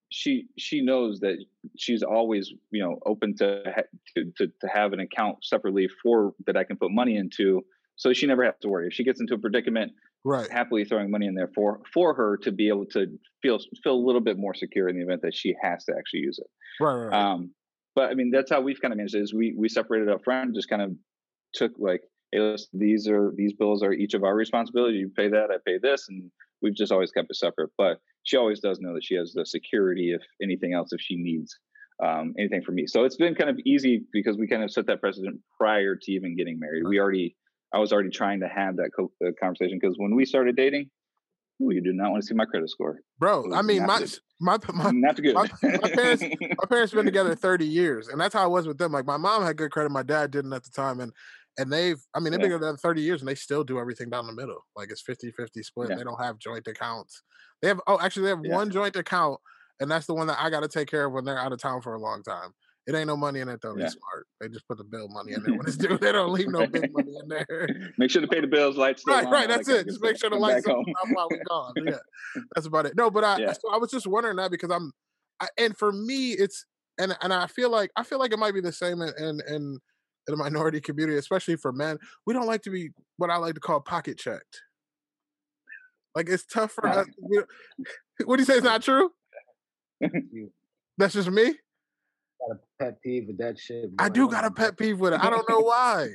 she 0.09 0.47
she 0.57 0.81
knows 0.81 1.19
that 1.21 1.37
she's 1.77 2.03
always 2.03 2.51
you 2.71 2.83
know 2.83 2.99
open 3.05 3.35
to 3.37 3.63
to 4.15 4.25
to, 4.37 4.47
to 4.47 4.67
have 4.67 4.91
an 4.91 4.99
account 4.99 5.37
separately 5.43 5.87
for 6.03 6.33
that 6.45 6.57
I 6.57 6.65
can 6.65 6.75
put 6.75 6.91
money 6.91 7.15
into 7.15 7.63
so 7.95 8.13
she 8.13 8.27
never 8.27 8.43
has 8.43 8.55
to 8.61 8.69
worry. 8.69 8.87
If 8.87 8.93
she 8.93 9.03
gets 9.03 9.21
into 9.21 9.35
a 9.35 9.37
predicament, 9.37 9.91
right, 10.23 10.49
happily 10.51 10.85
throwing 10.85 11.11
money 11.11 11.27
in 11.27 11.35
there 11.35 11.49
for 11.53 11.81
for 11.93 12.13
her 12.13 12.37
to 12.37 12.51
be 12.51 12.67
able 12.67 12.85
to 12.87 13.07
feel 13.41 13.59
feel 13.83 13.93
a 13.93 14.05
little 14.05 14.21
bit 14.21 14.37
more 14.37 14.53
secure 14.53 14.89
in 14.89 14.95
the 14.95 15.03
event 15.03 15.21
that 15.23 15.35
she 15.35 15.55
has 15.61 15.83
to 15.85 15.93
actually 15.97 16.21
use 16.21 16.39
it. 16.39 16.47
Right, 16.83 16.95
right. 16.95 17.13
Um, 17.13 17.51
but 17.95 18.09
I 18.09 18.13
mean, 18.13 18.31
that's 18.31 18.51
how 18.51 18.61
we've 18.61 18.81
kind 18.81 18.93
of 18.93 18.97
managed 18.97 19.15
it. 19.15 19.21
Is 19.21 19.33
we 19.33 19.53
we 19.57 19.69
separated 19.69 20.09
up 20.09 20.23
front, 20.23 20.55
just 20.55 20.69
kind 20.69 20.81
of 20.81 20.91
took 21.53 21.73
like, 21.77 22.01
hey, 22.31 22.39
listen, 22.39 22.69
these 22.73 23.07
are 23.07 23.33
these 23.35 23.53
bills 23.53 23.83
are 23.83 23.93
each 23.93 24.13
of 24.13 24.23
our 24.23 24.35
responsibility. 24.35 24.97
You 24.97 25.11
pay 25.15 25.29
that, 25.29 25.49
I 25.51 25.57
pay 25.65 25.77
this, 25.81 26.07
and 26.09 26.31
we've 26.61 26.75
just 26.75 26.91
always 26.91 27.11
kept 27.11 27.29
it 27.29 27.35
separate. 27.35 27.71
But 27.77 27.97
she 28.23 28.37
always 28.37 28.59
does 28.59 28.79
know 28.79 28.93
that 28.93 29.03
she 29.03 29.15
has 29.15 29.33
the 29.33 29.45
security 29.45 30.13
if 30.15 30.21
anything 30.41 30.73
else, 30.73 30.93
if 30.93 31.01
she 31.01 31.15
needs 31.17 31.57
um, 32.03 32.33
anything 32.37 32.61
from 32.61 32.75
me. 32.75 32.87
So 32.87 33.03
it's 33.03 33.17
been 33.17 33.35
kind 33.35 33.49
of 33.49 33.59
easy 33.65 34.03
because 34.11 34.37
we 34.37 34.47
kind 34.47 34.63
of 34.63 34.71
set 34.71 34.87
that 34.87 35.01
precedent 35.01 35.39
prior 35.59 35.95
to 35.95 36.11
even 36.11 36.35
getting 36.35 36.59
married. 36.59 36.83
We 36.87 36.99
already 36.99 37.35
I 37.73 37.79
was 37.79 37.93
already 37.93 38.09
trying 38.09 38.41
to 38.41 38.47
have 38.47 38.77
that 38.77 38.91
co- 38.95 39.11
uh, 39.25 39.31
conversation 39.39 39.79
because 39.81 39.95
when 39.97 40.15
we 40.15 40.25
started 40.25 40.55
dating, 40.55 40.89
ooh, 41.61 41.71
you 41.71 41.81
do 41.81 41.93
not 41.93 42.11
want 42.11 42.23
to 42.23 42.27
see 42.27 42.33
my 42.33 42.45
credit 42.45 42.69
score, 42.69 42.99
bro. 43.19 43.53
I 43.53 43.61
mean, 43.61 43.85
my, 43.85 44.05
my 44.39 44.57
my 44.73 44.91
not 44.93 45.15
good. 45.21 45.35
My, 45.35 45.47
my 45.63 45.89
parents 45.89 46.23
my 46.41 46.65
parents 46.67 46.93
been 46.93 47.05
together 47.05 47.35
thirty 47.35 47.65
years, 47.65 48.07
and 48.07 48.19
that's 48.19 48.33
how 48.33 48.43
I 48.43 48.47
was 48.47 48.67
with 48.67 48.77
them. 48.77 48.91
Like 48.91 49.05
my 49.05 49.17
mom 49.17 49.43
had 49.43 49.57
good 49.57 49.71
credit, 49.71 49.91
my 49.91 50.03
dad 50.03 50.31
didn't 50.31 50.53
at 50.53 50.63
the 50.63 50.71
time, 50.71 50.99
and 50.99 51.13
and 51.57 51.71
they've 51.71 52.01
I 52.13 52.19
mean 52.19 52.31
they've 52.31 52.41
yeah. 52.41 52.47
been 52.47 52.59
together 52.59 52.77
thirty 52.77 53.01
years, 53.01 53.21
and 53.21 53.27
they 53.27 53.35
still 53.35 53.63
do 53.63 53.79
everything 53.79 54.09
down 54.09 54.27
the 54.27 54.33
middle. 54.33 54.65
Like 54.75 54.89
it's 54.91 55.03
50-50 55.03 55.63
split. 55.63 55.89
Yeah. 55.89 55.95
They 55.95 56.03
don't 56.03 56.21
have 56.21 56.39
joint 56.39 56.67
accounts. 56.67 57.21
They 57.61 57.67
have 57.67 57.79
oh 57.87 57.99
actually 58.01 58.23
they 58.23 58.29
have 58.29 58.41
yeah. 58.43 58.55
one 58.55 58.71
joint 58.71 58.95
account, 58.95 59.39
and 59.79 59.89
that's 59.89 60.07
the 60.07 60.13
one 60.13 60.27
that 60.27 60.37
I 60.39 60.49
got 60.49 60.61
to 60.61 60.67
take 60.67 60.89
care 60.89 61.05
of 61.05 61.13
when 61.13 61.25
they're 61.25 61.39
out 61.39 61.53
of 61.53 61.59
town 61.59 61.81
for 61.81 61.93
a 61.93 61.99
long 61.99 62.23
time. 62.23 62.53
It 62.87 62.95
ain't 62.95 63.07
no 63.07 63.15
money 63.15 63.41
in 63.41 63.47
it 63.47 63.61
though. 63.61 63.75
They're 63.75 63.89
smart. 63.89 64.27
They 64.39 64.47
just 64.49 64.67
put 64.67 64.79
the 64.79 64.83
bill 64.83 65.07
money 65.07 65.33
in 65.33 65.43
there 65.43 65.53
when 65.53 65.67
it's 65.67 65.77
due. 65.77 65.97
They 65.99 66.11
don't 66.11 66.33
leave 66.33 66.47
no 66.47 66.65
big 66.65 66.91
money 66.91 67.13
in 67.21 67.27
there. 67.29 67.67
Make 67.97 68.09
sure 68.09 68.21
to 68.21 68.27
pay 68.27 68.41
the 68.41 68.47
bills, 68.47 68.75
lights. 68.75 69.03
Right, 69.05 69.27
right. 69.27 69.47
That's 69.47 69.69
it. 69.69 69.85
Just 69.85 70.01
make 70.01 70.17
sure 70.17 70.31
the 70.31 70.35
lights 70.37 70.65
are 70.65 70.83
while 71.13 71.27
we're 71.29 71.43
gone. 71.47 71.73
Yeah, 71.85 71.97
that's 72.55 72.65
about 72.65 72.87
it. 72.87 72.95
No, 72.95 73.11
but 73.11 73.23
I, 73.23 73.37
yeah. 73.37 73.53
so 73.53 73.71
I 73.71 73.77
was 73.77 73.91
just 73.91 74.07
wondering 74.07 74.37
that 74.37 74.49
because 74.49 74.71
I'm, 74.71 74.91
I, 75.39 75.47
and 75.59 75.77
for 75.77 75.91
me, 75.91 76.31
it's 76.31 76.65
and 76.97 77.15
and 77.21 77.31
I 77.31 77.45
feel 77.45 77.69
like 77.69 77.91
I 77.95 78.03
feel 78.03 78.17
like 78.17 78.33
it 78.33 78.39
might 78.39 78.55
be 78.55 78.61
the 78.61 78.71
same 78.71 79.01
in 79.01 79.13
in, 79.19 79.41
in 79.47 79.79
the 80.25 80.35
minority 80.35 80.81
community, 80.81 81.19
especially 81.19 81.57
for 81.57 81.71
men. 81.71 81.99
We 82.25 82.33
don't 82.33 82.47
like 82.47 82.63
to 82.63 82.71
be 82.71 82.89
what 83.17 83.29
I 83.29 83.37
like 83.37 83.53
to 83.53 83.59
call 83.59 83.79
pocket 83.79 84.17
checked. 84.17 84.61
Like 86.15 86.29
it's 86.29 86.45
tough 86.47 86.71
for 86.71 86.87
us. 86.87 87.07
what 88.25 88.37
do 88.37 88.41
you 88.41 88.45
say? 88.45 88.55
It's 88.55 88.63
not 88.63 88.81
true? 88.81 89.11
That's 90.97 91.13
just 91.13 91.29
me 91.29 91.53
got 92.47 92.57
a 92.57 92.59
pet 92.79 93.01
peeve 93.01 93.27
with 93.27 93.37
that 93.37 93.59
shit. 93.59 93.91
I 93.99 94.09
do 94.09 94.25
oh 94.25 94.27
got 94.27 94.45
a 94.45 94.51
pet 94.51 94.77
peeve 94.77 94.99
with 94.99 95.13
it. 95.13 95.23
I 95.23 95.29
don't 95.29 95.47
know 95.49 95.59
why. 95.61 96.09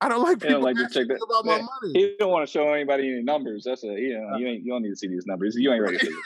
I 0.00 0.08
don't 0.08 0.22
like 0.22 0.40
people 0.40 0.60
don't 0.60 0.62
like 0.62 0.76
to 0.76 0.88
check 0.88 1.08
that. 1.08 1.22
about 1.22 1.44
my 1.46 1.58
money. 1.58 1.92
He 1.94 2.14
don't 2.18 2.30
want 2.30 2.46
to 2.46 2.52
show 2.52 2.72
anybody 2.72 3.10
any 3.10 3.22
numbers. 3.22 3.64
That's 3.64 3.84
a 3.84 3.88
you 3.88 4.18
know, 4.18 4.36
you 4.36 4.46
ain't 4.46 4.64
you 4.64 4.72
don't 4.72 4.82
need 4.82 4.90
to 4.90 4.96
see 4.96 5.08
these 5.08 5.24
numbers. 5.26 5.56
You 5.56 5.72
ain't 5.72 5.82
ready 5.82 5.98
to 5.98 6.06
see 6.06 6.12
it. 6.12 6.18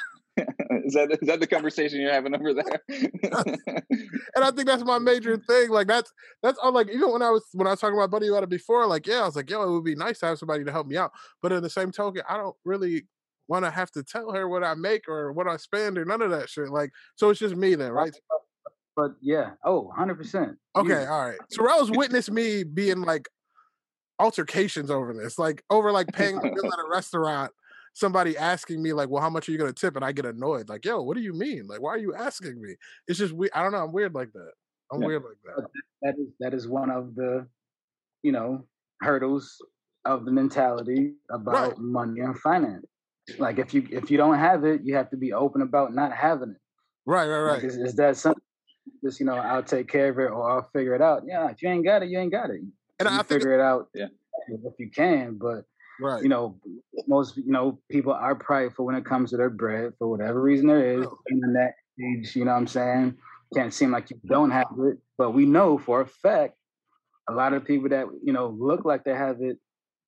is 0.84 0.94
that 0.94 1.10
is 1.12 1.28
that 1.28 1.40
the 1.40 1.46
conversation 1.46 2.00
you're 2.00 2.12
having 2.12 2.34
over 2.34 2.54
there? 2.54 2.82
and 2.88 4.44
I 4.44 4.50
think 4.50 4.66
that's 4.66 4.84
my 4.84 4.98
major 4.98 5.36
thing. 5.36 5.70
Like 5.70 5.86
that's 5.86 6.12
that's 6.42 6.58
all 6.62 6.72
like 6.72 6.88
even 6.88 7.12
when 7.12 7.22
I 7.22 7.30
was 7.30 7.44
when 7.52 7.66
I 7.66 7.70
was 7.70 7.80
talking 7.80 7.96
about 7.96 8.10
buddy 8.10 8.28
about 8.28 8.42
it 8.42 8.48
before, 8.48 8.86
like, 8.86 9.06
yeah, 9.06 9.22
I 9.22 9.26
was 9.26 9.36
like, 9.36 9.50
yo, 9.50 9.62
it 9.62 9.70
would 9.70 9.84
be 9.84 9.94
nice 9.94 10.20
to 10.20 10.26
have 10.26 10.38
somebody 10.38 10.64
to 10.64 10.72
help 10.72 10.86
me 10.86 10.96
out. 10.96 11.12
But 11.42 11.52
in 11.52 11.62
the 11.62 11.70
same 11.70 11.92
token, 11.92 12.22
I 12.28 12.36
don't 12.36 12.56
really 12.64 13.06
want 13.48 13.64
to 13.64 13.70
have 13.70 13.90
to 13.92 14.02
tell 14.02 14.32
her 14.32 14.48
what 14.48 14.64
I 14.64 14.74
make 14.74 15.08
or 15.08 15.32
what 15.32 15.48
I 15.48 15.56
spend 15.56 15.98
or 15.98 16.04
none 16.04 16.22
of 16.22 16.30
that 16.30 16.48
shit. 16.48 16.68
Like, 16.68 16.90
so 17.16 17.30
it's 17.30 17.40
just 17.40 17.56
me 17.56 17.74
then, 17.74 17.92
right? 17.92 18.14
But 18.98 19.12
yeah, 19.20 19.50
oh, 19.64 19.92
100%. 19.96 20.56
Okay, 20.74 20.88
yeah. 20.88 21.08
all 21.08 21.28
right. 21.28 21.38
Terrell's 21.52 21.88
witnessed 21.96 22.32
me 22.32 22.64
being 22.64 23.02
like 23.02 23.28
altercations 24.18 24.90
over 24.90 25.14
this, 25.14 25.38
like 25.38 25.62
over 25.70 25.92
like 25.92 26.08
paying 26.08 26.36
a 26.36 26.40
bill 26.40 26.72
at 26.72 26.80
a 26.84 26.88
restaurant. 26.90 27.52
Somebody 27.94 28.36
asking 28.36 28.82
me 28.82 28.92
like, 28.92 29.08
"Well, 29.08 29.22
how 29.22 29.30
much 29.30 29.48
are 29.48 29.52
you 29.52 29.58
gonna 29.58 29.72
tip?" 29.72 29.94
and 29.94 30.04
I 30.04 30.10
get 30.10 30.26
annoyed, 30.26 30.68
like, 30.68 30.84
"Yo, 30.84 31.00
what 31.00 31.16
do 31.16 31.22
you 31.22 31.32
mean? 31.32 31.68
Like, 31.68 31.80
why 31.80 31.90
are 31.90 31.98
you 31.98 32.12
asking 32.12 32.60
me?" 32.60 32.74
It's 33.06 33.20
just 33.20 33.32
we. 33.32 33.48
I 33.52 33.62
don't 33.62 33.70
know. 33.70 33.84
I'm 33.84 33.92
weird 33.92 34.16
like 34.16 34.32
that. 34.32 34.50
I'm 34.92 35.00
yeah. 35.00 35.06
weird 35.06 35.22
like 35.22 35.56
that. 35.56 35.68
That 36.02 36.14
is 36.18 36.28
that 36.40 36.54
is 36.54 36.66
one 36.66 36.90
of 36.90 37.14
the, 37.14 37.46
you 38.24 38.32
know, 38.32 38.64
hurdles 39.00 39.62
of 40.04 40.24
the 40.24 40.32
mentality 40.32 41.14
about 41.30 41.54
right. 41.54 41.78
money 41.78 42.20
and 42.20 42.36
finance. 42.36 42.86
Like 43.38 43.60
if 43.60 43.72
you 43.72 43.86
if 43.92 44.10
you 44.10 44.16
don't 44.16 44.38
have 44.38 44.64
it, 44.64 44.80
you 44.82 44.96
have 44.96 45.10
to 45.10 45.16
be 45.16 45.32
open 45.32 45.62
about 45.62 45.94
not 45.94 46.12
having 46.12 46.50
it. 46.50 46.56
Right, 47.06 47.26
right, 47.26 47.40
right. 47.40 47.54
Like, 47.54 47.64
is, 47.64 47.76
is 47.76 47.94
that 47.94 48.16
something 48.16 48.42
just 49.04 49.20
you 49.20 49.26
know 49.26 49.34
I'll 49.34 49.62
take 49.62 49.88
care 49.88 50.08
of 50.10 50.18
it 50.18 50.30
or 50.30 50.50
I'll 50.50 50.68
figure 50.72 50.94
it 50.94 51.02
out. 51.02 51.22
Yeah, 51.26 51.50
if 51.50 51.62
you 51.62 51.68
ain't 51.68 51.84
got 51.84 52.02
it, 52.02 52.08
you 52.08 52.18
ain't 52.18 52.32
got 52.32 52.50
it. 52.50 52.60
And 53.00 53.08
you 53.08 53.08
I 53.08 53.22
figure 53.22 53.54
it 53.54 53.60
out. 53.60 53.88
Yeah, 53.94 54.08
if 54.48 54.74
you 54.78 54.90
can, 54.90 55.38
but 55.38 55.64
right, 56.00 56.22
you 56.22 56.28
know, 56.28 56.58
most 57.06 57.36
you 57.36 57.52
know 57.52 57.80
people 57.90 58.12
are 58.12 58.34
prideful 58.34 58.86
when 58.86 58.94
it 58.94 59.04
comes 59.04 59.30
to 59.30 59.36
their 59.36 59.50
bread 59.50 59.92
for 59.98 60.08
whatever 60.08 60.40
reason 60.40 60.66
there 60.66 61.00
is. 61.00 61.06
Oh. 61.06 61.18
In 61.28 61.40
that 61.54 61.74
age, 62.02 62.34
you 62.34 62.44
know 62.44 62.52
what 62.52 62.58
I'm 62.58 62.66
saying? 62.66 63.16
Can't 63.54 63.72
seem 63.72 63.90
like 63.90 64.10
you 64.10 64.20
don't 64.26 64.50
have 64.50 64.68
it. 64.80 64.98
But 65.16 65.32
we 65.32 65.46
know 65.46 65.78
for 65.78 66.02
a 66.02 66.06
fact, 66.06 66.54
a 67.28 67.32
lot 67.32 67.52
of 67.52 67.64
people 67.64 67.88
that 67.90 68.06
you 68.22 68.32
know 68.32 68.48
look 68.48 68.84
like 68.84 69.04
they 69.04 69.14
have 69.14 69.40
it 69.40 69.58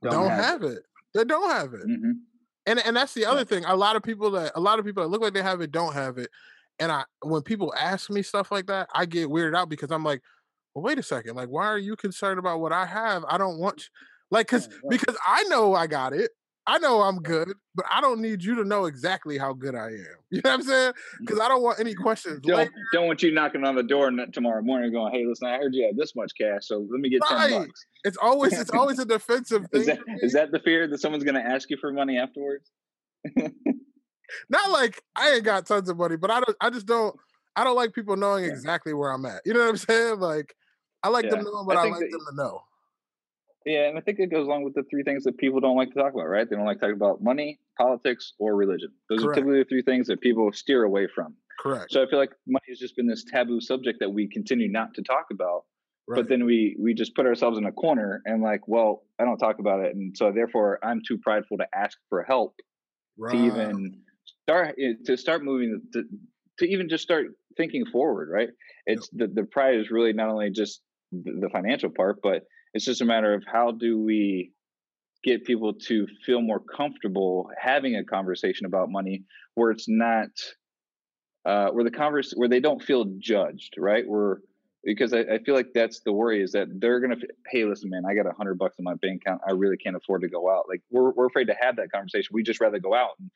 don't, 0.02 0.12
don't 0.12 0.30
have, 0.30 0.44
have 0.44 0.62
it. 0.62 0.72
it. 0.72 0.82
They 1.14 1.24
don't 1.24 1.50
have 1.50 1.74
it. 1.74 1.86
Mm-hmm. 1.86 2.12
And 2.66 2.86
and 2.86 2.96
that's 2.96 3.14
the 3.14 3.26
other 3.26 3.44
thing. 3.44 3.64
A 3.64 3.76
lot 3.76 3.96
of 3.96 4.02
people 4.02 4.30
that 4.32 4.52
a 4.54 4.60
lot 4.60 4.78
of 4.78 4.84
people 4.84 5.02
that 5.02 5.08
look 5.08 5.22
like 5.22 5.34
they 5.34 5.42
have 5.42 5.60
it 5.60 5.72
don't 5.72 5.94
have 5.94 6.18
it. 6.18 6.30
And 6.80 6.90
I 6.90 7.04
when 7.22 7.42
people 7.42 7.72
ask 7.78 8.10
me 8.10 8.22
stuff 8.22 8.50
like 8.50 8.66
that, 8.66 8.88
I 8.94 9.06
get 9.06 9.28
weirded 9.28 9.56
out 9.56 9.68
because 9.68 9.92
I'm 9.92 10.02
like, 10.02 10.22
well, 10.74 10.82
wait 10.82 10.98
a 10.98 11.02
second. 11.02 11.36
Like, 11.36 11.48
why 11.48 11.66
are 11.66 11.78
you 11.78 11.94
concerned 11.94 12.38
about 12.38 12.60
what 12.60 12.72
I 12.72 12.86
have? 12.86 13.24
I 13.28 13.38
don't 13.38 13.58
want 13.58 13.88
like 14.30 14.46
because 14.46 14.68
because 14.88 15.16
I 15.26 15.44
know 15.44 15.74
I 15.74 15.86
got 15.86 16.12
it. 16.12 16.30
I 16.66 16.78
know 16.78 17.02
I'm 17.02 17.18
good, 17.18 17.52
but 17.74 17.84
I 17.90 18.00
don't 18.00 18.20
need 18.20 18.44
you 18.44 18.54
to 18.56 18.64
know 18.64 18.84
exactly 18.84 19.38
how 19.38 19.52
good 19.52 19.74
I 19.74 19.88
am. 19.88 20.04
You 20.32 20.40
know 20.44 20.50
what 20.50 20.60
I'm 20.60 20.62
saying? 20.62 20.92
Because. 21.18 21.40
I 21.40 21.48
don't 21.48 21.62
want 21.62 21.80
any 21.80 21.92
questions. 21.92 22.38
Don't, 22.44 22.70
don't 22.92 23.08
want 23.08 23.20
you 23.20 23.32
knocking 23.32 23.64
on 23.64 23.74
the 23.74 23.82
door 23.82 24.12
tomorrow 24.32 24.62
morning 24.62 24.92
going, 24.92 25.12
"Hey, 25.12 25.26
listen, 25.26 25.48
I 25.48 25.56
heard 25.56 25.74
you 25.74 25.84
had 25.84 25.96
this 25.96 26.14
much 26.14 26.30
cash, 26.40 26.68
so 26.68 26.86
let 26.88 27.00
me 27.00 27.10
get 27.10 27.20
right. 27.28 27.50
ten 27.50 27.62
bucks." 27.62 27.86
It's 28.04 28.16
always 28.16 28.58
it's 28.58 28.70
always 28.74 29.00
a 29.00 29.04
defensive 29.04 29.66
thing. 29.72 29.80
is, 29.80 29.86
that, 29.88 29.98
is 30.22 30.32
that 30.34 30.52
the 30.52 30.60
fear 30.60 30.86
that 30.86 30.98
someone's 30.98 31.24
going 31.24 31.34
to 31.34 31.42
ask 31.42 31.68
you 31.68 31.78
for 31.78 31.92
money 31.92 32.16
afterwards? 32.16 32.70
Not 34.48 34.70
like 34.70 35.02
I 35.16 35.32
ain't 35.32 35.44
got 35.44 35.66
tons 35.66 35.88
of 35.88 35.96
money, 35.96 36.16
but 36.16 36.30
I 36.30 36.40
don't. 36.40 36.56
I 36.60 36.70
just 36.70 36.86
don't. 36.86 37.16
I 37.56 37.64
don't 37.64 37.76
like 37.76 37.92
people 37.92 38.16
knowing 38.16 38.44
exactly 38.44 38.94
where 38.94 39.10
I'm 39.10 39.24
at. 39.26 39.42
You 39.44 39.54
know 39.54 39.60
what 39.60 39.68
I'm 39.70 39.76
saying? 39.76 40.20
Like 40.20 40.54
I 41.02 41.08
like 41.08 41.24
yeah. 41.24 41.30
them 41.30 41.44
knowing 41.44 41.66
what 41.66 41.76
I, 41.76 41.82
I 41.82 41.90
like 41.90 42.00
that, 42.00 42.10
them 42.10 42.20
to 42.30 42.36
know. 42.36 42.62
Yeah, 43.66 43.88
and 43.88 43.98
I 43.98 44.00
think 44.00 44.18
it 44.18 44.30
goes 44.30 44.46
along 44.46 44.64
with 44.64 44.74
the 44.74 44.84
three 44.90 45.02
things 45.02 45.24
that 45.24 45.36
people 45.36 45.60
don't 45.60 45.76
like 45.76 45.88
to 45.88 45.94
talk 45.94 46.14
about, 46.14 46.28
right? 46.28 46.48
They 46.48 46.56
don't 46.56 46.64
like 46.64 46.80
to 46.80 46.86
talk 46.86 46.94
about 46.94 47.22
money, 47.22 47.58
politics, 47.76 48.32
or 48.38 48.56
religion. 48.56 48.90
Those 49.08 49.20
Correct. 49.20 49.32
are 49.32 49.34
typically 49.40 49.58
the 49.58 49.68
three 49.68 49.82
things 49.82 50.06
that 50.06 50.20
people 50.20 50.50
steer 50.52 50.84
away 50.84 51.08
from. 51.14 51.34
Correct. 51.60 51.92
So 51.92 52.02
I 52.02 52.06
feel 52.08 52.18
like 52.18 52.32
money 52.46 52.64
has 52.70 52.78
just 52.78 52.96
been 52.96 53.06
this 53.06 53.24
taboo 53.24 53.60
subject 53.60 54.00
that 54.00 54.10
we 54.10 54.26
continue 54.28 54.70
not 54.70 54.94
to 54.94 55.02
talk 55.02 55.26
about. 55.30 55.64
Right. 56.08 56.16
But 56.16 56.28
then 56.28 56.44
we 56.46 56.74
we 56.80 56.94
just 56.94 57.14
put 57.14 57.26
ourselves 57.26 57.58
in 57.58 57.66
a 57.66 57.72
corner 57.72 58.22
and 58.24 58.42
like, 58.42 58.66
well, 58.66 59.02
I 59.18 59.24
don't 59.24 59.38
talk 59.38 59.58
about 59.58 59.80
it, 59.80 59.94
and 59.94 60.16
so 60.16 60.32
therefore 60.32 60.78
I'm 60.82 61.02
too 61.06 61.18
prideful 61.18 61.58
to 61.58 61.66
ask 61.74 61.98
for 62.08 62.22
help 62.22 62.56
right. 63.18 63.32
to 63.32 63.38
even 63.38 64.00
start 64.42 64.76
eh, 64.78 64.94
to 65.06 65.16
start 65.16 65.44
moving 65.44 65.80
to, 65.92 66.04
to 66.58 66.66
even 66.66 66.88
just 66.88 67.02
start 67.02 67.26
thinking 67.56 67.86
forward. 67.86 68.28
Right? 68.32 68.48
It's 68.86 69.08
the 69.10 69.26
the 69.26 69.44
pride 69.44 69.76
is 69.76 69.90
really 69.90 70.12
not 70.12 70.28
only 70.28 70.50
just 70.50 70.82
the, 71.12 71.40
the 71.40 71.48
financial 71.50 71.90
part, 71.90 72.20
but 72.22 72.42
it's 72.74 72.84
just 72.84 73.00
a 73.00 73.04
matter 73.04 73.34
of 73.34 73.44
how 73.50 73.72
do 73.72 74.00
we 74.00 74.52
get 75.22 75.44
people 75.44 75.74
to 75.74 76.06
feel 76.24 76.40
more 76.40 76.60
comfortable 76.60 77.50
having 77.60 77.96
a 77.96 78.04
conversation 78.04 78.64
about 78.64 78.90
money 78.90 79.24
where 79.54 79.70
it's 79.70 79.86
not 79.88 80.30
uh, 81.44 81.68
where 81.70 81.84
the 81.84 81.90
converse 81.90 82.32
where 82.36 82.48
they 82.48 82.60
don't 82.60 82.82
feel 82.82 83.06
judged, 83.18 83.74
right? 83.78 84.04
Where 84.06 84.40
because 84.84 85.12
I, 85.12 85.20
I, 85.20 85.38
feel 85.44 85.54
like 85.54 85.72
that's 85.74 86.00
the 86.00 86.12
worry 86.12 86.42
is 86.42 86.52
that 86.52 86.68
they're 86.78 87.00
gonna 87.00 87.16
hey 87.48 87.64
listen 87.64 87.90
man 87.90 88.02
I 88.08 88.14
got 88.14 88.26
a 88.26 88.32
hundred 88.32 88.58
bucks 88.58 88.76
in 88.78 88.84
my 88.84 88.94
bank 88.94 89.22
account 89.22 89.42
I 89.46 89.52
really 89.52 89.76
can't 89.76 89.96
afford 89.96 90.22
to 90.22 90.28
go 90.28 90.50
out 90.50 90.64
like 90.68 90.80
we're 90.90 91.10
we're 91.10 91.26
afraid 91.26 91.46
to 91.46 91.56
have 91.60 91.76
that 91.76 91.92
conversation 91.92 92.30
we 92.32 92.42
just 92.42 92.60
rather 92.60 92.78
go 92.78 92.94
out 92.94 93.10
and 93.18 93.30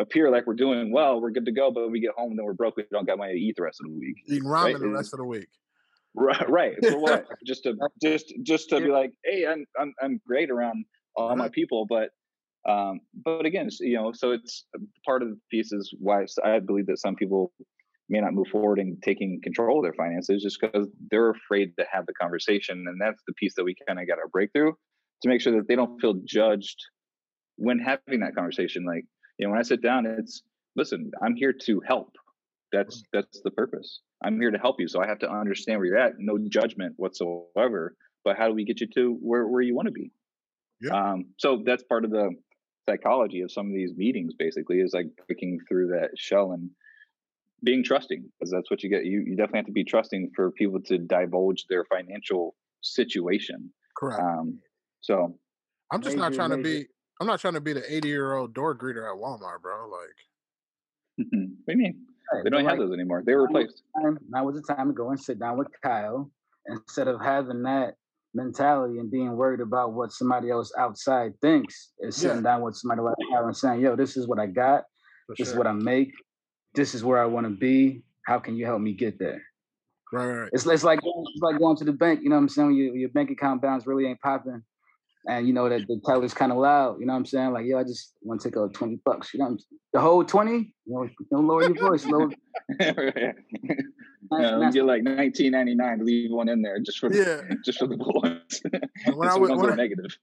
appear 0.00 0.30
like 0.30 0.46
we're 0.46 0.54
doing 0.54 0.90
well 0.90 1.20
we're 1.20 1.30
good 1.30 1.44
to 1.44 1.52
go 1.52 1.70
but 1.70 1.90
we 1.90 2.00
get 2.00 2.12
home 2.16 2.30
and 2.30 2.38
then 2.38 2.46
we're 2.46 2.54
broke 2.54 2.76
we 2.76 2.84
don't 2.90 3.06
got 3.06 3.18
money 3.18 3.34
to 3.34 3.38
eat 3.38 3.54
the 3.56 3.62
rest 3.62 3.78
of 3.80 3.90
the 3.90 3.98
week 3.98 4.16
eating 4.26 4.44
ramen 4.44 4.72
right? 4.72 4.80
the 4.80 4.88
rest 4.88 5.12
of 5.12 5.18
the 5.18 5.24
week 5.24 5.48
Right, 6.14 6.48
right. 6.48 6.74
For 6.82 6.98
what? 7.00 7.26
just 7.46 7.64
to 7.64 7.74
just 8.02 8.32
just 8.42 8.68
to 8.70 8.80
be 8.80 8.88
like, 8.88 9.12
hey, 9.24 9.46
I'm 9.46 9.64
I'm 9.78 9.94
I'm 10.02 10.20
great 10.26 10.50
around 10.50 10.84
all 11.16 11.34
my 11.36 11.48
people, 11.48 11.86
but 11.88 12.10
um, 12.68 13.00
but 13.24 13.44
again, 13.44 13.68
you 13.80 13.96
know, 13.96 14.12
so 14.12 14.30
it's 14.30 14.66
uh, 14.74 14.80
part 15.04 15.22
of 15.22 15.28
the 15.28 15.38
piece 15.50 15.72
is 15.72 15.92
why 15.98 16.24
I 16.44 16.60
believe 16.60 16.86
that 16.86 16.98
some 16.98 17.16
people 17.16 17.52
may 18.08 18.20
not 18.20 18.34
move 18.34 18.46
forward 18.48 18.78
in 18.78 18.98
taking 19.02 19.40
control 19.42 19.78
of 19.78 19.84
their 19.84 19.94
finances 19.94 20.42
just 20.42 20.60
because 20.60 20.86
they're 21.10 21.30
afraid 21.30 21.72
to 21.78 21.86
have 21.90 22.06
the 22.06 22.14
conversation, 22.14 22.84
and 22.86 23.00
that's 23.00 23.22
the 23.26 23.34
piece 23.34 23.54
that 23.56 23.64
we 23.64 23.74
kind 23.86 23.98
of 23.98 24.06
got 24.06 24.18
our 24.18 24.28
breakthrough 24.28 24.72
to 25.22 25.28
make 25.28 25.40
sure 25.40 25.56
that 25.56 25.66
they 25.66 25.76
don't 25.76 26.00
feel 26.00 26.14
judged 26.24 26.76
when 27.56 27.78
having 27.78 28.20
that 28.20 28.34
conversation. 28.34 28.84
Like, 28.84 29.04
you 29.42 29.48
know, 29.48 29.52
when 29.52 29.58
I 29.58 29.64
sit 29.64 29.82
down, 29.82 30.06
it's 30.06 30.42
listen, 30.76 31.10
I'm 31.20 31.34
here 31.34 31.52
to 31.52 31.82
help. 31.84 32.14
That's 32.70 33.02
that's 33.12 33.40
the 33.42 33.50
purpose. 33.50 34.00
I'm 34.24 34.40
here 34.40 34.52
to 34.52 34.58
help 34.58 34.76
you. 34.78 34.86
So 34.86 35.02
I 35.02 35.06
have 35.08 35.18
to 35.18 35.30
understand 35.30 35.80
where 35.80 35.86
you're 35.86 35.98
at. 35.98 36.12
No 36.18 36.38
judgment 36.48 36.94
whatsoever. 36.96 37.96
But 38.24 38.38
how 38.38 38.46
do 38.46 38.54
we 38.54 38.64
get 38.64 38.80
you 38.80 38.86
to 38.94 39.18
where, 39.20 39.48
where 39.48 39.60
you 39.60 39.74
want 39.74 39.86
to 39.86 39.92
be? 39.92 40.12
Yeah. 40.80 40.92
Um, 40.92 41.24
so 41.38 41.60
that's 41.66 41.82
part 41.82 42.04
of 42.04 42.12
the 42.12 42.30
psychology 42.88 43.40
of 43.40 43.50
some 43.50 43.66
of 43.66 43.72
these 43.72 43.92
meetings 43.96 44.32
basically 44.38 44.76
is 44.76 44.92
like 44.94 45.06
breaking 45.26 45.58
through 45.68 45.88
that 45.88 46.10
shell 46.16 46.52
and 46.52 46.70
being 47.64 47.82
trusting 47.82 48.24
because 48.38 48.52
that's 48.52 48.70
what 48.70 48.84
you 48.84 48.90
get. 48.90 49.04
You, 49.04 49.24
you 49.26 49.34
definitely 49.34 49.58
have 49.58 49.66
to 49.66 49.72
be 49.72 49.84
trusting 49.84 50.30
for 50.36 50.52
people 50.52 50.80
to 50.82 50.98
divulge 50.98 51.66
their 51.68 51.84
financial 51.86 52.54
situation. 52.80 53.72
Correct. 53.96 54.22
Um, 54.22 54.60
so 55.00 55.36
I'm 55.90 56.00
just 56.00 56.16
not 56.16 56.32
trying 56.32 56.50
to 56.50 56.58
be, 56.58 56.86
I'm 57.22 57.28
not 57.28 57.38
trying 57.38 57.54
to 57.54 57.60
be 57.60 57.72
the 57.72 57.94
80 57.94 58.08
year 58.08 58.34
old 58.34 58.52
door 58.52 58.76
greeter 58.76 59.08
at 59.08 59.16
Walmart, 59.16 59.62
bro. 59.62 59.88
Like, 59.88 61.24
mm-hmm. 61.24 61.52
what 61.64 61.72
do 61.72 61.72
you 61.72 61.76
mean? 61.76 62.06
They 62.42 62.50
don't 62.50 62.64
have 62.64 62.78
those 62.78 62.92
anymore. 62.92 63.22
They 63.24 63.36
were 63.36 63.44
replaced. 63.44 63.80
Now 64.28 64.44
was 64.44 64.60
the 64.60 64.74
time 64.74 64.88
to 64.88 64.92
go 64.92 65.10
and 65.10 65.20
sit 65.20 65.38
down 65.38 65.56
with 65.56 65.68
Kyle 65.84 66.32
instead 66.66 67.06
of 67.06 67.20
having 67.20 67.62
that 67.62 67.94
mentality 68.34 68.98
and 68.98 69.08
being 69.08 69.36
worried 69.36 69.60
about 69.60 69.92
what 69.92 70.10
somebody 70.10 70.50
else 70.50 70.72
outside 70.76 71.34
thinks. 71.40 71.92
Is 72.00 72.16
sitting 72.16 72.38
yeah. 72.38 72.42
down 72.42 72.62
with 72.62 72.74
somebody 72.74 73.02
like 73.02 73.14
Kyle 73.32 73.46
and 73.46 73.56
saying, 73.56 73.82
"Yo, 73.82 73.94
this 73.94 74.16
is 74.16 74.26
what 74.26 74.40
I 74.40 74.46
got. 74.46 74.82
For 75.28 75.36
this 75.38 75.46
sure. 75.46 75.54
is 75.54 75.58
what 75.58 75.68
I 75.68 75.72
make. 75.74 76.10
This 76.74 76.92
is 76.92 77.04
where 77.04 77.22
I 77.22 77.26
want 77.26 77.46
to 77.46 77.50
be. 77.50 78.02
How 78.26 78.40
can 78.40 78.56
you 78.56 78.66
help 78.66 78.80
me 78.80 78.94
get 78.94 79.20
there?" 79.20 79.40
Right, 80.12 80.26
right. 80.26 80.50
It's, 80.52 80.66
it's 80.66 80.82
like 80.82 80.98
it's 81.04 81.42
like 81.42 81.60
going 81.60 81.76
to 81.76 81.84
the 81.84 81.92
bank. 81.92 82.18
You 82.24 82.30
know 82.30 82.34
what 82.34 82.42
I'm 82.42 82.48
saying? 82.48 82.72
Your, 82.72 82.96
your 82.96 83.08
bank 83.10 83.30
account 83.30 83.62
balance 83.62 83.86
really 83.86 84.06
ain't 84.06 84.20
popping 84.20 84.64
and 85.28 85.46
you 85.46 85.52
know 85.52 85.68
that 85.68 85.86
the 85.86 86.00
teller's 86.04 86.34
kind 86.34 86.52
of 86.52 86.58
loud. 86.58 86.98
You 87.00 87.06
know 87.06 87.12
what 87.12 87.20
I'm 87.20 87.26
saying? 87.26 87.52
Like, 87.52 87.66
yo, 87.66 87.78
I 87.78 87.84
just 87.84 88.14
want 88.22 88.40
to 88.40 88.48
take 88.48 88.56
a 88.56 88.68
twenty 88.68 88.98
bucks. 89.04 89.32
You 89.32 89.40
know, 89.40 89.56
the 89.92 90.00
whole 90.00 90.24
twenty. 90.24 90.74
You 90.84 90.94
know, 90.94 91.08
don't 91.30 91.46
lower 91.46 91.62
your 91.62 91.74
voice. 91.74 92.04
Lower. 92.04 92.30
yeah, 92.80 93.32
yeah 94.58 94.70
get 94.72 94.84
like 94.84 95.02
19.99. 95.02 96.04
Leave 96.04 96.30
one 96.30 96.48
in 96.48 96.62
there 96.62 96.80
just 96.80 96.98
for 96.98 97.08
the, 97.08 97.18
yeah. 97.18 97.54
just 97.64 97.78
for 97.78 97.86
the 97.86 97.96
boys. 97.96 98.62
when 99.14 99.28
I 99.28 99.36
was 99.36 99.50
when, 99.50 99.76
negative. 99.76 100.16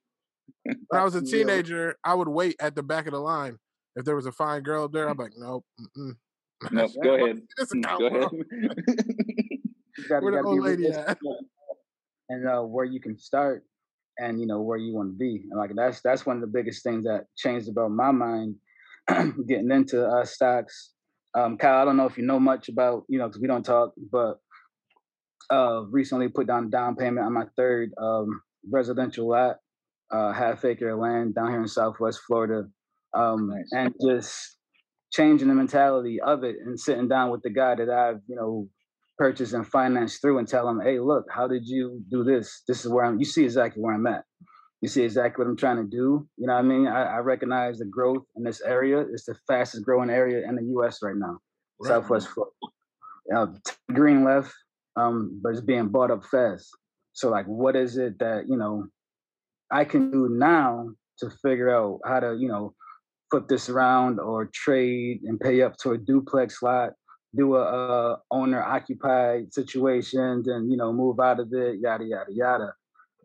when 0.64 1.02
I 1.02 1.04
was 1.04 1.16
a 1.16 1.22
teenager, 1.22 1.98
I 2.04 2.14
would 2.14 2.28
wait 2.28 2.56
at 2.60 2.76
the 2.76 2.84
back 2.84 3.08
of 3.08 3.14
the 3.14 3.20
line. 3.20 3.58
If 3.96 4.06
there 4.06 4.16
was 4.16 4.26
a 4.26 4.32
fine 4.32 4.62
girl 4.64 4.86
up 4.86 4.92
there, 4.92 5.10
I'm 5.10 5.18
like, 5.18 5.34
nope. 5.38 5.66
Mm-mm. 5.80 6.16
Nope. 6.72 6.92
Go 7.02 7.16
ahead. 7.16 7.42
Go 7.82 8.08
ahead. 8.08 8.30
Where 10.08 10.32
the 10.32 10.44
old 10.46 10.62
lady 10.62 10.88
at? 10.88 11.18
And 12.30 12.48
uh, 12.48 12.62
where 12.62 12.86
you 12.86 13.00
can 13.00 13.18
start 13.18 13.64
and 14.20 14.40
you 14.40 14.46
know 14.46 14.62
where 14.62 14.78
you 14.78 14.94
want 14.94 15.12
to 15.12 15.18
be. 15.18 15.44
And 15.50 15.60
like 15.60 15.72
that's 15.76 16.02
that's 16.02 16.26
one 16.26 16.38
of 16.38 16.42
the 16.42 16.48
biggest 16.48 16.84
things 16.84 17.06
that 17.06 17.26
changed 17.38 17.70
about 17.70 17.92
my 17.92 18.12
mind 18.12 18.56
getting 19.48 19.72
into 19.72 20.06
uh, 20.06 20.26
stocks. 20.26 20.92
Um, 21.38 21.58
Kyle, 21.58 21.82
I 21.82 21.86
don't 21.86 21.98
know 21.98 22.06
if 22.06 22.18
you 22.18 22.26
know 22.26 22.40
much 22.40 22.70
about 22.70 23.04
you 23.08 23.20
know 23.20 23.28
because 23.28 23.42
we 23.42 23.48
don't 23.48 23.66
talk, 23.66 23.94
but 24.12 24.40
uh, 25.52 25.84
recently 25.90 26.28
put 26.28 26.48
down 26.48 26.66
a 26.66 26.70
down 26.70 26.96
payment 26.96 27.26
on 27.26 27.34
my 27.34 27.46
third 27.56 27.92
um, 28.02 28.42
residential 28.70 29.30
lot, 29.30 29.58
uh, 30.12 30.32
half 30.32 30.66
acre 30.66 30.96
land 30.96 31.36
down 31.36 31.50
here 31.50 31.62
in 31.62 31.68
Southwest 31.68 32.22
Florida, 32.28 32.68
um, 33.14 33.50
nice. 33.50 33.70
and 33.72 33.94
just 34.06 34.58
changing 35.12 35.48
the 35.48 35.56
mentality 35.56 36.20
of 36.22 36.44
it 36.44 36.56
and 36.64 36.80
sitting 36.80 37.08
down 37.08 37.32
with 37.32 37.42
the 37.42 37.50
guy 37.50 37.76
that 37.76 37.90
I've 37.90 38.22
you 38.28 38.36
know 38.36 38.68
purchase 39.20 39.52
and 39.52 39.68
finance 39.68 40.18
through 40.18 40.40
and 40.40 40.48
tell 40.48 40.66
them, 40.66 40.80
hey, 40.82 40.98
look, 40.98 41.26
how 41.30 41.46
did 41.46 41.68
you 41.68 42.02
do 42.10 42.24
this? 42.24 42.64
This 42.68 42.86
is 42.86 42.92
where 42.92 43.04
I'm, 43.04 43.20
you 43.20 43.26
see 43.26 43.44
exactly 43.44 43.84
where 43.84 43.94
I'm 43.94 44.08
at. 44.08 44.24
You 44.82 44.88
see 44.88 45.04
exactly 45.04 45.44
what 45.44 45.50
I'm 45.50 45.58
trying 45.58 45.76
to 45.76 45.84
do. 45.84 46.26
You 46.38 46.48
know 46.48 46.54
what 46.54 46.60
I 46.60 46.64
mean? 46.64 46.88
I, 46.88 47.04
I 47.04 47.18
recognize 47.18 47.80
the 47.80 47.86
growth 47.86 48.24
in 48.38 48.44
this 48.46 48.62
area. 48.62 49.02
It's 49.02 49.26
the 49.26 49.36
fastest 49.46 49.84
growing 49.84 50.10
area 50.10 50.48
in 50.48 50.56
the 50.56 50.64
US 50.80 51.04
right 51.04 51.18
now, 51.18 51.38
right. 51.82 51.90
Southwest 51.90 52.30
Florida. 52.30 53.54
Green 53.94 54.24
left, 54.24 54.54
um, 54.96 55.38
but 55.44 55.50
it's 55.50 55.62
being 55.62 55.90
bought 55.90 56.12
up 56.12 56.24
fast. 56.24 56.70
So 57.12 57.30
like, 57.30 57.46
what 57.46 57.76
is 57.76 57.98
it 57.98 58.18
that, 58.20 58.46
you 58.48 58.56
know, 58.56 58.88
I 59.70 59.84
can 59.84 60.12
do 60.12 60.30
now 60.32 60.92
to 61.20 61.30
figure 61.44 61.70
out 61.70 62.00
how 62.06 62.22
to, 62.22 62.38
you 62.40 62.48
know, 62.48 62.74
flip 63.30 63.50
this 63.50 63.68
around 63.68 64.20
or 64.22 64.50
trade 64.54 65.22
and 65.26 65.38
pay 65.40 65.62
up 65.62 65.76
to 65.78 65.92
a 65.92 65.98
duplex 65.98 66.64
lot 66.64 66.94
do 67.36 67.56
a, 67.56 68.20
owner 68.32 68.62
occupied 68.62 69.54
situations 69.54 70.48
and 70.48 70.72
you 70.72 70.78
know 70.78 70.92
move 70.92 71.20
out 71.20 71.40
of 71.40 71.54
it 71.54 71.80
yada 71.82 72.04
yada 72.04 72.32
yada. 72.32 72.74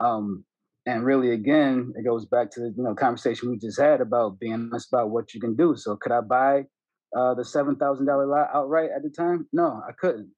Um, 0.01 0.45
and 0.87 1.05
really 1.05 1.31
again 1.31 1.93
it 1.97 2.05
goes 2.05 2.27
back 2.27 2.51
to 2.53 2.61
the 2.61 2.75
you 2.77 2.83
know 2.83 2.95
conversation 2.95 3.51
we 3.51 3.59
just 3.59 3.81
had 3.81 4.01
about 4.01 4.39
being 4.39 4.55
honest 4.55 4.93
about 4.93 5.11
what 5.11 5.35
you 5.35 5.41
can 5.41 5.57
do. 5.57 5.77
So 5.77 5.97
could 5.97 6.13
i 6.13 6.21
buy 6.21 6.65
uh, 7.17 7.33
the 7.35 7.43
$7000 7.43 7.79
lot 8.07 8.49
outright 8.53 8.91
at 8.95 9.03
the 9.03 9.11
time? 9.11 9.47
No 9.53 9.83
i 9.89 9.93
couldn't. 9.93 10.31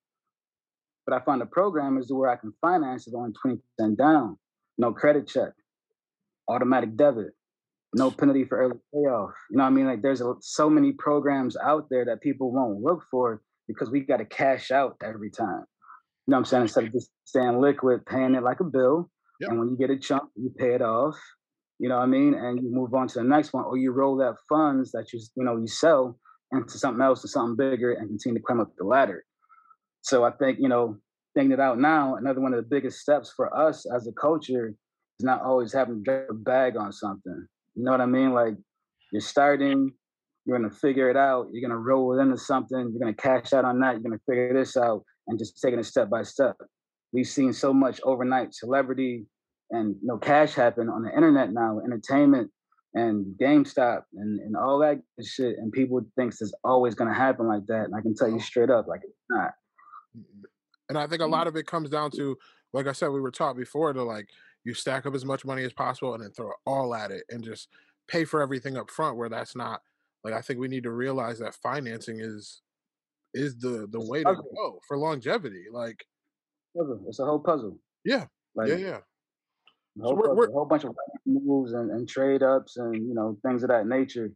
But 1.05 1.15
i 1.15 1.25
found 1.25 1.43
a 1.43 1.47
program 1.47 1.99
is 1.99 2.13
where 2.13 2.31
i 2.31 2.37
can 2.37 2.53
finance 2.61 3.07
it 3.09 3.15
on 3.15 3.33
20% 3.45 3.97
down 3.97 4.39
no 4.79 4.93
credit 4.93 5.27
check 5.27 5.53
automatic 6.49 6.97
debit 6.97 7.33
no 7.97 8.11
penalty 8.11 8.45
for 8.45 8.59
early 8.59 8.79
payoff. 8.93 9.33
You 9.51 9.57
know 9.57 9.65
what 9.65 9.71
i 9.71 9.73
mean? 9.73 9.87
Like 9.87 10.03
there's 10.03 10.21
a, 10.21 10.35
so 10.41 10.69
many 10.69 10.93
programs 10.93 11.57
out 11.57 11.89
there 11.91 12.05
that 12.05 12.21
people 12.21 12.53
won't 12.53 12.83
look 12.83 13.03
for 13.11 13.43
because 13.69 13.91
we 13.91 14.01
got 14.01 14.19
to 14.19 14.25
cash 14.25 14.71
out 14.71 14.97
every 15.03 15.31
time. 15.31 15.65
You 16.27 16.33
know 16.33 16.37
what 16.37 16.39
I'm 16.39 16.45
saying? 16.45 16.63
Instead 16.63 16.85
of 16.85 16.93
just 16.93 17.11
staying 17.25 17.61
liquid, 17.61 18.05
paying 18.07 18.35
it 18.35 18.43
like 18.43 18.61
a 18.61 18.65
bill. 18.65 19.11
Yep. 19.41 19.51
And 19.51 19.59
when 19.59 19.69
you 19.69 19.77
get 19.77 19.91
a 19.91 19.99
chunk, 19.99 20.25
you 20.35 20.51
pay 20.57 20.75
it 20.75 20.83
off. 20.83 21.17
You 21.79 21.89
know 21.89 21.97
what 21.97 22.05
I 22.05 22.07
mean? 22.07 22.35
And 22.35 22.63
you 22.63 22.71
move 22.73 22.95
on 22.95 23.07
to 23.09 23.19
the 23.19 23.25
next 23.25 23.53
one, 23.53 23.65
or 23.65 23.77
you 23.77 23.93
roll 23.93 24.17
that 24.17 24.37
funds 24.49 24.93
that 24.93 25.13
you 25.13 25.21
you 25.37 25.45
know 25.45 25.59
you 25.59 25.67
sell 25.67 26.19
into 26.53 26.79
something 26.79 27.03
else 27.03 27.25
or 27.25 27.29
something 27.29 27.57
bigger 27.57 27.93
and 27.93 28.09
continue 28.09 28.39
to 28.39 28.45
climb 28.45 28.61
up 28.61 28.73
the 28.79 28.85
ladder. 28.85 29.25
So 30.03 30.25
I 30.25 30.31
think, 30.31 30.59
you 30.61 30.69
know, 30.69 30.97
thinking 31.35 31.53
it 31.53 31.61
out 31.61 31.79
now, 31.79 32.17
another 32.17 32.41
one 32.41 32.55
of 32.55 32.59
the 32.59 32.69
biggest 32.69 33.01
steps 33.01 33.33
for 33.35 33.55
us 33.57 33.85
as 33.95 34.07
a 34.07 34.13
culture 34.13 34.75
is 35.19 35.25
not 35.25 35.43
always 35.43 35.73
having 35.73 35.97
to 35.97 36.03
drop 36.03 36.31
a 36.31 36.35
bag 36.35 36.77
on 36.77 36.93
something. 36.93 37.47
You 37.75 37.85
know 37.85 37.91
what 37.91 38.01
I 38.01 38.07
mean? 38.07 38.33
Like 38.33 38.55
you're 39.13 39.21
starting, 39.21 39.93
you're 40.47 40.59
gonna 40.59 40.73
figure 40.73 41.11
it 41.11 41.17
out, 41.17 41.49
you're 41.53 41.69
gonna 41.69 41.81
roll 41.81 42.17
it 42.17 42.23
into 42.23 42.39
something, 42.39 42.79
you're 42.79 43.01
gonna 43.01 43.15
cash 43.15 43.53
out 43.53 43.65
on 43.65 43.81
that, 43.81 43.93
you're 43.93 44.03
gonna 44.03 44.21
figure 44.27 44.55
this 44.55 44.77
out 44.77 45.03
and 45.27 45.39
just 45.39 45.61
taking 45.61 45.79
it 45.79 45.85
step 45.85 46.09
by 46.09 46.23
step. 46.23 46.57
We've 47.13 47.27
seen 47.27 47.53
so 47.53 47.73
much 47.73 48.01
overnight 48.05 48.55
celebrity 48.55 49.27
and 49.71 49.97
you 50.01 50.07
know 50.07 50.19
cash 50.19 50.55
happen 50.55 50.89
on 50.89 51.03
the 51.03 51.13
internet 51.13 51.53
now, 51.53 51.81
entertainment 51.85 52.51
and 52.95 53.27
GameStop 53.39 54.03
and, 54.15 54.41
and 54.41 54.57
all 54.57 54.79
that 54.79 55.01
shit. 55.23 55.59
And 55.59 55.73
people 55.73 56.01
thinks 56.17 56.41
it's 56.41 56.55
always 56.65 56.95
gonna 56.95 57.15
happen 57.15 57.49
like 57.49 57.67
that. 57.67 57.85
And 57.87 57.95
I 57.95 58.01
can 58.01 58.15
tell 58.15 58.31
you 58.31 58.41
straight 58.41 58.71
up, 58.71 58.87
like 58.87 59.01
it's 59.03 59.19
not. 59.29 59.51
And 60.89 60.97
I 60.97 61.09
think 61.09 61.23
a 61.23 61.27
lot 61.27 61.49
of 61.49 61.57
it 61.57 61.67
comes 61.67 61.91
down 61.91 62.13
to, 62.13 62.39
like 62.73 62.87
I 62.87 62.93
said, 62.93 63.09
we 63.09 63.21
were 63.21 63.33
taught 63.33 63.57
before 63.57 63.93
to 63.93 64.03
like 64.05 64.29
you 64.65 64.75
stack 64.75 65.07
up 65.07 65.15
as 65.15 65.25
much 65.25 65.45
money 65.45 65.65
as 65.65 65.73
possible 65.73 66.15
and 66.15 66.23
then 66.23 66.31
throw 66.31 66.51
it 66.51 66.57
all 66.65 66.95
at 66.95 67.11
it 67.11 67.25
and 67.31 67.43
just 67.43 67.69
pay 68.07 68.25
for 68.25 68.41
everything 68.41 68.77
up 68.77 68.91
front. 68.91 69.17
Where 69.17 69.29
that's 69.29 69.57
not 69.57 69.81
like 70.27 70.35
I 70.39 70.43
think 70.43 70.59
we 70.59 70.69
need 70.69 70.83
to 70.83 70.91
realize 70.91 71.39
that 71.39 71.55
financing 71.63 72.19
is 72.21 72.63
is 73.35 73.57
the 73.59 73.87
the 73.91 74.01
way 74.11 74.23
to 74.25 74.35
go 74.57 74.81
for 74.89 74.99
longevity. 74.99 75.65
Like 75.73 75.99
puzzle. 76.77 77.01
It's 77.09 77.21
a 77.21 77.25
whole 77.25 77.39
puzzle. 77.39 77.79
yeah, 78.05 78.25
Like 78.55 78.69
yeah, 78.69 78.77
yeah. 78.77 79.01
a 79.99 80.03
whole, 80.03 80.17
we're- 80.17 80.23
puzzle, 80.29 80.37
we're- 80.37 80.51
a 80.51 80.53
whole 80.53 80.67
bunch 80.67 80.85
of 80.85 80.95
moves 81.27 81.73
and, 81.73 81.91
and 81.91 82.09
trade 82.09 82.43
ups 82.43 82.77
and 82.77 82.95
you 82.95 83.15
know 83.15 83.39
things 83.45 83.63
of 83.63 83.69
that 83.69 83.87
nature. 83.87 84.31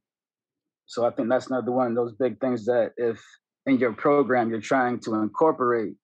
So 0.87 1.05
I 1.07 1.11
think 1.11 1.29
that's 1.29 1.49
another 1.49 1.73
one 1.73 1.89
of 1.89 1.95
those 1.97 2.15
big 2.15 2.41
things 2.41 2.65
that 2.67 2.93
if 2.97 3.21
in 3.67 3.79
your 3.79 3.93
program 3.93 4.51
you're 4.51 4.61
trying 4.61 5.01
to 5.01 5.15
incorporate 5.17 5.95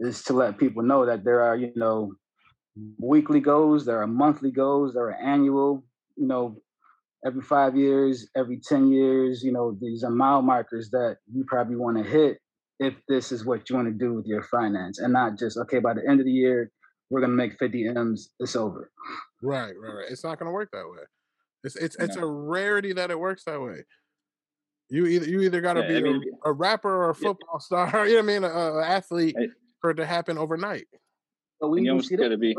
is 0.00 0.22
to 0.24 0.32
let 0.32 0.58
people 0.58 0.82
know 0.82 1.06
that 1.06 1.24
there 1.24 1.42
are 1.42 1.56
you 1.56 1.72
know 1.76 2.14
weekly 2.98 3.40
goals, 3.40 3.84
there 3.84 4.00
are 4.02 4.06
monthly 4.06 4.52
goals, 4.52 4.94
there 4.94 5.04
are 5.10 5.14
annual, 5.34 5.84
you 6.16 6.26
know, 6.26 6.60
every 7.26 7.42
five 7.42 7.76
years, 7.76 8.28
every 8.36 8.60
10 8.60 8.90
years, 8.90 9.42
you 9.42 9.52
know, 9.52 9.76
these 9.80 10.04
are 10.04 10.10
mile 10.10 10.42
markers 10.42 10.90
that 10.90 11.16
you 11.32 11.44
probably 11.46 11.76
want 11.76 11.96
to 11.96 12.02
hit 12.04 12.38
if 12.80 12.94
this 13.08 13.32
is 13.32 13.44
what 13.44 13.68
you 13.68 13.76
want 13.76 13.88
to 13.88 13.92
do 13.94 14.14
with 14.14 14.26
your 14.26 14.42
finance 14.44 14.98
and 15.00 15.12
not 15.12 15.36
just, 15.38 15.58
okay, 15.58 15.80
by 15.80 15.94
the 15.94 16.02
end 16.08 16.20
of 16.20 16.26
the 16.26 16.32
year, 16.32 16.70
we're 17.10 17.20
going 17.20 17.30
to 17.32 17.36
make 17.36 17.58
50 17.58 17.88
M's, 17.88 18.30
it's 18.38 18.54
over. 18.54 18.90
Right, 19.42 19.72
right, 19.80 19.94
right. 19.94 20.06
It's 20.10 20.22
not 20.22 20.38
going 20.38 20.46
to 20.46 20.52
work 20.52 20.68
that 20.72 20.84
way. 20.86 21.02
It's 21.64 21.74
it's 21.74 21.96
it's 21.96 22.14
No. 22.16 22.22
a 22.22 22.26
rarity 22.26 22.92
that 22.92 23.10
it 23.10 23.18
works 23.18 23.42
that 23.44 23.60
way. 23.60 23.84
You 24.90 25.06
either 25.06 25.26
you 25.26 25.40
either 25.40 25.60
got 25.60 25.74
to 25.74 25.80
Yeah, 25.80 25.88
be 25.88 25.96
I 25.96 26.00
mean, 26.00 26.22
a, 26.44 26.50
a 26.50 26.52
rapper 26.52 26.88
or 26.88 27.10
a 27.10 27.14
yeah. 27.18 27.28
football 27.28 27.58
star. 27.60 28.06
You 28.06 28.14
know 28.14 28.22
what 28.22 28.30
I 28.30 28.34
mean? 28.34 28.44
A, 28.44 28.48
a 28.48 28.86
athlete 28.86 29.36
for 29.80 29.90
it 29.90 29.94
to 29.96 30.06
happen 30.06 30.38
overnight. 30.38 30.86
But 31.60 31.70
we 31.70 31.82
you 31.82 31.90
almost 31.90 32.10
got 32.16 32.28
to 32.28 32.38
be, 32.38 32.54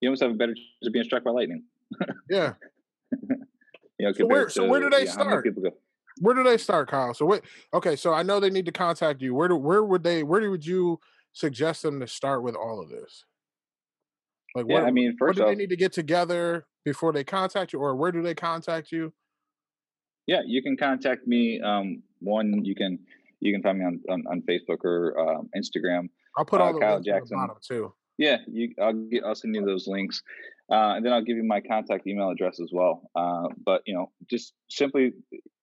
you 0.00 0.08
almost 0.08 0.22
have 0.22 0.30
a 0.30 0.34
better 0.34 0.54
chance 0.54 0.86
of 0.86 0.92
being 0.92 1.04
struck 1.04 1.24
by 1.24 1.30
lightning. 1.32 1.64
Yeah. 2.30 2.54
You 4.00 4.06
know, 4.06 4.12
So 4.12 4.26
where- 4.26 4.48
so 4.48 4.68
where 4.68 4.78
do 4.80 4.90
they 4.90 5.06
yeah, 5.06 5.10
start? 5.10 5.44
Where 6.20 6.34
do 6.34 6.44
they 6.44 6.56
start, 6.56 6.88
Kyle? 6.88 7.14
So 7.14 7.26
what? 7.26 7.42
Okay, 7.74 7.96
so 7.96 8.12
I 8.14 8.22
know 8.22 8.38
they 8.38 8.48
need 8.50 8.66
to 8.66 8.72
contact 8.72 9.20
you. 9.22 9.34
Where 9.34 9.48
do 9.48 9.56
where 9.56 9.82
would 9.82 10.04
they? 10.04 10.22
Where 10.22 10.48
would 10.50 10.64
you 10.64 11.00
suggest 11.32 11.82
them 11.82 11.98
to 12.00 12.06
start 12.06 12.44
with 12.44 12.54
all 12.54 12.80
of 12.80 12.88
this? 12.90 13.24
Like, 14.54 14.66
Yeah, 14.68 14.74
what, 14.80 14.84
I 14.84 14.90
mean, 14.92 15.16
first, 15.18 15.38
what 15.40 15.46
do 15.46 15.50
they 15.50 15.56
need 15.56 15.70
to 15.70 15.76
get 15.76 15.92
together 15.92 16.66
before 16.84 17.12
they 17.12 17.24
contact 17.24 17.72
you, 17.72 17.80
or 17.80 17.96
where 17.96 18.12
do 18.12 18.22
they 18.22 18.34
contact 18.36 18.92
you? 18.92 19.12
yeah, 20.28 20.42
you 20.46 20.62
can 20.62 20.76
contact 20.76 21.26
me. 21.26 21.60
Um, 21.60 22.02
one, 22.20 22.64
you 22.64 22.74
can 22.76 22.98
you 23.40 23.52
can 23.52 23.62
find 23.62 23.78
me 23.80 23.84
on 23.84 24.00
on, 24.08 24.24
on 24.30 24.42
Facebook 24.42 24.84
or 24.84 25.18
um, 25.18 25.50
Instagram. 25.56 26.08
I'll 26.36 26.44
put 26.44 26.60
Uh, 26.60 26.64
all 26.66 26.72
the 26.74 26.78
Kyle 26.80 26.94
links 26.94 27.08
on 27.08 27.12
the 27.14 27.18
Jackson. 27.20 27.36
bottom 27.38 27.56
too. 27.66 27.94
Yeah, 28.18 28.38
you. 28.48 28.74
I'll 28.80 28.92
get. 28.92 29.24
I'll 29.24 29.34
send 29.34 29.54
you 29.54 29.64
those 29.64 29.86
links, 29.86 30.22
uh, 30.70 30.94
and 30.96 31.06
then 31.06 31.12
I'll 31.12 31.22
give 31.22 31.36
you 31.36 31.44
my 31.44 31.60
contact 31.60 32.06
email 32.06 32.30
address 32.30 32.60
as 32.60 32.70
well. 32.72 33.08
Uh, 33.14 33.48
but 33.64 33.82
you 33.86 33.94
know, 33.94 34.12
just 34.28 34.54
simply, 34.68 35.12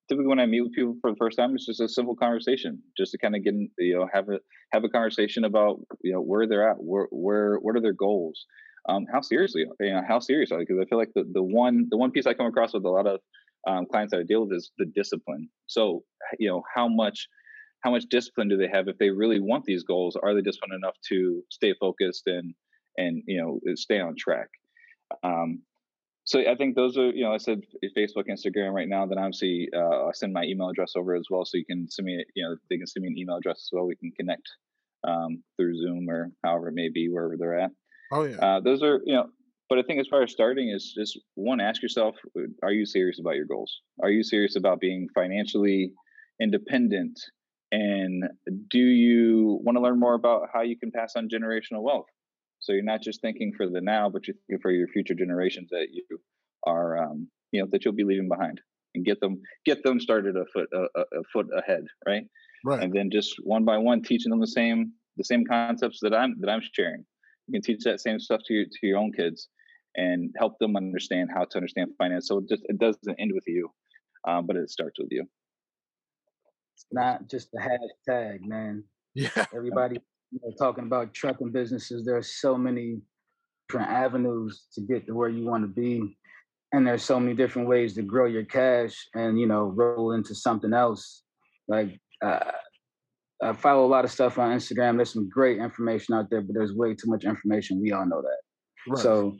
typically 0.07 0.27
when 0.27 0.39
I 0.39 0.45
meet 0.45 0.61
with 0.61 0.71
people 0.73 0.95
for 1.01 1.11
the 1.11 1.17
first 1.17 1.37
time, 1.37 1.53
it's 1.53 1.65
just 1.65 1.81
a 1.81 1.89
simple 1.89 2.15
conversation, 2.15 2.81
just 2.97 3.11
to 3.11 3.17
kind 3.17 3.35
of 3.35 3.43
get, 3.43 3.53
in, 3.55 3.69
you 3.77 3.95
know, 3.99 4.07
have 4.13 4.29
a 4.29 4.39
have 4.71 4.85
a 4.85 4.89
conversation 4.89 5.43
about 5.43 5.81
you 6.01 6.13
know 6.13 6.21
where 6.21 6.47
they're 6.47 6.69
at, 6.69 6.77
where 6.77 7.07
where 7.11 7.57
what 7.57 7.75
are 7.75 7.81
their 7.81 7.93
goals, 7.93 8.45
um, 8.87 9.05
how 9.11 9.19
seriously, 9.19 9.65
you 9.81 9.93
know, 9.93 10.01
how 10.07 10.19
serious 10.19 10.49
are 10.51 10.57
they? 10.57 10.63
Because 10.65 10.79
I 10.81 10.85
feel 10.87 10.97
like 10.97 11.11
the 11.13 11.25
the 11.29 11.43
one 11.43 11.87
the 11.89 11.97
one 11.97 12.11
piece 12.11 12.25
I 12.25 12.33
come 12.33 12.47
across 12.47 12.73
with 12.73 12.85
a 12.85 12.89
lot 12.89 13.05
of 13.05 13.19
um, 13.67 13.85
clients 13.85 14.11
that 14.11 14.19
I 14.21 14.23
deal 14.23 14.45
with 14.47 14.55
is 14.55 14.71
the 14.77 14.85
discipline. 14.85 15.49
So 15.67 16.05
you 16.39 16.47
know, 16.47 16.63
how 16.73 16.87
much 16.87 17.27
how 17.85 17.91
much 17.91 18.05
discipline 18.09 18.49
do 18.49 18.57
they 18.57 18.67
have 18.67 18.87
if 18.87 18.97
they 18.97 19.11
really 19.11 19.39
want 19.39 19.63
these 19.63 19.83
goals? 19.83 20.17
Are 20.21 20.33
they 20.33 20.41
disciplined 20.41 20.73
enough 20.73 20.95
to 21.09 21.43
stay 21.51 21.75
focused 21.79 22.23
and 22.25 22.55
and 22.97 23.21
you 23.27 23.39
know 23.39 23.59
stay 23.75 23.99
on 23.99 24.15
track? 24.17 24.49
Um, 25.23 25.61
so 26.27 26.39
i 26.39 26.55
think 26.55 26.75
those 26.75 26.97
are 26.97 27.11
you 27.11 27.23
know 27.23 27.31
i 27.31 27.37
said 27.37 27.61
facebook 27.95 28.27
instagram 28.27 28.73
right 28.73 28.89
now 28.89 29.05
then 29.05 29.19
obviously 29.19 29.69
uh, 29.75 30.05
i'll 30.05 30.13
send 30.13 30.33
my 30.33 30.43
email 30.43 30.69
address 30.69 30.93
over 30.95 31.15
as 31.15 31.27
well 31.29 31.45
so 31.45 31.55
you 31.55 31.65
can 31.65 31.87
send 31.87 32.07
me 32.07 32.25
you 32.35 32.43
know 32.43 32.55
they 32.67 32.77
can 32.77 32.87
send 32.87 33.03
me 33.03 33.09
an 33.09 33.17
email 33.17 33.37
address 33.37 33.57
as 33.57 33.69
well. 33.71 33.85
We 33.85 33.95
can 33.95 34.11
connect 34.19 34.49
um, 35.07 35.43
through 35.55 35.77
zoom 35.77 36.09
or 36.09 36.31
however 36.43 36.69
it 36.69 36.73
may 36.73 36.89
be 36.89 37.09
wherever 37.09 37.37
they're 37.37 37.59
at. 37.59 37.71
Oh 38.11 38.23
yeah. 38.23 38.37
uh, 38.37 38.59
those 38.59 38.81
are 38.81 39.01
you 39.05 39.13
know 39.13 39.27
but 39.69 39.77
i 39.77 39.83
think 39.83 39.99
as 39.99 40.07
far 40.07 40.23
as 40.23 40.31
starting 40.31 40.69
is 40.69 40.93
just 40.97 41.19
one 41.35 41.61
ask 41.61 41.83
yourself 41.83 42.15
uh, 42.35 42.49
are 42.63 42.71
you 42.71 42.87
serious 42.87 43.19
about 43.19 43.35
your 43.35 43.45
goals? 43.45 43.71
Are 44.01 44.09
you 44.09 44.23
serious 44.23 44.55
about 44.55 44.79
being 44.79 45.07
financially 45.13 45.93
independent 46.41 47.19
and 47.75 48.23
do 48.69 48.79
you 48.79 49.59
want 49.63 49.75
to 49.77 49.81
learn 49.81 49.99
more 49.99 50.13
about 50.13 50.47
how 50.53 50.61
you 50.61 50.77
can 50.77 50.91
pass 50.91 51.13
on 51.15 51.27
generational 51.27 51.81
wealth 51.81 52.05
so 52.59 52.71
you're 52.73 52.83
not 52.83 53.01
just 53.01 53.21
thinking 53.21 53.51
for 53.55 53.67
the 53.67 53.81
now 53.81 54.09
but 54.09 54.27
you're 54.27 54.35
thinking 54.47 54.61
for 54.61 54.71
your 54.71 54.87
future 54.87 55.15
generations 55.15 55.69
that 55.71 55.87
you 55.91 56.03
are 56.65 56.97
um, 57.03 57.27
you 57.51 57.61
know 57.61 57.67
that 57.71 57.83
you'll 57.83 57.93
be 57.93 58.03
leaving 58.03 58.29
behind 58.29 58.59
and 58.93 59.05
get 59.05 59.19
them 59.19 59.41
get 59.65 59.83
them 59.83 59.99
started 59.99 60.35
a 60.35 60.45
foot 60.53 60.67
a, 60.73 61.01
a- 61.01 61.23
foot 61.33 61.47
ahead 61.55 61.83
right 62.07 62.25
right. 62.65 62.81
and 62.83 62.93
then 62.93 63.09
just 63.11 63.35
one 63.43 63.65
by 63.65 63.77
one 63.77 64.01
teaching 64.01 64.29
them 64.29 64.39
the 64.39 64.47
same 64.47 64.91
the 65.17 65.23
same 65.23 65.45
concepts 65.45 65.99
that 66.01 66.13
I'm 66.13 66.35
that 66.41 66.49
I'm 66.49 66.61
sharing. 66.73 67.05
You 67.47 67.53
can 67.53 67.61
teach 67.61 67.83
that 67.83 68.01
same 68.01 68.19
stuff 68.19 68.41
to 68.45 68.53
your 68.53 68.65
to 68.65 68.87
your 68.87 68.97
own 68.97 69.11
kids 69.13 69.49
and 69.95 70.33
help 70.37 70.59
them 70.59 70.75
understand 70.75 71.29
how 71.33 71.45
to 71.45 71.57
understand 71.57 71.91
finance. 71.97 72.27
So 72.27 72.39
it 72.39 72.49
just 72.49 72.63
it 72.65 72.77
doesn't 72.77 73.19
end 73.19 73.31
with 73.33 73.45
you, 73.47 73.69
um, 74.27 74.45
but 74.47 74.55
it 74.55 74.69
starts 74.69 74.99
with 74.99 75.09
you. 75.11 75.25
It's 76.75 76.85
not 76.91 77.29
just 77.29 77.49
a 77.55 77.59
hashtag, 77.59 78.41
man. 78.41 78.83
Yeah. 79.13 79.45
Everybody 79.55 79.99
you 80.31 80.39
know, 80.43 80.53
talking 80.59 80.83
about 80.83 81.13
trucking 81.13 81.51
businesses. 81.51 82.05
There 82.05 82.17
are 82.17 82.23
so 82.23 82.57
many 82.57 82.99
different 83.69 83.89
avenues 83.89 84.65
to 84.73 84.81
get 84.81 85.07
to 85.07 85.13
where 85.13 85.29
you 85.29 85.45
want 85.45 85.63
to 85.63 85.67
be, 85.67 86.17
and 86.73 86.85
there's 86.85 87.03
so 87.03 87.19
many 87.19 87.33
different 87.33 87.69
ways 87.69 87.93
to 87.95 88.01
grow 88.01 88.25
your 88.25 88.43
cash 88.43 88.93
and 89.15 89.39
you 89.39 89.47
know 89.47 89.63
roll 89.63 90.11
into 90.11 90.35
something 90.35 90.73
else. 90.73 91.23
Like 91.69 91.97
uh, 92.21 92.51
I 93.41 93.53
follow 93.53 93.85
a 93.85 93.87
lot 93.87 94.03
of 94.03 94.11
stuff 94.11 94.37
on 94.37 94.55
Instagram. 94.55 94.97
There's 94.97 95.13
some 95.13 95.29
great 95.29 95.59
information 95.59 96.13
out 96.13 96.29
there, 96.29 96.41
but 96.41 96.53
there's 96.53 96.73
way 96.73 96.93
too 96.93 97.09
much 97.09 97.23
information. 97.23 97.81
We 97.81 97.93
all 97.93 98.05
know 98.05 98.21
that. 98.21 98.91
Right. 98.91 99.01
So 99.01 99.37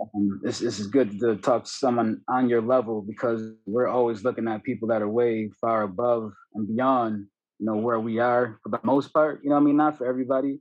um, 0.00 0.40
is 0.44 0.86
good 0.86 1.18
to 1.20 1.36
talk 1.36 1.64
to 1.64 1.70
someone 1.70 2.20
on 2.28 2.48
your 2.48 2.62
level 2.62 3.02
because 3.02 3.52
we're 3.66 3.88
always 3.88 4.24
looking 4.24 4.48
at 4.48 4.62
people 4.64 4.88
that 4.88 5.02
are 5.02 5.08
way 5.08 5.50
far 5.60 5.82
above 5.82 6.32
and 6.54 6.68
beyond, 6.68 7.26
you 7.58 7.66
know, 7.66 7.76
where 7.76 8.00
we 8.00 8.18
are 8.18 8.58
for 8.62 8.70
the 8.70 8.80
most 8.84 9.12
part. 9.12 9.40
You 9.42 9.50
know, 9.50 9.56
what 9.56 9.62
I 9.62 9.64
mean, 9.64 9.76
not 9.76 9.98
for 9.98 10.06
everybody, 10.06 10.60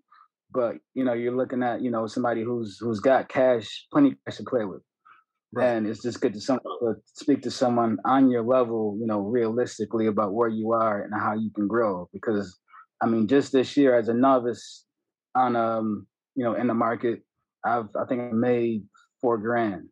but 0.52 0.78
you 0.94 1.04
know, 1.04 1.14
you're 1.14 1.36
looking 1.36 1.64
at 1.64 1.82
you 1.82 1.92
know 1.92 2.08
somebody 2.08 2.44
who's 2.44 2.78
who's 2.80 3.00
got 3.00 3.30
cash, 3.30 3.86
plenty 3.92 4.10
of 4.10 4.16
cash 4.26 4.38
to 4.38 4.44
play 4.44 4.66
with, 4.66 4.82
Right. 5.54 5.68
and 5.68 5.88
it's 5.88 6.02
just 6.02 6.20
good 6.22 6.34
to 6.34 6.42
some 6.42 6.60
to 6.82 6.96
speak 7.14 7.42
to 7.44 7.52
someone 7.52 7.98
on 8.06 8.30
your 8.30 8.44
level, 8.44 8.98
you 9.00 9.08
know, 9.08 9.20
realistically 9.22 10.08
about 10.08 10.34
where 10.34 10.50
you 10.50 10.72
are 10.74 11.04
and 11.04 11.14
how 11.14 11.34
you 11.34 11.52
can 11.56 11.68
grow. 11.68 12.10
Because 12.12 12.58
I 13.02 13.06
mean, 13.06 13.28
just 13.28 13.52
this 13.52 13.78
year 13.78 13.98
as 13.98 14.10
a 14.10 14.14
novice 14.14 14.86
on 15.36 15.56
um, 15.56 16.08
you 16.36 16.44
know, 16.44 16.54
in 16.54 16.68
the 16.68 16.74
market, 16.74 17.22
I've 17.66 17.90
I 17.96 18.06
think 18.06 18.22
I 18.22 18.32
made 18.32 18.84
four 19.22 19.38
grand, 19.38 19.90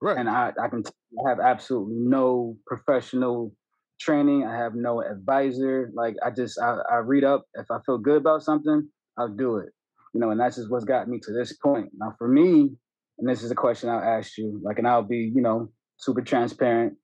right. 0.00 0.16
and 0.16 0.28
I 0.28 0.52
I 0.62 0.68
can 0.68 0.82
I 0.86 1.28
have 1.28 1.40
absolutely 1.40 1.96
no 1.96 2.56
professional 2.66 3.54
training. 4.00 4.46
I 4.46 4.56
have 4.56 4.74
no 4.74 5.02
advisor. 5.02 5.90
Like 5.94 6.14
I 6.24 6.30
just 6.30 6.58
I, 6.60 6.78
I 6.90 6.96
read 6.96 7.24
up. 7.24 7.44
If 7.54 7.70
I 7.70 7.78
feel 7.84 7.98
good 7.98 8.18
about 8.18 8.42
something, 8.42 8.88
I'll 9.18 9.28
do 9.28 9.56
it. 9.58 9.70
You 10.14 10.20
know, 10.20 10.30
and 10.30 10.40
that's 10.40 10.56
just 10.56 10.70
what's 10.70 10.84
got 10.84 11.08
me 11.08 11.20
to 11.22 11.32
this 11.32 11.52
point. 11.52 11.90
Now 11.98 12.14
for 12.18 12.28
me, 12.28 12.70
and 13.18 13.28
this 13.28 13.42
is 13.42 13.50
a 13.50 13.54
question 13.54 13.88
I'll 13.88 14.00
ask 14.00 14.38
you, 14.38 14.60
like, 14.62 14.78
and 14.78 14.88
I'll 14.88 15.02
be, 15.02 15.30
you 15.34 15.42
know, 15.42 15.70
super 15.96 16.22
transparent. 16.22 16.94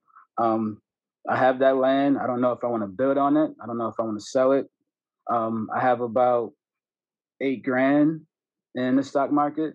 Um, 0.40 0.80
I 1.28 1.36
have 1.36 1.58
that 1.60 1.76
land. 1.76 2.18
I 2.18 2.26
don't 2.26 2.40
know 2.40 2.52
if 2.52 2.62
I 2.62 2.68
want 2.68 2.82
to 2.82 2.88
build 2.88 3.18
on 3.18 3.36
it. 3.36 3.50
I 3.62 3.66
don't 3.66 3.78
know 3.78 3.88
if 3.88 3.94
I 3.98 4.02
want 4.02 4.18
to 4.18 4.24
sell 4.24 4.52
it. 4.52 4.66
Um, 5.32 5.68
I 5.74 5.80
have 5.80 6.00
about 6.00 6.52
eight 7.40 7.64
grand 7.64 8.20
in 8.74 8.96
the 8.96 9.02
stock 9.02 9.32
market, 9.32 9.74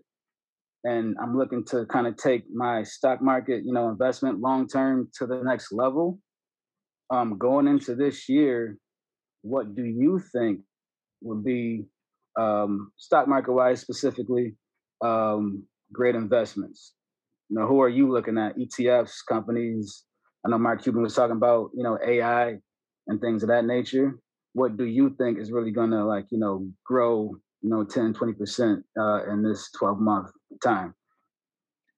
and 0.84 1.16
I'm 1.22 1.38
looking 1.38 1.66
to 1.66 1.86
kind 1.86 2.08
of 2.08 2.16
take 2.16 2.44
my 2.54 2.84
stock 2.84 3.22
market, 3.22 3.64
you 3.66 3.74
know, 3.74 3.90
investment 3.90 4.40
long 4.40 4.68
term 4.68 5.10
to 5.16 5.28
the 5.28 5.42
next 5.44 5.72
level. 5.72 6.20
Um, 7.10 7.38
going 7.38 7.68
into 7.68 7.96
this 7.96 8.30
year, 8.30 8.78
what 9.42 9.76
do 9.76 9.84
you 9.84 10.22
think 10.32 10.62
would 11.22 11.44
be 11.44 11.86
um, 12.40 12.92
stock 12.98 13.28
market 13.28 13.52
wise 13.52 13.82
specifically 13.82 14.56
um, 15.04 15.64
great 15.92 16.16
investments? 16.16 16.94
You 17.50 17.60
know, 17.60 17.68
who 17.68 17.82
are 17.82 17.90
you 17.90 18.12
looking 18.12 18.38
at? 18.38 18.58
ETFs, 18.58 19.18
companies. 19.28 20.04
I 20.46 20.50
know 20.50 20.60
Mark 20.60 20.84
Cuban 20.84 21.02
was 21.02 21.16
talking 21.16 21.36
about, 21.36 21.72
you 21.76 21.84
know, 21.84 21.98
AI 22.06 22.58
and 23.08 23.20
things 23.20 23.44
of 23.44 23.50
that 23.50 23.66
nature. 23.66 24.20
What 24.54 24.78
do 24.78 24.86
you 24.86 25.16
think 25.18 25.40
is 25.40 25.52
really 25.52 25.72
going 25.72 25.92
to 25.92 26.06
like, 26.06 26.28
you 26.32 26.40
know, 26.40 26.70
grow, 26.86 27.32
you 27.62 27.70
know, 27.70 27.84
10, 27.84 28.14
20% 28.14 28.84
uh, 28.98 29.32
in 29.32 29.44
this 29.44 29.70
12 29.78 30.00
month 30.00 30.30
time? 30.64 30.94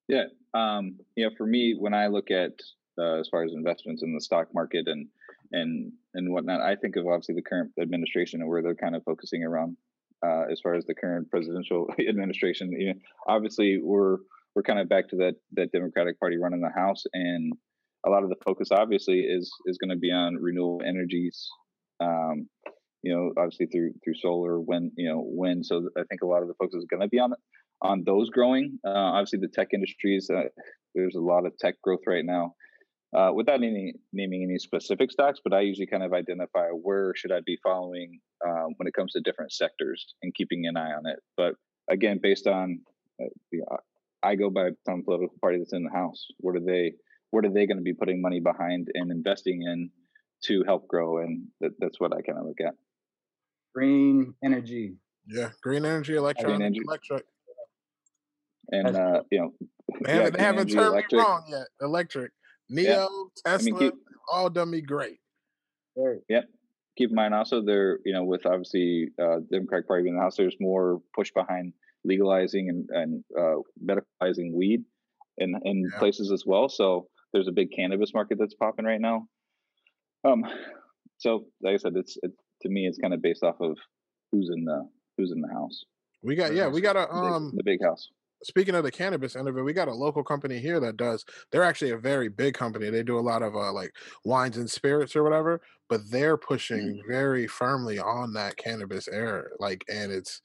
Yeah. 0.08 0.26
Um, 0.54 0.98
you 1.16 1.26
know, 1.26 1.32
for 1.38 1.46
me, 1.46 1.76
when 1.78 1.94
I 1.94 2.08
look 2.08 2.32
at 2.32 2.52
uh, 3.00 3.20
as 3.20 3.30
far 3.30 3.44
as 3.44 3.54
investments 3.54 4.04
in 4.04 4.14
the 4.14 4.22
stock 4.22 4.48
market 4.54 4.88
and 4.88 5.08
and 5.52 5.92
and 6.14 6.32
whatnot, 6.32 6.62
I 6.62 6.76
think 6.76 6.96
of 6.96 7.08
obviously 7.08 7.36
the 7.36 7.42
current 7.42 7.72
administration 7.80 8.42
and 8.42 8.50
where 8.50 8.62
they're 8.62 8.76
kind 8.76 8.96
of 8.96 9.04
focusing 9.04 9.44
around 9.44 9.78
uh, 10.26 10.44
as 10.52 10.60
far 10.60 10.76
as 10.76 10.86
the 10.86 10.94
current 10.94 11.30
presidential 11.30 11.88
administration. 12.10 12.72
You 12.72 12.88
know, 12.88 13.00
obviously, 13.28 13.80
we're 13.82 14.18
we're 14.56 14.64
kind 14.64 14.80
of 14.80 14.90
back 14.90 15.10
to 15.10 15.16
that 15.18 15.36
that 15.54 15.72
Democratic 15.72 16.20
Party 16.20 16.38
running 16.38 16.62
the 16.62 16.72
House, 16.76 17.04
and 17.14 17.54
a 18.06 18.10
lot 18.10 18.24
of 18.24 18.30
the 18.30 18.36
focus 18.46 18.70
obviously 18.72 19.20
is 19.22 19.52
is 19.66 19.78
going 19.78 19.92
to 19.92 20.00
be 20.00 20.12
on 20.12 20.36
renewable 20.36 20.82
energies. 20.86 21.50
Um, 22.00 22.48
you 23.04 23.14
know, 23.14 23.32
obviously 23.38 23.66
through 23.68 23.94
through 24.04 24.16
solar, 24.16 24.60
wind, 24.60 24.92
you 24.96 25.10
know, 25.10 25.24
wind. 25.26 25.66
So 25.66 25.90
I 25.98 26.04
think 26.10 26.22
a 26.22 26.28
lot 26.28 26.42
of 26.42 26.48
the 26.48 26.54
focus 26.56 26.76
is 26.76 26.88
going 26.90 27.02
to 27.02 27.08
be 27.08 27.20
on 27.20 27.34
on 27.82 28.04
those 28.06 28.30
growing. 28.30 28.80
Uh, 28.86 28.92
obviously, 28.92 29.40
the 29.40 29.48
tech 29.48 29.70
industries. 29.74 30.30
Uh, 30.30 30.44
there's 30.94 31.16
a 31.16 31.22
lot 31.22 31.46
of 31.46 31.58
tech 31.58 31.76
growth 31.82 32.02
right 32.08 32.26
now. 32.26 32.54
Uh, 33.18 33.30
without 33.34 33.56
any 33.56 33.94
naming 34.14 34.42
any 34.42 34.58
specific 34.58 35.12
stocks, 35.12 35.42
but 35.44 35.54
I 35.54 35.60
usually 35.62 35.88
kind 35.88 36.02
of 36.02 36.14
identify 36.14 36.68
where 36.70 37.14
should 37.14 37.34
I 37.34 37.42
be 37.46 37.58
following 37.62 38.22
um, 38.48 38.70
when 38.78 38.88
it 38.88 38.94
comes 38.94 39.12
to 39.14 39.20
different 39.20 39.52
sectors 39.52 40.16
and 40.24 40.34
keeping 40.34 40.66
an 40.66 40.78
eye 40.78 40.94
on 40.94 41.06
it. 41.06 41.20
But 41.36 41.56
again, 41.90 42.20
based 42.24 42.48
on 42.48 42.80
uh, 43.22 43.26
you 43.52 43.66
I 44.24 44.36
go 44.36 44.50
by 44.50 44.70
some 44.86 45.04
political 45.04 45.36
party 45.42 45.58
that's 45.58 45.74
in 45.74 45.84
the 45.84 45.92
House. 45.92 46.28
What 46.38 46.56
are 46.56 46.64
they? 46.66 46.94
What 47.32 47.46
are 47.46 47.52
they 47.52 47.66
going 47.66 47.78
to 47.78 47.84
be 47.84 47.94
putting 47.94 48.22
money 48.22 48.40
behind 48.40 48.90
and 48.94 49.12
investing 49.12 49.64
in 49.64 49.90
to 50.46 50.64
help 50.66 50.88
grow? 50.88 51.20
And 51.20 51.48
that, 51.62 51.72
that's 51.80 52.00
what 52.00 52.14
I 52.14 52.22
kind 52.22 52.38
of 52.38 52.46
look 52.46 52.60
at. 52.66 52.76
Green 53.74 54.34
energy. 54.44 54.96
Yeah, 55.28 55.50
green 55.64 55.86
energy, 55.86 56.16
electronic, 56.16 56.58
green 56.58 56.66
energy. 56.66 56.82
electric. 56.86 57.26
And 58.72 58.96
uh, 58.96 59.24
you 59.32 59.40
know, 59.40 59.54
they 60.02 60.14
haven't, 60.14 60.38
they 60.38 60.44
haven't 60.44 60.68
turned 60.70 60.96
me 60.96 61.18
wrong 61.18 61.44
yet. 61.50 61.68
Electric, 61.82 62.32
NIO, 62.72 62.84
yeah. 62.86 63.08
Tesla, 63.46 63.54
I 63.54 63.58
mean, 63.64 63.78
keep, 63.78 63.94
all 64.32 64.50
done 64.50 64.72
me 64.72 64.82
great. 64.82 65.20
Right. 65.96 66.20
Yep. 66.30 66.46
Keep 66.98 67.10
in 67.10 67.16
mind 67.16 67.34
also 67.34 67.62
there, 67.64 68.00
you 68.06 68.14
know, 68.14 68.24
with 68.24 68.46
obviously 68.46 69.10
uh, 69.22 69.38
Democratic 69.52 69.88
Party 69.88 70.08
in 70.08 70.16
the 70.16 70.22
House, 70.22 70.36
there's 70.38 70.56
more 70.60 71.02
push 71.16 71.32
behind 71.32 71.74
legalizing 72.04 72.70
and, 72.70 72.90
and 72.92 73.24
uh, 73.38 73.62
medicalizing 73.84 74.54
weed 74.54 74.84
in 75.38 75.56
in 75.64 75.90
yeah. 75.92 76.00
places 76.00 76.32
as 76.32 76.44
well. 76.46 76.70
So 76.70 77.08
there's 77.34 77.48
a 77.48 77.52
big 77.52 77.72
cannabis 77.76 78.14
market 78.14 78.38
that's 78.40 78.56
popping 78.56 78.86
right 78.86 79.02
now. 79.02 79.28
Um, 80.24 80.46
so 81.18 81.46
like 81.62 81.76
I 81.76 81.78
said, 81.78 81.94
it's 81.96 82.18
it, 82.24 82.32
to 82.62 82.70
me, 82.70 82.88
it's 82.88 82.98
kind 82.98 83.14
of 83.14 83.22
based 83.22 83.44
off 83.44 83.60
of 83.60 83.78
who's 84.32 84.50
in 84.54 84.66
the 84.66 84.88
who's 85.18 85.32
in 85.32 85.42
the 85.42 85.52
house. 85.54 85.84
We 86.24 86.36
got 86.36 86.54
yeah, 86.54 86.68
we 86.68 86.82
got 86.82 86.96
a 86.96 87.12
um 87.12 87.54
the 87.56 87.64
big 87.64 87.80
house. 87.84 88.10
Speaking 88.44 88.76
of 88.76 88.84
the 88.84 88.92
cannabis 88.92 89.36
end 89.36 89.48
of 89.48 89.58
it, 89.58 89.62
we 89.62 89.74
got 89.74 89.88
a 89.88 89.94
local 89.94 90.24
company 90.24 90.60
here 90.60 90.80
that 90.80 90.98
does. 90.98 91.26
They're 91.52 91.64
actually 91.64 91.92
a 91.92 91.98
very 91.98 92.28
big 92.28 92.54
company. 92.54 92.90
They 92.90 93.04
do 93.04 93.20
a 93.20 93.22
lot 93.22 93.44
of 93.44 93.56
uh, 93.56 93.72
like 93.72 93.92
wines 94.26 94.58
and 94.58 94.70
spirits 94.70 95.16
or 95.16 95.24
whatever, 95.24 95.62
but 95.90 96.02
they're 96.10 96.38
pushing 96.38 96.96
mm. 96.96 97.00
very 97.08 97.48
firmly 97.48 98.00
on 98.00 98.34
that 98.34 98.58
cannabis 98.58 99.08
era. 99.08 99.44
Like, 99.60 99.84
and 99.90 100.12
it's 100.12 100.42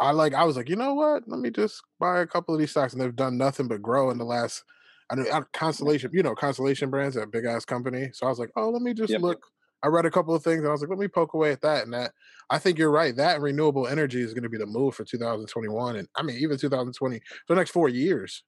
I 0.00 0.10
like 0.10 0.34
I 0.34 0.44
was 0.44 0.56
like, 0.56 0.68
you 0.68 0.76
know 0.76 0.94
what? 0.94 1.22
Let 1.26 1.40
me 1.40 1.50
just 1.50 1.82
buy 2.00 2.20
a 2.20 2.26
couple 2.26 2.54
of 2.54 2.60
these 2.60 2.70
stocks, 2.70 2.92
and 2.92 3.02
they've 3.02 3.14
done 3.14 3.38
nothing 3.38 3.68
but 3.68 3.82
grow 3.82 4.10
in 4.10 4.18
the 4.18 4.24
last. 4.24 4.64
I 5.10 5.16
know 5.16 5.44
Constellation, 5.52 6.10
you 6.14 6.22
know, 6.22 6.34
Constellation 6.34 6.90
Brands, 6.90 7.14
that 7.16 7.30
big 7.30 7.44
ass 7.44 7.64
company. 7.64 8.08
So 8.12 8.26
I 8.26 8.30
was 8.30 8.38
like, 8.38 8.50
oh, 8.56 8.70
let 8.70 8.82
me 8.82 8.94
just 8.94 9.10
yep. 9.10 9.20
look. 9.20 9.44
I 9.84 9.88
read 9.88 10.06
a 10.06 10.10
couple 10.10 10.34
of 10.34 10.42
things, 10.42 10.60
and 10.60 10.68
I 10.68 10.72
was 10.72 10.80
like, 10.80 10.88
let 10.88 10.98
me 10.98 11.08
poke 11.08 11.34
away 11.34 11.52
at 11.52 11.60
that. 11.60 11.84
And 11.84 11.92
that, 11.92 12.12
I 12.48 12.58
think 12.58 12.78
you're 12.78 12.90
right. 12.90 13.14
That 13.14 13.42
renewable 13.42 13.86
energy 13.86 14.22
is 14.22 14.32
going 14.32 14.44
to 14.44 14.48
be 14.48 14.56
the 14.56 14.66
move 14.66 14.94
for 14.94 15.04
2021, 15.04 15.96
and 15.96 16.08
I 16.16 16.22
mean 16.22 16.36
even 16.38 16.56
2020 16.56 17.20
for 17.46 17.54
the 17.54 17.60
next 17.60 17.70
four 17.70 17.90
years, 17.90 18.42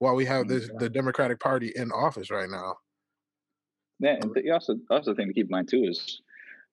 while 0.00 0.16
we 0.16 0.26
have 0.26 0.48
this 0.48 0.68
the 0.78 0.90
Democratic 0.90 1.38
Party 1.38 1.72
in 1.74 1.92
office 1.92 2.30
right 2.30 2.50
now. 2.50 2.74
Yeah, 4.00 4.16
and 4.20 4.34
the 4.34 4.50
also 4.50 4.76
also 4.90 5.14
thing 5.14 5.28
to 5.28 5.32
keep 5.32 5.46
in 5.46 5.50
mind 5.50 5.68
too 5.68 5.84
is 5.88 6.20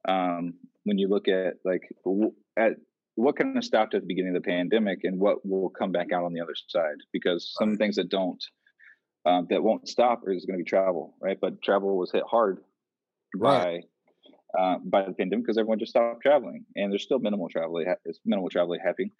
um, 0.08 0.56
when 0.86 0.98
you 0.98 1.08
look 1.08 1.28
at 1.28 1.56
like 1.64 1.84
at 2.58 2.74
what 3.16 3.38
kind 3.38 3.58
of 3.58 3.64
stopped 3.64 3.94
at 3.94 4.02
the 4.02 4.08
beginning 4.08 4.36
of 4.36 4.42
the 4.42 4.50
pandemic 4.50 5.02
and 5.04 5.20
what 5.20 5.46
will 5.46 5.70
come 5.70 5.92
back 5.92 6.12
out 6.12 6.24
on 6.24 6.34
the 6.34 6.42
other 6.42 6.56
side 6.68 6.96
because 7.12 7.54
some 7.60 7.76
things 7.76 7.98
that 7.98 8.10
don't 8.10 8.44
um, 9.26 9.46
that 9.50 9.62
won't 9.62 9.88
stop 9.88 10.22
is 10.28 10.46
going 10.46 10.58
to 10.58 10.64
be 10.64 10.70
travel 10.70 11.16
right 11.22 11.38
but 11.42 11.62
travel 11.62 11.98
was 11.98 12.12
hit 12.12 12.24
hard 12.26 12.60
right. 13.36 13.84
By 14.56 14.62
uh, 14.62 14.78
by 14.84 15.04
the 15.04 15.14
pandemic 15.14 15.46
because 15.46 15.58
everyone 15.58 15.80
just 15.80 15.92
stopped 15.92 16.22
traveling 16.22 16.66
and 16.76 16.92
there's 16.92 17.04
still 17.04 17.20
minimal 17.20 17.50
travel 17.50 17.84
it's 18.06 18.20
minimal 18.26 18.50
travel 18.50 18.76
happening 18.84 19.12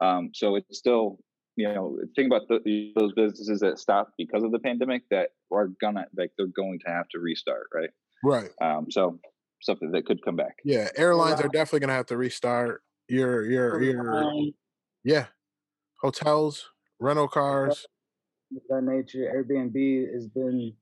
um, 0.00 0.30
so 0.34 0.56
it's 0.56 0.78
still 0.78 1.18
you 1.56 1.68
know 1.68 1.98
think 2.14 2.26
about 2.26 2.42
the, 2.48 2.92
those 2.96 3.12
businesses 3.14 3.60
that 3.60 3.78
stopped 3.78 4.12
because 4.16 4.42
of 4.42 4.52
the 4.52 4.58
pandemic 4.58 5.02
that 5.10 5.30
are 5.52 5.70
gonna 5.80 6.04
like 6.16 6.30
they're 6.38 6.46
going 6.46 6.78
to 6.78 6.90
have 6.90 7.08
to 7.08 7.18
restart 7.18 7.66
right? 7.74 7.90
Right. 8.22 8.50
Um, 8.60 8.86
so 8.90 9.18
something 9.60 9.90
that 9.92 10.06
could 10.06 10.24
come 10.24 10.36
back. 10.36 10.56
Yeah 10.64 10.88
airlines 10.96 11.40
are 11.40 11.48
definitely 11.48 11.80
going 11.80 11.88
to 11.88 11.94
have 11.94 12.06
to 12.06 12.16
restart. 12.16 12.82
Your 13.08 13.44
your 13.44 13.82
your 13.82 14.32
yeah. 15.04 15.26
Hotels 16.00 16.70
rental 17.00 17.26
cars. 17.26 17.86
That 18.68 18.82
nature 18.82 19.32
airbnb 19.34 20.12
has 20.12 20.28
been 20.28 20.72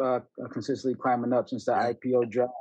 uh, 0.00 0.20
consistently 0.52 0.98
climbing 1.00 1.32
up 1.32 1.48
since 1.48 1.64
the 1.64 1.72
ipo 1.72 2.28
drop 2.30 2.54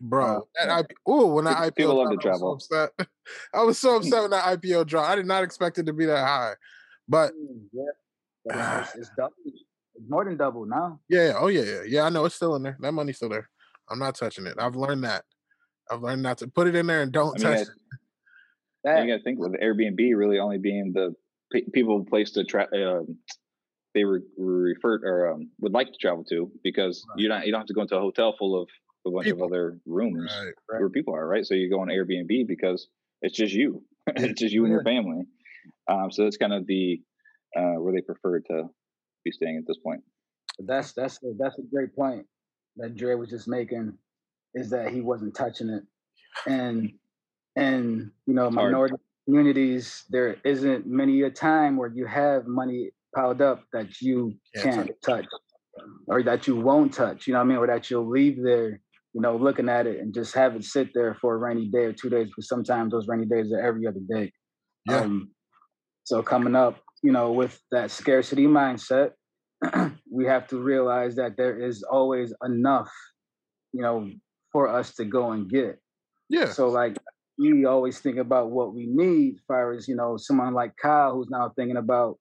bro 0.00 0.38
uh, 0.60 0.66
that 0.66 0.80
IP, 0.80 0.96
ooh, 1.08 1.26
when 1.26 1.44
that 1.44 1.58
ipo 1.58 1.76
people 1.76 1.96
love 1.96 2.10
to 2.10 2.16
travel. 2.16 2.58
so 2.58 2.88
i 3.54 3.62
was 3.62 3.78
so 3.78 3.96
upset 3.96 4.22
when 4.22 4.30
that 4.30 4.44
ipo 4.60 4.86
drop 4.86 5.08
i 5.08 5.14
did 5.14 5.26
not 5.26 5.42
expect 5.42 5.78
it 5.78 5.86
to 5.86 5.92
be 5.92 6.06
that 6.06 6.26
high 6.26 6.54
but 7.08 7.32
mm, 7.32 7.62
yeah. 7.72 8.80
It's, 8.80 8.94
it's 8.96 9.10
double 9.16 9.34
it's 10.00 10.08
more 10.08 10.24
than 10.24 10.36
double 10.36 10.64
now. 10.66 11.00
Yeah 11.08 11.34
oh 11.36 11.48
yeah 11.48 11.62
yeah 11.62 11.82
yeah 11.86 12.02
i 12.02 12.08
know 12.08 12.24
it's 12.24 12.34
still 12.34 12.56
in 12.56 12.62
there. 12.62 12.76
That 12.80 12.92
money's 12.92 13.16
still 13.16 13.28
there. 13.28 13.48
I'm 13.90 13.98
not 13.98 14.14
touching 14.14 14.46
it. 14.46 14.54
I've 14.58 14.76
learned 14.76 15.04
that. 15.04 15.24
I've 15.90 16.02
learned 16.02 16.22
not 16.22 16.38
to 16.38 16.48
put 16.48 16.68
it 16.68 16.76
in 16.76 16.86
there 16.86 17.02
and 17.02 17.12
don't 17.12 17.44
I 17.44 17.48
mean, 17.48 17.58
touch 17.58 17.68
it. 17.68 17.74
That, 18.82 19.04
you 19.04 19.12
got 19.12 19.18
to 19.18 19.22
think 19.22 19.38
with 19.38 19.52
Airbnb 19.60 20.16
really 20.16 20.38
only 20.38 20.56
being 20.56 20.94
the 20.94 21.14
people 21.74 22.02
place 22.06 22.30
to 22.30 22.44
try. 22.44 22.64
Uh, 22.64 23.02
they 23.94 24.06
were, 24.06 24.22
referred 24.38 25.02
or 25.04 25.30
um, 25.30 25.50
would 25.60 25.74
like 25.74 25.88
to 25.88 25.98
travel 26.00 26.24
to 26.30 26.50
because 26.64 27.04
right. 27.10 27.20
you're 27.20 27.28
not 27.28 27.44
you 27.44 27.52
don't 27.52 27.60
have 27.60 27.66
to 27.66 27.74
go 27.74 27.82
into 27.82 27.98
a 27.98 28.00
hotel 28.00 28.34
full 28.38 28.58
of 28.58 28.70
a 29.06 29.10
bunch 29.10 29.26
people. 29.26 29.44
of 29.44 29.52
other 29.52 29.78
rooms 29.86 30.32
right, 30.38 30.52
right. 30.70 30.80
where 30.80 30.90
people 30.90 31.14
are 31.14 31.26
right. 31.26 31.44
So 31.44 31.54
you 31.54 31.70
go 31.70 31.80
on 31.80 31.88
Airbnb 31.88 32.46
because 32.46 32.88
it's 33.22 33.36
just 33.36 33.54
you, 33.54 33.82
it's 34.06 34.40
just 34.40 34.52
you 34.52 34.64
and 34.64 34.72
your 34.72 34.84
family. 34.84 35.24
Um, 35.90 36.10
so 36.10 36.24
that's 36.24 36.36
kind 36.36 36.52
of 36.52 36.66
the 36.66 37.00
uh, 37.56 37.80
where 37.80 37.92
they 37.92 38.00
prefer 38.00 38.40
to 38.40 38.64
be 39.24 39.32
staying 39.32 39.58
at 39.58 39.66
this 39.66 39.78
point. 39.78 40.02
That's 40.58 40.92
that's 40.92 41.18
a, 41.22 41.32
that's 41.38 41.58
a 41.58 41.62
great 41.62 41.94
point 41.94 42.26
that 42.76 42.96
Dre 42.96 43.14
was 43.14 43.30
just 43.30 43.48
making, 43.48 43.94
is 44.54 44.70
that 44.70 44.92
he 44.92 45.00
wasn't 45.00 45.34
touching 45.34 45.70
it, 45.70 45.82
and 46.46 46.92
and 47.56 48.10
you 48.26 48.34
know 48.34 48.50
minority 48.50 48.96
communities 49.26 50.04
there 50.10 50.36
isn't 50.44 50.86
many 50.86 51.22
a 51.22 51.30
time 51.30 51.76
where 51.76 51.90
you 51.90 52.06
have 52.06 52.46
money 52.46 52.90
piled 53.14 53.42
up 53.42 53.64
that 53.72 54.00
you 54.00 54.34
can't 54.56 54.90
touch 55.04 55.26
or 56.06 56.22
that 56.22 56.46
you 56.46 56.56
won't 56.56 56.92
touch 56.92 57.26
you 57.26 57.32
know 57.32 57.38
what 57.38 57.44
i 57.44 57.48
mean 57.48 57.58
or 57.58 57.66
that 57.66 57.90
you'll 57.90 58.08
leave 58.08 58.42
there 58.42 58.80
you 59.12 59.20
know 59.20 59.36
looking 59.36 59.68
at 59.68 59.86
it 59.86 60.00
and 60.00 60.14
just 60.14 60.34
have 60.34 60.54
it 60.56 60.64
sit 60.64 60.90
there 60.94 61.14
for 61.20 61.34
a 61.34 61.38
rainy 61.38 61.66
day 61.66 61.84
or 61.84 61.92
two 61.92 62.10
days 62.10 62.28
because 62.28 62.48
sometimes 62.48 62.92
those 62.92 63.08
rainy 63.08 63.26
days 63.26 63.52
are 63.52 63.60
every 63.60 63.86
other 63.86 64.00
day. 64.08 64.32
Yeah. 64.88 65.00
Um, 65.00 65.30
so 66.04 66.22
coming 66.22 66.56
up 66.56 66.78
you 67.02 67.12
know 67.12 67.32
with 67.32 67.60
that 67.70 67.90
scarcity 67.90 68.46
mindset 68.46 69.12
we 70.10 70.24
have 70.26 70.46
to 70.48 70.58
realize 70.58 71.16
that 71.16 71.36
there 71.36 71.60
is 71.60 71.82
always 71.82 72.32
enough 72.44 72.90
you 73.72 73.82
know 73.82 74.10
for 74.52 74.68
us 74.68 74.94
to 74.94 75.04
go 75.04 75.30
and 75.32 75.48
get. 75.48 75.78
Yeah. 76.28 76.50
So 76.52 76.68
like 76.68 76.96
we 77.40 77.64
always 77.64 77.98
think 77.98 78.18
about 78.18 78.50
what 78.50 78.74
we 78.74 78.86
need 78.86 79.36
as 79.36 79.40
far 79.48 79.72
as 79.72 79.88
you 79.88 79.96
know 79.96 80.16
someone 80.16 80.54
like 80.54 80.76
kyle 80.76 81.14
who's 81.14 81.30
now 81.30 81.50
thinking 81.56 81.78
about 81.78 82.18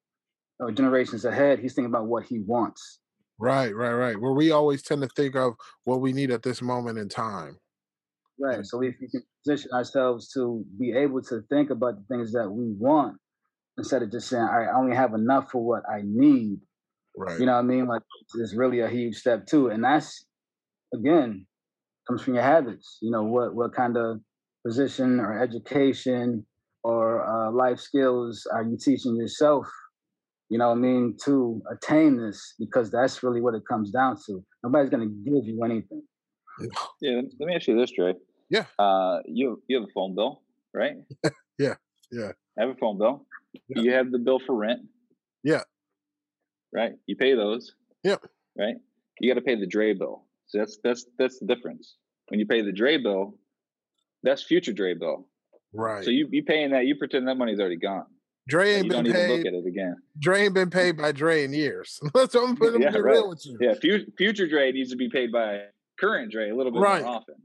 uh, 0.63 0.71
generations 0.71 1.25
ahead 1.25 1.59
he's 1.59 1.73
thinking 1.73 1.91
about 1.91 2.07
what 2.07 2.23
he 2.23 2.39
wants 2.39 2.99
right 3.39 3.75
right 3.75 3.93
right 3.93 4.19
where 4.19 4.33
we 4.33 4.51
always 4.51 4.81
tend 4.81 5.01
to 5.01 5.07
think 5.09 5.35
of 5.35 5.53
what 5.85 6.01
we 6.01 6.13
need 6.13 6.31
at 6.31 6.43
this 6.43 6.61
moment 6.61 6.97
in 6.97 7.07
time 7.09 7.57
Right. 8.39 8.65
So 8.65 8.81
if 8.81 8.95
we 9.01 9.09
can 9.09 9.23
position 9.43 9.71
ourselves 9.73 10.31
to 10.33 10.63
be 10.79 10.93
able 10.93 11.21
to 11.23 11.41
think 11.49 11.71
about 11.71 11.95
the 11.97 12.15
things 12.15 12.31
that 12.31 12.49
we 12.49 12.73
want 12.79 13.17
instead 13.77 14.01
of 14.01 14.11
just 14.11 14.29
saying, 14.29 14.43
all 14.43 14.59
right, 14.59 14.69
I 14.69 14.77
only 14.77 14.95
have 14.95 15.13
enough 15.13 15.51
for 15.51 15.63
what 15.63 15.83
I 15.89 16.01
need. 16.03 16.59
Right. 17.17 17.39
You 17.39 17.45
know 17.45 17.53
what 17.53 17.59
I 17.59 17.63
mean? 17.63 17.87
Like 17.87 18.01
it's 18.35 18.55
really 18.55 18.79
a 18.79 18.87
huge 18.87 19.17
step 19.17 19.45
too. 19.45 19.67
And 19.69 19.83
that's 19.83 20.25
again, 20.93 21.45
comes 22.07 22.21
from 22.21 22.35
your 22.35 22.43
habits. 22.43 22.97
You 23.01 23.11
know, 23.11 23.23
what 23.23 23.53
what 23.55 23.75
kind 23.75 23.97
of 23.97 24.21
position 24.65 25.19
or 25.19 25.41
education 25.41 26.45
or 26.83 27.25
uh, 27.27 27.51
life 27.51 27.79
skills 27.79 28.47
are 28.53 28.63
you 28.63 28.77
teaching 28.77 29.17
yourself? 29.17 29.67
You 30.49 30.57
know 30.57 30.69
what 30.69 30.77
I 30.77 30.81
mean 30.81 31.15
to 31.25 31.61
attain 31.71 32.17
this 32.17 32.55
because 32.59 32.89
that's 32.89 33.21
really 33.21 33.39
what 33.41 33.53
it 33.53 33.61
comes 33.69 33.91
down 33.91 34.17
to. 34.25 34.43
Nobody's 34.63 34.89
gonna 34.89 35.05
give 35.05 35.45
you 35.45 35.63
anything. 35.63 36.03
Yeah, 37.01 37.21
let 37.39 37.47
me 37.47 37.55
ask 37.55 37.67
you 37.67 37.77
this, 37.77 37.91
Dre. 37.91 38.13
Yeah. 38.49 38.65
Uh, 38.77 39.19
you 39.25 39.61
you 39.67 39.79
have 39.79 39.87
a 39.87 39.91
phone 39.93 40.15
bill, 40.15 40.41
right? 40.73 40.95
Yeah, 41.59 41.75
yeah. 42.09 42.31
I 42.57 42.61
have 42.61 42.69
a 42.69 42.75
phone 42.75 42.97
bill. 42.97 43.25
Yeah. 43.67 43.81
You 43.81 43.91
have 43.91 44.11
the 44.11 44.17
bill 44.17 44.39
for 44.39 44.55
rent. 44.55 44.79
Yeah. 45.43 45.63
Right. 46.73 46.93
You 47.05 47.17
pay 47.17 47.35
those. 47.35 47.73
Yep. 48.03 48.25
Right. 48.57 48.75
You 49.19 49.29
got 49.29 49.39
to 49.39 49.45
pay 49.45 49.55
the 49.59 49.67
Dre 49.67 49.93
bill. 49.93 50.23
So 50.47 50.59
that's 50.59 50.79
that's 50.83 51.05
that's 51.17 51.39
the 51.39 51.47
difference. 51.47 51.95
When 52.29 52.39
you 52.39 52.45
pay 52.45 52.61
the 52.61 52.71
Dre 52.71 52.97
bill, 52.97 53.37
that's 54.23 54.41
future 54.41 54.71
Dre 54.71 54.93
bill. 54.93 55.27
Right. 55.73 56.03
So 56.03 56.11
you 56.11 56.27
you 56.31 56.43
paying 56.43 56.71
that, 56.71 56.85
you 56.85 56.95
pretend 56.95 57.27
that 57.27 57.35
money's 57.35 57.59
already 57.59 57.77
gone. 57.77 58.05
Dre 58.49 58.73
ain't 58.75 58.89
been 58.89 59.03
don't 59.05 59.07
even 59.07 59.29
look 59.29 59.37
paid. 59.43 59.47
at 59.47 59.53
it 59.53 59.65
again. 59.65 59.95
Dre 60.19 60.41
ain't 60.45 60.53
been 60.53 60.69
paid 60.69 60.97
by 60.97 61.11
Dre 61.11 61.43
in 61.43 61.53
years. 61.53 61.99
Let's 62.13 62.35
I'm 62.35 62.55
putting 62.55 62.81
Yeah, 62.81 62.89
right. 62.89 63.03
real 63.03 63.29
with 63.29 63.45
you. 63.45 63.57
Yeah, 63.61 63.73
future, 63.75 64.47
Dre 64.47 64.71
needs 64.71 64.89
to 64.89 64.97
be 64.97 65.09
paid 65.09 65.31
by 65.31 65.61
current 65.99 66.31
Dre 66.31 66.49
a 66.49 66.55
little 66.55 66.71
bit 66.71 66.81
Right. 66.81 67.03
more 67.03 67.15
often. 67.15 67.35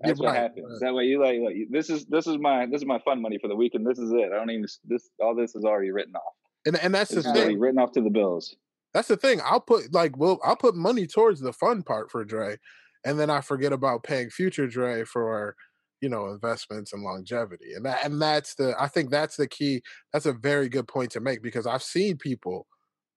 Yeah, 0.00 0.06
That's 0.08 0.20
what 0.20 0.28
right, 0.28 0.36
happens. 0.36 0.66
right. 0.70 0.80
That 0.80 0.94
way, 0.94 1.04
you 1.04 1.20
like, 1.20 1.38
like 1.40 1.56
this 1.70 1.90
is 1.90 2.06
this 2.06 2.26
is 2.26 2.38
my 2.38 2.66
this 2.66 2.80
is 2.80 2.86
my 2.86 2.98
fun 3.00 3.20
money 3.22 3.38
for 3.40 3.48
the 3.48 3.54
week, 3.56 3.74
and 3.74 3.86
this 3.86 3.98
is 3.98 4.10
it. 4.12 4.32
I 4.32 4.36
don't 4.36 4.50
even 4.50 4.66
this 4.84 5.10
all 5.20 5.34
this 5.34 5.54
is 5.54 5.64
already 5.64 5.90
written 5.90 6.14
off. 6.16 6.34
And 6.66 6.76
and 6.78 6.94
that's 6.94 7.10
the 7.10 7.18
It's 7.18 7.26
already 7.26 7.50
thing. 7.52 7.58
written 7.60 7.78
off 7.78 7.92
to 7.92 8.00
the 8.00 8.10
bills. 8.10 8.56
That's 8.94 9.08
the 9.08 9.16
thing. 9.16 9.40
I'll 9.44 9.60
put 9.60 9.92
like 9.92 10.16
well, 10.16 10.40
I'll 10.44 10.56
put 10.56 10.74
money 10.76 11.06
towards 11.06 11.40
the 11.40 11.52
fun 11.52 11.82
part 11.82 12.10
for 12.10 12.24
Dre, 12.24 12.56
and 13.04 13.18
then 13.18 13.30
I 13.30 13.40
forget 13.40 13.72
about 13.72 14.02
paying 14.02 14.28
future 14.30 14.66
Dre 14.66 15.04
for 15.04 15.56
you 16.02 16.08
know 16.08 16.26
investments 16.26 16.92
and 16.92 17.02
longevity. 17.02 17.72
And 17.74 17.86
that 17.86 18.04
and 18.04 18.20
that's 18.20 18.54
the 18.56 18.74
I 18.78 18.88
think 18.88 19.10
that's 19.10 19.36
the 19.36 19.46
key. 19.46 19.82
That's 20.12 20.26
a 20.26 20.32
very 20.34 20.68
good 20.68 20.88
point 20.88 21.12
to 21.12 21.20
make 21.20 21.42
because 21.42 21.66
I've 21.66 21.82
seen 21.82 22.18
people. 22.18 22.66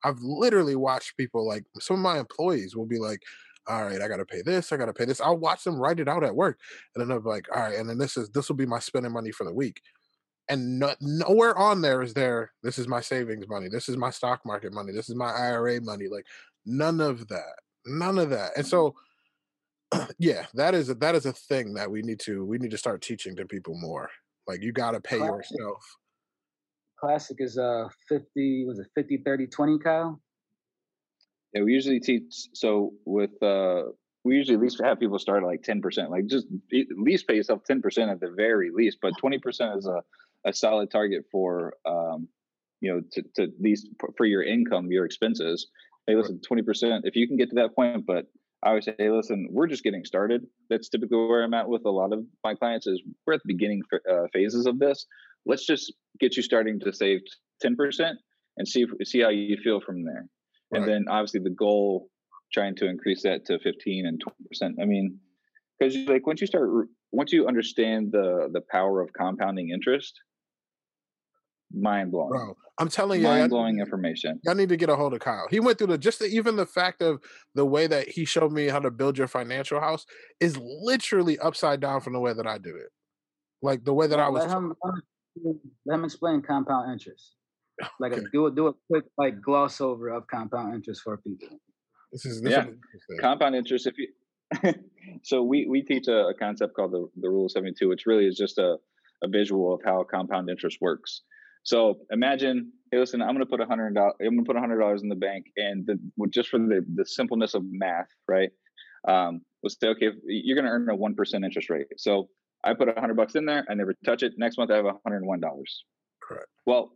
I've 0.03 0.19
literally 0.21 0.75
watched 0.75 1.17
people 1.17 1.45
like 1.47 1.65
some 1.79 1.97
of 1.97 2.03
my 2.03 2.19
employees 2.19 2.75
will 2.75 2.85
be 2.85 2.99
like, 2.99 3.21
all 3.67 3.83
right, 3.83 4.01
I 4.01 4.07
got 4.07 4.17
to 4.17 4.25
pay 4.25 4.43
this, 4.43 4.71
I 4.71 4.77
got 4.77 4.85
to 4.85 4.93
pay 4.93 5.05
this. 5.05 5.19
I'll 5.19 5.37
watch 5.37 5.63
them 5.63 5.79
write 5.79 5.99
it 5.99 6.07
out 6.07 6.23
at 6.23 6.35
work, 6.35 6.59
and 6.95 7.01
then 7.01 7.15
I'm 7.15 7.23
like, 7.23 7.47
all 7.53 7.63
right, 7.63 7.75
and 7.77 7.89
then 7.89 7.97
this 7.97 8.15
is 8.15 8.29
this 8.29 8.47
will 8.47 8.55
be 8.55 8.67
my 8.67 8.79
spending 8.79 9.11
money 9.11 9.31
for 9.31 9.43
the 9.45 9.53
week. 9.53 9.81
And 10.47 10.77
no, 10.79 10.93
nowhere 11.01 11.57
on 11.57 11.81
there 11.81 12.03
is 12.03 12.13
there. 12.13 12.51
This 12.61 12.77
is 12.77 12.87
my 12.87 13.01
savings 13.01 13.47
money. 13.49 13.67
This 13.67 13.89
is 13.89 13.97
my 13.97 14.11
stock 14.11 14.41
market 14.45 14.73
money. 14.73 14.91
This 14.91 15.09
is 15.09 15.15
my 15.15 15.31
IRA 15.31 15.81
money. 15.81 16.07
Like 16.07 16.25
none 16.67 17.01
of 17.01 17.27
that, 17.29 17.55
none 17.87 18.19
of 18.19 18.29
that. 18.29 18.51
And 18.55 18.65
so, 18.67 18.95
yeah, 20.19 20.45
that 20.53 20.73
is 20.73 20.89
a, 20.89 20.95
that 20.95 21.15
is 21.15 21.25
a 21.25 21.33
thing 21.33 21.73
that 21.73 21.89
we 21.89 22.01
need 22.01 22.19
to 22.21 22.45
we 22.45 22.57
need 22.57 22.71
to 22.71 22.77
start 22.77 23.01
teaching 23.01 23.35
to 23.35 23.45
people 23.45 23.75
more. 23.79 24.09
Like 24.47 24.61
you 24.61 24.71
got 24.71 24.91
to 24.91 25.01
pay 25.01 25.17
Classic. 25.17 25.51
yourself. 25.51 25.97
Classic 26.99 27.37
is 27.39 27.57
uh 27.57 27.87
50, 28.09 28.65
was 28.67 28.79
it 28.79 28.87
50, 28.95 29.21
30, 29.25 29.47
20, 29.47 29.79
Kyle? 29.79 30.21
Yeah, 31.55 31.63
we 31.63 31.71
usually 31.71 32.01
teach. 32.01 32.49
So 32.53 32.93
with 33.05 33.41
uh, 33.41 33.83
we 34.25 34.35
usually 34.35 34.55
at 34.55 34.61
least 34.61 34.81
have 34.83 34.99
people 34.99 35.17
start 35.17 35.43
at 35.43 35.47
like 35.47 35.63
ten 35.63 35.81
percent. 35.81 36.11
Like 36.11 36.27
just 36.27 36.47
at 36.73 36.87
least 36.97 37.27
pay 37.27 37.35
yourself 37.35 37.63
ten 37.65 37.81
percent 37.81 38.11
at 38.11 38.19
the 38.19 38.33
very 38.35 38.71
least. 38.71 38.97
But 39.01 39.13
twenty 39.17 39.39
percent 39.39 39.77
is 39.77 39.87
a 39.87 40.03
a 40.45 40.51
solid 40.53 40.91
target 40.91 41.23
for 41.31 41.75
um, 41.85 42.27
you 42.81 42.93
know 42.93 43.01
to 43.13 43.21
to 43.35 43.43
at 43.43 43.61
least 43.61 43.87
for 44.17 44.25
your 44.25 44.43
income, 44.43 44.91
your 44.91 45.05
expenses. 45.05 45.67
Hey, 46.05 46.15
listen, 46.15 46.41
twenty 46.41 46.61
percent. 46.61 47.05
If 47.05 47.15
you 47.15 47.25
can 47.25 47.37
get 47.37 47.49
to 47.49 47.55
that 47.55 47.73
point, 47.73 48.05
but 48.05 48.25
I 48.63 48.69
always 48.69 48.85
say, 48.85 48.95
hey, 48.97 49.11
listen, 49.11 49.47
we're 49.51 49.67
just 49.67 49.83
getting 49.83 50.05
started. 50.05 50.45
That's 50.69 50.89
typically 50.89 51.17
where 51.17 51.43
I'm 51.43 51.53
at 51.53 51.67
with 51.67 51.85
a 51.85 51.91
lot 51.91 52.13
of 52.13 52.23
my 52.43 52.55
clients. 52.55 52.87
Is 52.87 53.01
we're 53.25 53.33
at 53.33 53.41
the 53.43 53.53
beginning 53.53 53.81
uh, 54.09 54.23
phases 54.33 54.65
of 54.65 54.79
this. 54.79 55.05
Let's 55.45 55.65
just 55.65 55.93
get 56.19 56.35
you 56.35 56.41
starting 56.41 56.79
to 56.79 56.91
save 56.93 57.19
ten 57.61 57.75
percent 57.75 58.17
and 58.57 58.67
see 58.67 58.83
if, 58.83 59.07
see 59.07 59.19
how 59.21 59.29
you 59.29 59.57
feel 59.63 59.81
from 59.81 60.03
there 60.03 60.25
and 60.71 60.87
then 60.87 61.05
obviously 61.09 61.39
the 61.41 61.49
goal 61.49 62.09
trying 62.53 62.75
to 62.75 62.87
increase 62.87 63.23
that 63.23 63.45
to 63.45 63.59
15 63.59 64.05
and 64.05 64.19
20 64.19 64.35
percent 64.47 64.75
i 64.81 64.85
mean 64.85 65.19
because 65.79 65.95
like 66.07 66.25
once 66.25 66.41
you 66.41 66.47
start 66.47 66.69
once 67.11 67.31
you 67.31 67.47
understand 67.47 68.11
the 68.11 68.49
the 68.51 68.61
power 68.71 69.01
of 69.01 69.11
compounding 69.13 69.69
interest 69.69 70.19
mind 71.73 72.11
blowing 72.11 72.29
Bro, 72.29 72.57
I'm 72.79 72.89
telling 72.89 73.21
you, 73.21 73.27
mind 73.27 73.49
blowing 73.49 73.79
information 73.79 74.39
y'all 74.43 74.55
need 74.55 74.69
to 74.69 74.77
get 74.77 74.89
a 74.89 74.95
hold 74.95 75.13
of 75.13 75.19
Kyle. 75.19 75.47
He 75.49 75.59
went 75.59 75.77
through 75.77 75.87
the 75.87 75.97
just 75.97 76.19
the, 76.19 76.25
even 76.25 76.55
the 76.55 76.65
fact 76.65 77.01
of 77.01 77.21
the 77.53 77.65
way 77.65 77.87
that 77.87 78.09
he 78.09 78.25
showed 78.25 78.51
me 78.51 78.67
how 78.67 78.79
to 78.79 78.91
build 78.91 79.17
your 79.17 79.27
financial 79.27 79.79
house 79.79 80.05
is 80.39 80.57
literally 80.57 81.39
upside 81.39 81.79
down 81.79 82.01
from 82.01 82.13
the 82.13 82.19
way 82.19 82.33
that 82.33 82.47
I 82.47 82.57
do 82.57 82.75
it. 82.75 82.89
Like 83.61 83.83
the 83.83 83.93
way 83.93 84.07
that 84.07 84.19
I 84.19 84.29
was. 84.29 84.43
let 84.43 84.51
him, 84.51 84.73
let 85.85 85.95
him 85.95 86.03
explain 86.05 86.41
compound 86.41 86.91
interest. 86.91 87.33
Like 87.99 88.13
a, 88.13 88.21
do 88.31 88.45
a 88.45 88.51
do 88.51 88.67
a 88.67 88.73
quick 88.89 89.03
like 89.17 89.41
gloss 89.41 89.81
over 89.81 90.09
of 90.09 90.27
compound 90.27 90.73
interest 90.73 91.01
for 91.03 91.17
people. 91.17 91.59
This 92.11 92.25
is 92.25 92.41
this 92.41 92.53
Yeah. 92.53 92.67
is 92.67 93.19
compound 93.19 93.53
interest 93.53 93.85
if 93.85 93.95
you 93.97 94.07
so 95.23 95.43
we 95.43 95.67
we 95.67 95.81
teach 95.81 96.07
a, 96.07 96.27
a 96.27 96.33
concept 96.33 96.73
called 96.73 96.93
the, 96.93 97.09
the 97.19 97.29
rule 97.29 97.45
of 97.45 97.51
72 97.51 97.89
which 97.89 98.05
really 98.05 98.27
is 98.27 98.37
just 98.37 98.57
a, 98.59 98.77
a 99.23 99.27
visual 99.27 99.73
of 99.73 99.81
how 99.83 100.05
compound 100.09 100.49
interest 100.49 100.77
works 100.79 101.23
so 101.65 101.95
imagine 102.11 102.71
hey 102.91 102.99
listen 102.99 103.21
i'm 103.21 103.29
going 103.29 103.39
to 103.39 103.45
put 103.45 103.59
a 103.59 103.65
hundred 103.65 103.93
dollars 103.93 104.13
i'm 104.21 104.35
going 104.35 104.45
to 104.45 104.47
put 104.47 104.55
a 104.55 104.59
hundred 104.59 104.79
dollars 104.79 105.01
in 105.03 105.09
the 105.09 105.15
bank 105.15 105.45
and 105.57 105.85
the, 105.85 105.99
just 106.29 106.49
for 106.49 106.59
the, 106.59 106.85
the 106.95 107.05
simpleness 107.05 107.53
of 107.53 107.63
math 107.65 108.07
right 108.27 108.49
um 109.07 109.41
let's 109.63 109.75
say 109.81 109.89
okay 109.89 110.09
you're 110.25 110.55
going 110.55 110.65
to 110.65 110.71
earn 110.71 110.89
a 110.89 110.97
1% 110.97 111.45
interest 111.45 111.69
rate 111.69 111.87
so 111.97 112.29
i 112.63 112.73
put 112.73 112.87
a 112.87 112.99
hundred 112.99 113.17
bucks 113.17 113.35
in 113.35 113.45
there 113.45 113.65
i 113.69 113.73
never 113.73 113.93
touch 114.05 114.23
it 114.23 114.33
next 114.37 114.57
month 114.57 114.71
i 114.71 114.75
have 114.75 114.85
a 114.85 114.93
hundred 115.05 115.17
and 115.17 115.27
one 115.27 115.39
dollars 115.39 115.83
Correct. 116.23 116.47
well 116.65 116.91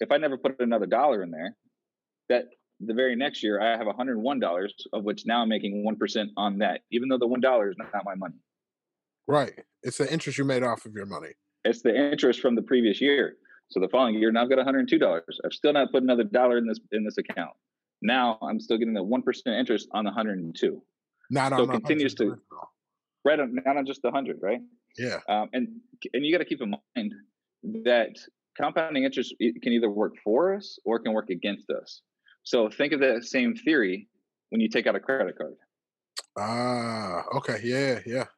if 0.00 0.12
i 0.12 0.16
never 0.16 0.38
put 0.38 0.54
another 0.60 0.86
dollar 0.86 1.22
in 1.22 1.30
there 1.30 1.56
that 2.28 2.44
the 2.80 2.94
very 2.94 3.16
next 3.16 3.42
year 3.42 3.60
I 3.60 3.76
have 3.76 3.86
$101 3.86 4.68
of 4.92 5.04
which 5.04 5.24
now 5.26 5.42
I'm 5.42 5.48
making 5.48 5.84
1% 5.86 6.26
on 6.36 6.58
that, 6.58 6.80
even 6.90 7.08
though 7.08 7.18
the 7.18 7.26
$1 7.26 7.70
is 7.70 7.76
not 7.78 8.04
my 8.04 8.14
money. 8.14 8.34
Right. 9.26 9.52
It's 9.82 9.98
the 9.98 10.12
interest 10.12 10.38
you 10.38 10.44
made 10.44 10.62
off 10.62 10.84
of 10.84 10.94
your 10.94 11.06
money. 11.06 11.30
It's 11.64 11.82
the 11.82 12.12
interest 12.12 12.40
from 12.40 12.54
the 12.54 12.62
previous 12.62 13.00
year. 13.00 13.36
So 13.70 13.80
the 13.80 13.88
following 13.88 14.14
year, 14.14 14.30
now 14.30 14.42
I've 14.42 14.50
got 14.50 14.58
$102. 14.64 15.20
I've 15.44 15.52
still 15.52 15.72
not 15.72 15.90
put 15.90 16.02
another 16.02 16.24
dollar 16.24 16.58
in 16.58 16.66
this 16.66 16.78
in 16.92 17.04
this 17.04 17.18
account. 17.18 17.52
Now 18.02 18.38
I'm 18.42 18.60
still 18.60 18.78
getting 18.78 18.94
the 18.94 19.04
1% 19.04 19.58
interest 19.58 19.88
on 19.92 20.04
the 20.04 20.10
102. 20.10 20.82
Not 21.30 21.50
So 21.52 21.62
on 21.62 21.66
the 21.68 21.72
continues 21.72 22.14
to- 22.16 22.36
Right 23.24 23.40
on, 23.40 23.54
not 23.64 23.78
on 23.78 23.86
just 23.86 24.02
the 24.02 24.08
100, 24.10 24.38
right? 24.42 24.60
Yeah. 24.98 25.20
Um, 25.30 25.48
and 25.54 25.68
and 26.12 26.24
you 26.26 26.30
got 26.30 26.38
to 26.38 26.44
keep 26.44 26.60
in 26.60 26.70
mind 26.94 27.14
that 27.84 28.10
compounding 28.56 29.04
interest 29.04 29.34
can 29.40 29.72
either 29.72 29.88
work 29.88 30.12
for 30.22 30.54
us 30.54 30.78
or 30.84 30.96
it 30.96 31.00
can 31.04 31.14
work 31.14 31.30
against 31.30 31.70
us. 31.70 32.02
So 32.42 32.68
think 32.68 32.92
of 32.92 33.00
that 33.00 33.24
same 33.24 33.56
theory 33.56 34.08
when 34.50 34.60
you 34.60 34.68
take 34.68 34.86
out 34.86 34.94
a 34.94 35.00
credit 35.00 35.38
card. 35.38 35.54
Ah, 36.38 37.24
okay. 37.36 37.60
Yeah, 37.64 38.00
yeah. 38.06 38.24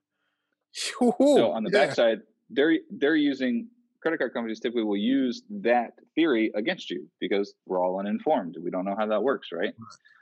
So 0.73 1.51
on 1.51 1.65
the 1.65 1.71
yeah. 1.73 1.87
backside, 1.87 2.19
they're 2.51 2.79
they're 2.91 3.17
using 3.17 3.69
credit 4.07 4.19
card 4.19 4.33
companies 4.33 4.61
typically 4.61 4.85
will 4.85 4.97
use 4.97 5.43
that 5.51 5.95
theory 6.15 6.53
against 6.55 6.91
you 6.91 7.09
because 7.19 7.55
we're 7.67 7.85
all 7.85 7.99
uninformed. 7.99 8.55
We 8.63 8.71
don't 8.71 8.85
know 8.85 8.95
how 8.97 9.07
that 9.07 9.21
works, 9.21 9.49
right? 9.53 9.75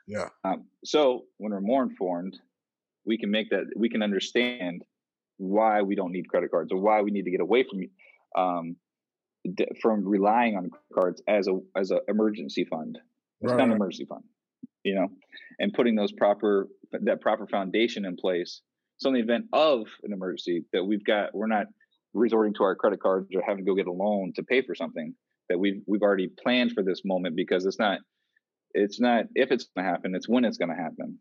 Yeah. 0.06 0.28
Um, 0.42 0.64
so 0.86 1.24
when 1.36 1.52
we're 1.52 1.60
more 1.60 1.82
informed, 1.82 2.38
we 3.04 3.18
can 3.18 3.30
make 3.30 3.50
that 3.50 3.64
we 3.76 3.90
can 3.90 4.02
understand 4.02 4.86
why 5.36 5.82
we 5.82 5.96
don't 5.96 6.12
need 6.12 6.30
credit 6.30 6.50
cards 6.50 6.72
or 6.72 6.80
why 6.80 7.02
we 7.02 7.10
need 7.10 7.26
to 7.26 7.30
get 7.30 7.40
away 7.40 7.66
from 7.68 8.42
um, 8.42 8.76
from 9.82 10.08
relying 10.08 10.56
on 10.56 10.70
cards 10.94 11.22
as 11.28 11.46
a 11.46 11.58
as 11.76 11.90
an 11.90 12.00
emergency 12.08 12.64
fund. 12.64 12.98
It's 13.42 13.50
Right, 13.50 13.58
not 13.58 13.68
an 13.68 13.74
emergency 13.74 14.06
fund, 14.06 14.24
you 14.82 14.94
know, 14.94 15.08
and 15.58 15.74
putting 15.74 15.94
those 15.94 16.12
proper 16.12 16.68
that 16.92 17.20
proper 17.20 17.46
foundation 17.46 18.06
in 18.06 18.16
place. 18.16 18.62
So 18.96 19.10
in 19.10 19.14
the 19.14 19.20
event 19.20 19.44
of 19.52 19.88
an 20.04 20.14
emergency, 20.14 20.64
that 20.72 20.84
we've 20.84 21.04
got 21.04 21.34
we're 21.34 21.48
not 21.48 21.66
resorting 22.14 22.54
to 22.54 22.62
our 22.62 22.74
credit 22.74 23.00
cards 23.00 23.28
or 23.34 23.42
having 23.42 23.64
to 23.64 23.70
go 23.70 23.74
get 23.74 23.86
a 23.86 23.92
loan 23.92 24.32
to 24.36 24.42
pay 24.42 24.62
for 24.62 24.74
something 24.74 25.14
that 25.48 25.58
we've 25.58 25.82
we've 25.86 26.02
already 26.02 26.28
planned 26.28 26.72
for 26.72 26.82
this 26.82 27.02
moment 27.04 27.36
because 27.36 27.66
it's 27.66 27.78
not 27.78 27.98
it's 28.72 29.00
not 29.00 29.26
if 29.34 29.50
it's 29.50 29.66
going 29.76 29.84
to 29.84 29.90
happen, 29.90 30.14
it's 30.14 30.28
when 30.28 30.44
it's 30.44 30.58
going 30.58 30.70
to 30.70 30.76
happen. 30.76 31.18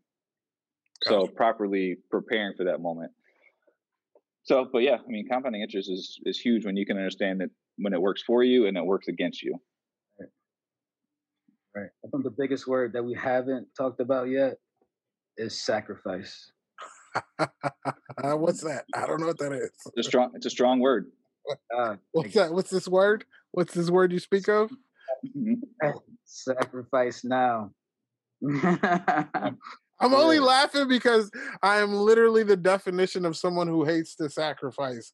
So 1.04 1.28
properly 1.28 1.98
preparing 2.10 2.54
for 2.56 2.64
that 2.64 2.80
moment. 2.80 3.12
So, 4.44 4.68
but 4.72 4.80
yeah, 4.80 4.96
I 4.96 5.08
mean, 5.08 5.28
compounding 5.30 5.62
interest 5.62 5.90
is 5.90 6.20
is 6.26 6.40
huge 6.40 6.66
when 6.66 6.78
you 6.78 6.86
can 6.86 6.98
understand 6.98 7.42
that 7.42 7.50
when 7.78 7.94
it 7.94 8.02
works 8.02 8.22
for 8.22 8.44
you 8.44 8.68
and 8.68 8.78
it 8.78 8.86
works 8.86 9.08
against 9.08 9.42
you. 9.42 9.58
Right. 11.76 11.90
I 12.06 12.08
think 12.10 12.24
the 12.24 12.36
biggest 12.38 12.68
word 12.68 12.94
that 12.94 13.04
we 13.04 13.16
haven't 13.16 13.68
talked 13.76 14.00
about 14.00 14.30
yet 14.30 14.58
is 15.38 15.60
sacrifice. 15.66 16.52
Uh, 17.40 17.48
what's 18.38 18.62
that? 18.62 18.86
I 18.94 19.06
don't 19.06 19.20
know 19.20 19.28
what 19.28 19.40
that 19.40 19.54
is. 19.54 19.72
It's 19.96 19.98
a 19.98 20.04
strong. 20.04 20.32
It's 20.36 20.46
a 20.46 20.50
strong 20.50 20.80
word. 20.80 21.12
Uh, 21.76 21.96
What's 22.14 22.34
that? 22.36 22.54
What's 22.54 22.70
this 22.70 22.88
word? 22.88 23.26
What's 23.52 23.74
this 23.74 23.90
word 23.90 24.12
you 24.14 24.20
speak 24.20 24.48
of? 24.48 24.72
sacrifice 26.26 27.24
now. 27.24 27.72
I'm 30.00 30.14
only 30.14 30.40
laughing 30.40 30.88
because 30.88 31.30
I 31.62 31.78
am 31.80 31.94
literally 31.94 32.44
the 32.44 32.58
definition 32.58 33.26
of 33.26 33.36
someone 33.36 33.68
who 33.68 33.84
hates 33.84 34.16
to 34.16 34.30
sacrifice. 34.30 35.14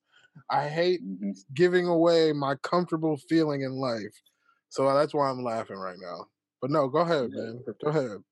I 0.49 0.67
hate 0.67 1.01
Mhm. 1.03 1.35
giving 1.53 1.87
away 1.87 2.31
my 2.33 2.55
comfortable 2.55 3.17
feeling 3.29 3.61
in 3.61 3.73
life. 3.73 4.15
So 4.69 4.91
that's 4.93 5.13
why 5.13 5.29
I'm 5.29 5.43
laughing 5.43 5.77
right 5.77 5.97
now. 5.99 6.27
But 6.61 6.71
no, 6.71 6.87
go 6.87 6.99
ahead, 6.99 7.31
man. 7.31 7.63
Go 7.83 7.89
ahead. 7.89 8.23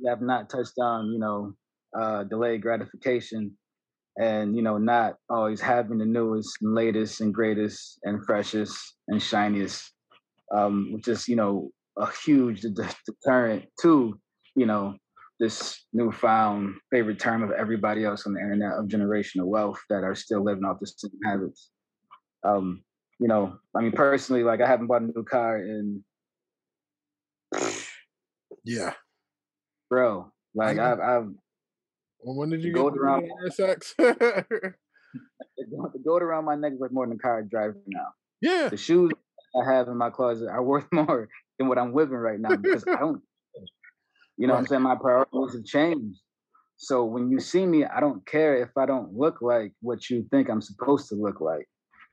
you 0.00 0.08
have 0.08 0.20
not 0.22 0.48
touched 0.48 0.78
on, 0.78 1.06
you 1.06 1.18
know, 1.18 1.54
uh, 1.98 2.24
delayed 2.24 2.62
gratification 2.62 3.56
and, 4.18 4.56
you 4.56 4.62
know, 4.62 4.78
not 4.78 5.14
always 5.30 5.60
having 5.60 5.98
the 5.98 6.04
newest 6.04 6.58
and 6.60 6.74
latest 6.74 7.20
and 7.20 7.32
greatest 7.32 8.00
and 8.02 8.24
freshest 8.26 8.76
and 9.06 9.22
shiniest, 9.22 9.92
um, 10.54 10.92
which 10.92 11.06
is, 11.06 11.28
you 11.28 11.36
know, 11.36 11.70
a 11.96 12.10
huge 12.24 12.62
de- 12.62 12.70
de- 12.70 12.96
deterrent 13.06 13.64
to, 13.80 14.18
you 14.56 14.66
know, 14.66 14.96
this 15.40 15.86
newfound 15.92 16.74
favorite 16.90 17.20
term 17.20 17.44
of 17.44 17.52
everybody 17.52 18.04
else 18.04 18.26
on 18.26 18.34
the 18.34 18.40
internet 18.40 18.72
of 18.72 18.86
generational 18.86 19.46
wealth 19.46 19.80
that 19.88 20.02
are 20.02 20.16
still 20.16 20.42
living 20.42 20.64
off 20.64 20.80
the 20.80 20.86
same 20.86 21.12
habits. 21.24 21.70
Um, 22.44 22.82
you 23.20 23.28
know, 23.28 23.56
I 23.76 23.82
mean, 23.82 23.92
personally, 23.92 24.42
like 24.42 24.60
I 24.60 24.66
haven't 24.66 24.88
bought 24.88 25.02
a 25.02 25.06
new 25.06 25.24
car 25.24 25.58
in, 25.58 26.04
Yeah. 28.64 28.94
bro, 29.88 30.32
like. 30.54 30.78
I've, 30.78 31.00
I've 31.00 31.28
when 32.20 32.50
did 32.50 32.62
you 32.62 32.72
Go 32.72 32.88
around- 32.88 33.28
RSX? 33.46 33.94
the 33.98 34.74
goat 36.04 36.22
around 36.22 36.44
my 36.44 36.54
neck 36.56 36.72
is 36.74 36.78
worth 36.78 36.92
more 36.92 37.06
than 37.06 37.16
a 37.16 37.18
car 37.18 37.38
I 37.40 37.42
drive 37.42 37.74
now. 37.86 38.06
yeah. 38.40 38.68
The 38.68 38.76
shoes 38.76 39.10
I 39.60 39.72
have 39.72 39.88
in 39.88 39.96
my 39.96 40.10
closet 40.10 40.48
are 40.48 40.62
worth 40.62 40.86
more 40.92 41.28
than 41.58 41.68
what 41.68 41.78
I'm 41.78 41.92
whipping 41.92 42.16
right 42.16 42.38
now 42.40 42.56
because 42.56 42.84
I 42.86 42.96
don't. 42.96 43.22
You 44.36 44.46
know 44.46 44.54
what 44.54 44.60
I'm 44.60 44.66
saying? 44.66 44.82
My 44.82 44.94
priorities 44.94 45.54
have 45.56 45.64
changed. 45.64 46.20
So 46.76 47.04
when 47.04 47.28
you 47.30 47.40
see 47.40 47.66
me, 47.66 47.84
I 47.84 47.98
don't 47.98 48.24
care 48.24 48.62
if 48.62 48.68
I 48.76 48.86
don't 48.86 49.12
look 49.12 49.42
like 49.42 49.72
what 49.80 50.08
you 50.08 50.24
think 50.30 50.48
I'm 50.48 50.60
supposed 50.60 51.08
to 51.08 51.16
look 51.16 51.40
like. 51.40 51.66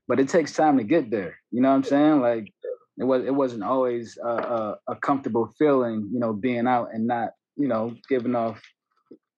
But 0.07 0.19
it 0.19 0.27
takes 0.29 0.53
time 0.53 0.77
to 0.77 0.83
get 0.83 1.11
there. 1.11 1.35
You 1.51 1.61
know 1.61 1.69
what 1.69 1.75
I'm 1.75 1.83
saying? 1.83 2.21
Like 2.21 2.51
it 2.97 3.03
was. 3.03 3.23
It 3.25 3.35
wasn't 3.35 3.63
always 3.63 4.17
a, 4.23 4.27
a, 4.27 4.77
a 4.89 4.95
comfortable 4.95 5.53
feeling. 5.59 6.09
You 6.11 6.19
know, 6.19 6.33
being 6.33 6.65
out 6.67 6.89
and 6.93 7.05
not. 7.07 7.29
You 7.57 7.67
know, 7.69 7.95
giving 8.09 8.35
off 8.35 8.59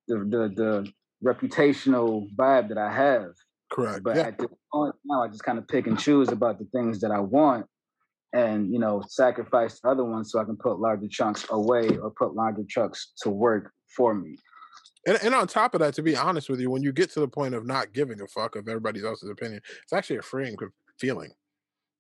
the 0.08 0.18
the, 0.20 0.54
the 0.56 0.92
reputational 1.24 2.34
vibe 2.36 2.70
that 2.70 2.78
I 2.78 2.92
have. 2.92 3.32
Correct. 3.72 4.04
But 4.04 4.16
yeah. 4.16 4.28
at 4.28 4.38
this 4.38 4.48
point 4.72 4.96
now, 5.06 5.24
I 5.24 5.28
just 5.28 5.44
kind 5.44 5.58
of 5.58 5.68
pick 5.68 5.88
and 5.88 6.00
choose 6.00 6.30
about 6.30 6.60
the 6.60 6.66
things 6.66 7.02
that 7.02 7.12
I 7.12 7.20
want, 7.20 7.66
and 8.34 8.72
you 8.72 8.80
know, 8.80 9.04
sacrifice 9.08 9.80
the 9.80 9.90
other 9.90 10.04
ones 10.04 10.32
so 10.32 10.40
I 10.40 10.46
can 10.46 10.58
put 10.58 10.80
larger 10.80 11.08
chunks 11.10 11.46
away 11.50 11.98
or 11.98 12.12
put 12.12 12.36
larger 12.36 12.64
chunks 12.68 13.14
to 13.24 13.30
work 13.30 13.72
for 13.96 14.14
me. 14.14 14.38
And, 15.06 15.18
and 15.24 15.34
on 15.34 15.48
top 15.48 15.74
of 15.74 15.80
that, 15.80 15.94
to 15.96 16.02
be 16.02 16.16
honest 16.16 16.50
with 16.50 16.60
you, 16.60 16.70
when 16.70 16.84
you 16.84 16.92
get 16.92 17.10
to 17.12 17.20
the 17.20 17.28
point 17.28 17.56
of 17.56 17.66
not 17.66 17.94
giving 17.94 18.22
a 18.22 18.28
fuck 18.28 18.56
of 18.56 18.68
everybody 18.68 19.04
else's 19.06 19.30
opinion, 19.30 19.62
it's 19.84 19.94
actually 19.94 20.18
a 20.18 20.22
freeing 20.22 20.56
feeling. 21.00 21.32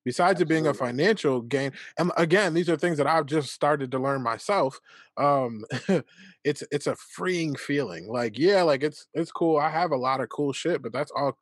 Besides 0.07 0.39
it 0.39 0.47
being 0.47 0.67
a 0.67 0.73
financial 0.73 1.41
gain, 1.41 1.73
and 1.99 2.13
again, 2.15 2.53
these 2.53 2.69
are 2.69 2.77
things 2.77 2.97
that 2.97 3.07
I've 3.07 3.25
just 3.25 3.51
started 3.51 3.91
to 3.91 3.99
learn 3.99 4.23
myself. 4.23 4.79
Um, 5.17 5.65
it's 6.45 6.63
it's 6.71 6.87
a 6.87 6.95
freeing 6.95 7.57
feeling. 7.57 8.07
Like, 8.07 8.39
yeah, 8.39 8.61
like 8.61 8.83
it's 8.83 9.05
it's 9.13 9.33
cool. 9.33 9.57
I 9.57 9.69
have 9.69 9.91
a 9.91 9.97
lot 9.97 10.21
of 10.21 10.29
cool 10.29 10.53
shit, 10.53 10.81
but 10.81 10.93
that's 10.93 11.11
all 11.13 11.37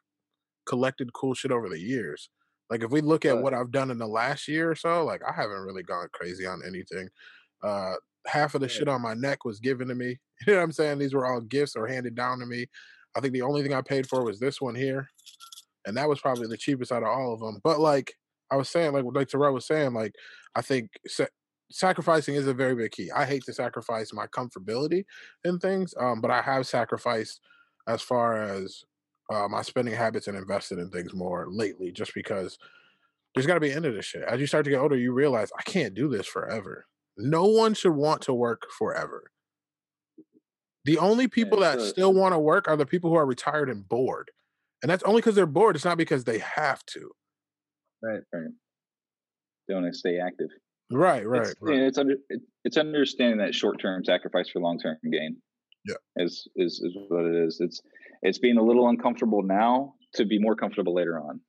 collected 0.66 1.14
cool 1.14 1.36
shit 1.36 1.52
over 1.52 1.70
the 1.70 1.80
years. 1.80 2.32
Like 2.72 2.82
if 2.82 2.90
we 2.90 3.02
look 3.02 3.24
at 3.24 3.38
what 3.38 3.54
I've 3.54 3.70
done 3.70 3.92
in 3.92 4.00
the 4.00 4.08
last 4.08 4.48
year 4.48 4.72
or 4.72 4.76
so, 4.76 5.06
like 5.06 5.22
I 5.24 5.32
haven't 5.32 5.62
really 5.62 5.84
gone 5.84 6.08
crazy 6.12 6.48
on 6.48 6.64
anything. 6.68 7.08
Uh 7.62 7.94
half 8.26 8.56
of 8.56 8.62
the 8.62 8.66
Right. 8.66 8.72
shit 8.72 8.88
on 8.88 9.04
my 9.04 9.14
neck 9.14 9.46
was 9.46 9.60
given 9.60 9.88
to 9.90 9.96
me. 9.96 10.20
You 10.48 10.54
know 10.54 10.58
what 10.58 10.64
I'm 10.64 10.72
saying? 10.72 10.98
These 10.98 11.14
were 11.14 11.28
all 11.28 11.40
gifts 11.40 11.76
or 11.76 11.86
handed 11.86 12.16
down 12.16 12.40
to 12.40 12.48
me. 12.48 12.66
I 13.16 13.20
think 13.20 13.34
the 13.34 13.44
only 13.44 13.62
thing 13.62 13.76
I 13.76 13.82
paid 13.84 14.10
for 14.10 14.26
was 14.26 14.40
this 14.40 14.60
one 14.60 14.74
here. 14.74 15.08
And 15.86 15.96
that 15.98 16.10
was 16.10 16.20
probably 16.20 16.48
the 16.48 16.58
cheapest 16.58 16.92
out 16.92 17.04
of 17.04 17.10
all 17.10 17.32
of 17.32 17.40
them. 17.40 17.62
But 17.64 17.80
like 17.80 18.16
I 18.52 18.56
was 18.56 18.70
saying, 18.70 18.94
like 18.94 19.06
like 19.14 19.28
Terrell 19.28 19.54
was 19.54 19.68
saying, 19.68 19.94
like 19.94 20.14
I 20.56 20.62
think 20.62 20.90
sa- 21.08 21.26
sacrificing 21.72 22.36
is 22.36 22.48
a 22.48 22.54
very 22.54 22.76
big 22.76 22.92
key. 22.92 23.12
I 23.12 23.26
hate 23.26 23.44
to 23.46 23.54
sacrifice 23.54 24.14
my 24.14 24.28
comfortability 24.28 25.06
in 25.44 25.60
things, 25.60 25.94
um, 26.00 26.22
but 26.22 26.32
I 26.32 26.42
have 26.42 26.68
sacrificed 26.68 27.42
as 27.88 28.02
far 28.02 28.42
as 28.42 28.84
uh, 29.32 29.48
my 29.48 29.62
spending 29.62 29.94
habits 29.96 30.28
and 30.28 30.38
invested 30.38 30.80
in 30.80 30.90
things 30.90 31.14
more 31.14 31.48
lately, 31.50 31.92
just 31.92 32.14
because 32.14 32.58
there's 33.34 33.48
got 33.48 33.56
to 33.56 33.60
be 33.60 33.70
an 33.70 33.78
end 33.78 33.86
to 33.86 33.92
this 33.92 34.06
shit. 34.06 34.24
As 34.24 34.40
you 34.40 34.48
start 34.48 34.64
to 34.66 34.72
get 34.72 34.80
older, 34.80 34.96
you 34.96 35.12
realize 35.12 35.52
I 35.58 35.64
can't 35.64 35.94
do 35.94 36.08
this 36.08 36.28
forever. 36.28 36.86
No 37.18 37.46
one 37.46 37.74
should 37.74 37.94
want 37.94 38.22
to 38.24 38.34
work 38.34 38.64
forever. 38.78 39.32
The 40.86 41.00
only 41.00 41.28
people 41.28 41.60
that 41.62 41.80
so- 41.80 41.86
still 41.86 42.14
want 42.14 42.34
to 42.34 42.40
work 42.40 42.68
are 42.68 42.78
the 42.78 42.86
people 42.86 43.10
who 43.10 43.18
are 43.18 43.26
retired 43.26 43.70
and 43.70 43.88
bored. 43.88 44.32
And 44.82 44.90
that's 44.90 45.04
only 45.04 45.22
because 45.22 45.36
they're 45.36 45.48
bored. 45.48 45.76
It's 45.76 45.86
not 45.86 45.98
because 45.98 46.26
they 46.26 46.40
have 46.40 46.86
to. 46.88 47.12
Right. 48.06 48.22
Right 48.34 48.52
they 49.68 49.74
want 49.74 49.86
to 49.88 49.94
stay 49.94 50.20
active. 50.20 50.50
Right, 50.92 51.28
right, 51.28 51.42
it's, 51.42 51.56
right. 51.62 51.80
it's 51.80 51.98
under 51.98 52.16
it's 52.64 52.78
understanding 52.78 53.40
that 53.40 53.56
short 53.56 53.80
term 53.82 54.04
sacrifice 54.06 54.50
for 54.50 54.60
long 54.60 54.80
term 54.80 54.98
gain. 55.12 55.38
Yeah. 55.88 55.96
is 56.18 56.48
is 56.56 56.80
is 56.84 56.96
what 57.10 57.26
it 57.26 57.36
is. 57.36 57.58
It's 57.60 57.82
it's 58.22 58.38
being 58.38 58.58
a 58.58 58.64
little 58.64 58.88
uncomfortable 58.88 59.42
now 59.42 59.96
to 60.14 60.26
be 60.26 60.40
more 60.40 60.56
comfortable 60.56 60.94
later 60.94 61.20
on, 61.20 61.42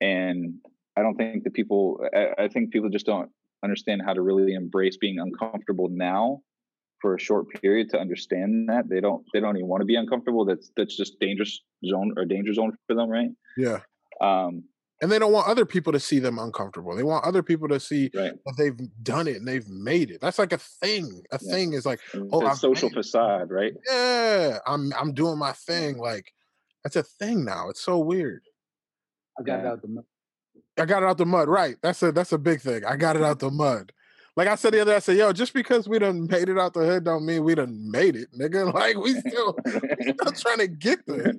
and 0.00 0.54
I 0.96 1.02
don't 1.02 1.16
think 1.16 1.44
that 1.44 1.54
people. 1.54 2.00
I, 2.14 2.44
I 2.44 2.48
think 2.48 2.72
people 2.72 2.88
just 2.88 3.06
don't 3.06 3.30
understand 3.64 4.02
how 4.04 4.12
to 4.12 4.22
really 4.22 4.54
embrace 4.54 4.96
being 4.96 5.18
uncomfortable 5.18 5.88
now 5.90 6.42
for 7.00 7.16
a 7.16 7.20
short 7.20 7.46
period 7.60 7.90
to 7.90 7.98
understand 7.98 8.68
that 8.68 8.88
they 8.88 9.00
don't 9.00 9.24
they 9.32 9.40
don't 9.40 9.56
even 9.56 9.68
want 9.68 9.80
to 9.80 9.86
be 9.86 9.96
uncomfortable. 9.96 10.44
That's 10.44 10.70
that's 10.76 10.96
just 10.96 11.18
dangerous 11.18 11.60
zone 11.84 12.14
or 12.16 12.24
danger 12.24 12.54
zone 12.54 12.76
for 12.86 12.94
them, 12.94 13.10
right? 13.10 13.30
Yeah. 13.56 13.80
Um, 14.20 14.64
And 15.00 15.12
they 15.12 15.18
don't 15.20 15.32
want 15.32 15.46
other 15.46 15.64
people 15.64 15.92
to 15.92 16.00
see 16.00 16.18
them 16.18 16.38
uncomfortable. 16.40 16.96
They 16.96 17.04
want 17.04 17.24
other 17.24 17.42
people 17.42 17.68
to 17.68 17.78
see 17.78 18.10
right. 18.14 18.32
that 18.44 18.54
they've 18.58 18.76
done 19.04 19.28
it 19.28 19.36
and 19.36 19.46
they've 19.46 19.68
made 19.68 20.10
it. 20.10 20.20
That's 20.20 20.38
like 20.40 20.52
a 20.52 20.58
thing. 20.58 21.22
A 21.30 21.38
Yeah. 21.40 21.52
thing 21.54 21.72
is 21.74 21.86
like, 21.86 22.00
Oh, 22.14 22.42
a 22.42 22.46
I've 22.46 22.58
social 22.58 22.88
made 22.90 22.94
facade, 22.96 23.50
right? 23.50 23.74
yeah, 23.88 24.58
I'm 24.66 24.92
I'm 24.94 25.14
doing 25.14 25.38
my 25.38 25.52
thing. 25.52 25.96
Mm. 25.96 26.00
Like 26.00 26.32
that's 26.82 26.96
a 26.96 27.04
thing 27.04 27.44
now. 27.44 27.68
It's 27.70 27.80
so 27.80 27.98
weird. 27.98 28.42
I 29.38 29.42
got 29.44 29.60
it 29.60 29.66
out 29.66 29.82
the 29.82 29.88
mud. 29.88 30.04
I 30.78 30.84
got 30.84 31.02
it 31.04 31.06
out 31.08 31.18
the 31.18 31.26
mud. 31.26 31.48
Right. 31.48 31.76
That's 31.80 32.02
a 32.02 32.10
that's 32.10 32.32
a 32.32 32.38
big 32.38 32.60
thing. 32.60 32.84
I 32.84 32.96
got 32.96 33.14
it 33.14 33.22
out 33.22 33.38
the 33.46 33.50
mud. 33.52 33.92
Like 34.36 34.46
I 34.48 34.54
said 34.54 34.72
the 34.72 34.80
other 34.80 34.92
day, 34.92 34.96
I 34.96 35.00
said, 35.00 35.16
yo, 35.16 35.32
just 35.32 35.52
because 35.52 35.88
we 35.88 35.98
done 35.98 36.26
made 36.30 36.48
it 36.48 36.58
out 36.58 36.72
the 36.72 36.84
hood 36.84 37.04
don't 37.04 37.26
mean 37.26 37.42
we 37.42 37.56
done 37.56 37.90
made 37.90 38.14
it, 38.16 38.28
nigga. 38.32 38.72
Like 38.74 38.96
we 38.96 39.14
still 39.14 39.56
we 39.64 40.12
still 40.12 40.32
trying 40.36 40.58
to 40.58 40.68
get 40.68 41.00
there. 41.06 41.34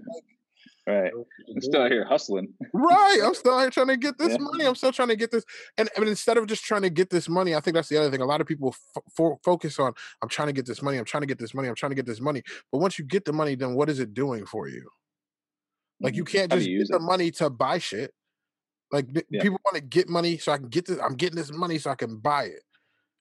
Right. 0.95 1.11
I'm 1.53 1.61
still 1.61 1.81
out 1.83 1.91
here 1.91 2.05
hustling. 2.05 2.53
Right. 2.73 3.19
I'm 3.23 3.33
still 3.35 3.53
out 3.53 3.61
here 3.61 3.69
trying 3.69 3.87
to 3.87 3.97
get 3.97 4.17
this 4.17 4.31
Yeah. 4.31 4.37
money. 4.39 4.65
I'm 4.65 4.75
still 4.75 4.91
trying 4.91 5.09
to 5.09 5.15
get 5.15 5.31
this. 5.31 5.43
And, 5.77 5.89
and 5.95 6.07
instead 6.07 6.37
of 6.37 6.47
just 6.47 6.63
trying 6.63 6.81
to 6.83 6.89
get 6.89 7.09
this 7.09 7.27
money, 7.29 7.55
I 7.55 7.59
think 7.59 7.75
that's 7.75 7.89
the 7.89 7.97
other 7.97 8.09
thing. 8.11 8.21
A 8.21 8.25
lot 8.25 8.41
of 8.41 8.47
people 8.47 8.69
f- 8.95 9.03
fo- 9.15 9.39
focus 9.43 9.79
on, 9.79 9.93
I'm 10.21 10.29
trying 10.29 10.47
to 10.47 10.53
get 10.53 10.65
this 10.65 10.81
money. 10.81 10.97
I'm 10.97 11.05
trying 11.05 11.21
to 11.21 11.27
get 11.27 11.39
this 11.39 11.53
money. 11.53 11.67
I'm 11.67 11.75
trying 11.75 11.91
to 11.91 11.95
get 11.95 12.05
this 12.05 12.21
money. 12.21 12.41
But 12.71 12.79
once 12.79 12.97
you 12.99 13.05
get 13.05 13.25
the 13.25 13.33
money, 13.33 13.55
then 13.55 13.75
what 13.75 13.89
is 13.89 13.99
it 13.99 14.13
doing 14.13 14.45
for 14.45 14.67
you? 14.67 14.89
Like 16.01 16.15
you 16.15 16.23
Mhm. 16.23 16.31
can't 16.31 16.51
just 16.51 16.65
you 16.67 16.73
get 16.75 16.79
use 16.79 16.87
the 16.89 16.97
it? 16.97 17.01
money 17.01 17.31
to 17.31 17.49
buy 17.49 17.77
shit. 17.77 18.13
Like 18.91 19.07
Yeah. 19.29 19.41
people 19.41 19.59
want 19.65 19.75
to 19.75 19.81
get 19.81 20.07
money 20.09 20.37
so 20.37 20.51
I 20.51 20.57
can 20.57 20.69
get 20.69 20.85
this. 20.87 20.97
I'm 20.99 21.15
getting 21.15 21.35
this 21.35 21.51
money 21.51 21.77
so 21.77 21.91
I 21.91 21.95
can 21.95 22.17
buy 22.17 22.45
it. 22.45 22.63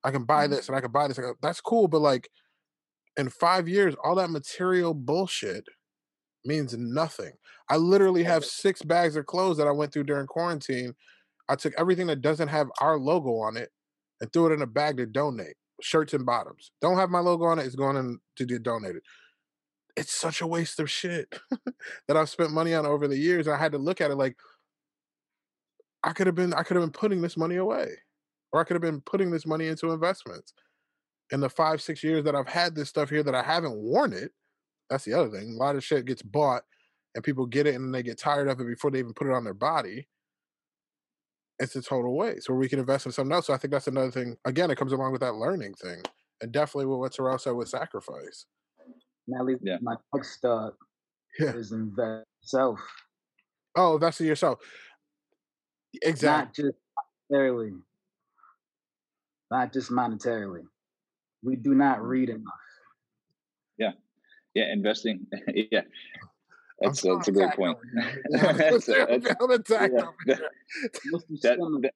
I 0.05 0.11
can 0.12 0.25
buy 0.25 0.47
Mhm. 0.47 0.51
this 0.51 0.69
and 0.69 0.77
I 0.77 0.81
can 0.81 0.93
buy 0.93 1.09
this. 1.09 1.19
I 1.19 1.33
That's 1.43 1.61
cool. 1.61 1.89
But 1.89 2.01
like 2.01 2.31
in 3.16 3.29
five 3.31 3.69
years, 3.69 3.95
all 4.05 4.14
that 4.14 4.31
material 4.31 4.95
bullshit 4.95 5.64
means 6.49 6.76
nothing. 6.76 7.32
I 7.70 7.76
literally 7.76 8.24
have 8.24 8.44
six 8.44 8.82
bags 8.82 9.14
of 9.14 9.26
clothes 9.26 9.59
that 9.59 9.68
I 9.68 9.72
went 9.72 9.92
through 9.92 10.05
during 10.05 10.26
quarantine. 10.26 10.94
I 11.49 11.55
took 11.55 11.74
everything 11.78 12.09
that 12.09 12.22
doesn't 12.22 12.49
have 12.49 12.68
our 12.80 12.99
logo 12.99 13.36
on 13.36 13.57
it 13.57 13.70
and 14.20 14.32
threw 14.32 14.51
it 14.51 14.55
in 14.55 14.62
a 14.62 14.66
bag 14.66 14.96
to 14.96 15.07
donate. 15.07 15.55
Shirts 15.80 16.14
and 16.14 16.26
bottoms. 16.26 16.72
Don't 16.80 16.96
have 16.96 17.11
my 17.11 17.20
logo 17.20 17.44
on 17.44 17.61
it, 17.61 17.66
it's 17.66 17.76
going 17.76 17.96
in 17.96 18.18
to 18.36 18.44
get 18.44 18.64
donated. 18.64 19.03
It's 19.96 20.12
such 20.12 20.40
a 20.40 20.46
waste 20.46 20.80
of 20.80 20.90
shit 20.90 21.38
that 22.09 22.16
I've 22.16 22.28
spent 22.28 22.51
money 22.51 22.74
on 22.74 22.84
over 22.84 23.07
the 23.07 23.16
years. 23.16 23.46
I 23.46 23.57
had 23.57 23.72
to 23.72 23.78
look 23.78 24.01
at 24.01 24.11
it 24.11 24.16
like 24.16 24.36
I 26.03 26.12
could 26.12 26.26
have 26.26 26.34
been 26.34 26.53
I 26.55 26.62
could 26.62 26.76
have 26.76 26.84
been 26.84 26.90
putting 26.90 27.20
this 27.20 27.36
money 27.36 27.57
away. 27.57 27.90
Or 28.53 28.61
I 28.61 28.64
could 28.64 28.74
have 28.74 28.82
been 28.82 29.03
putting 29.03 29.30
this 29.30 29.46
money 29.46 29.68
into 29.68 29.92
investments. 29.92 30.55
In 31.30 31.40
the 31.40 31.51
five, 31.51 31.82
six 31.82 32.03
years 32.03 32.24
that 32.24 32.34
I've 32.34 32.49
had 32.49 32.74
this 32.74 32.88
stuff 32.88 33.11
here 33.11 33.22
that 33.22 33.34
I 33.34 33.42
haven't 33.42 33.76
worn 33.76 34.14
it, 34.14 34.32
that's 34.91 35.05
the 35.05 35.14
other 35.14 35.30
thing. 35.30 35.51
A 35.55 35.57
lot 35.57 35.76
of 35.76 35.84
shit 35.84 36.05
gets 36.07 36.22
bought 36.22 36.62
and 37.14 37.24
people 37.24 37.47
get 37.47 37.66
it 37.66 37.74
and 37.74 37.95
they 37.95 38.03
get 38.03 38.18
tired 38.18 38.49
of 38.49 38.61
it 38.61 38.66
before 38.66 38.91
they 38.91 38.99
even 39.01 39.14
put 39.14 39.26
it 39.28 39.34
on 39.34 39.45
their 39.45 39.55
body. 39.55 40.09
It's 41.59 41.76
a 41.76 41.82
total 41.82 42.16
waste. 42.16 42.49
Where 42.49 42.59
we 42.59 42.68
can 42.68 42.78
invest 42.78 43.07
in 43.07 43.12
something 43.12 43.32
else. 43.32 43.47
So 43.49 43.55
I 43.55 43.59
think 43.59 43.72
that's 43.72 43.89
another 43.89 44.11
thing. 44.11 44.36
Again, 44.45 44.70
it 44.70 44.78
comes 44.78 44.93
along 44.93 45.12
with 45.12 45.20
that 45.22 45.34
learning 45.34 45.74
thing. 45.74 46.03
And 46.41 46.53
definitely 46.53 46.86
with 46.86 47.01
what 47.01 47.12
Terrell 47.12 47.39
said 47.39 47.53
with 47.53 47.68
sacrifice. 47.68 48.47
Now, 49.26 49.43
least 49.45 49.61
Yeah. 49.64 49.78
my 49.82 49.97
next 50.14 50.45
uh, 50.45 50.70
Yeah. 51.39 51.53
is 51.55 51.72
invest 51.72 52.26
self, 52.43 52.78
Oh, 53.76 53.95
invest 53.95 54.20
in 54.20 54.26
yourself. 54.26 54.61
Exactly. 56.03 56.64
not 56.64 56.72
just 56.72 56.78
monetarily, 57.32 57.82
not 59.51 59.72
just 59.72 59.91
monetarily. 59.91 60.62
We 61.43 61.57
do 61.57 61.74
not 61.74 62.03
read 62.03 62.30
enough. 62.30 62.55
Yeah, 64.59 64.72
investing. 64.72 65.26
yeah, 65.74 65.82
that's 66.80 67.00
that's 67.02 67.28
a 67.28 67.32
great 67.32 67.52
point. 67.61 67.78
That's 68.30 68.88
a- 68.88 69.06
that's- 69.06 69.36
I'm 69.40 69.50
yeah, 70.26 70.36
that- 70.36 70.48
that- 71.42 71.59
that- 71.82 71.94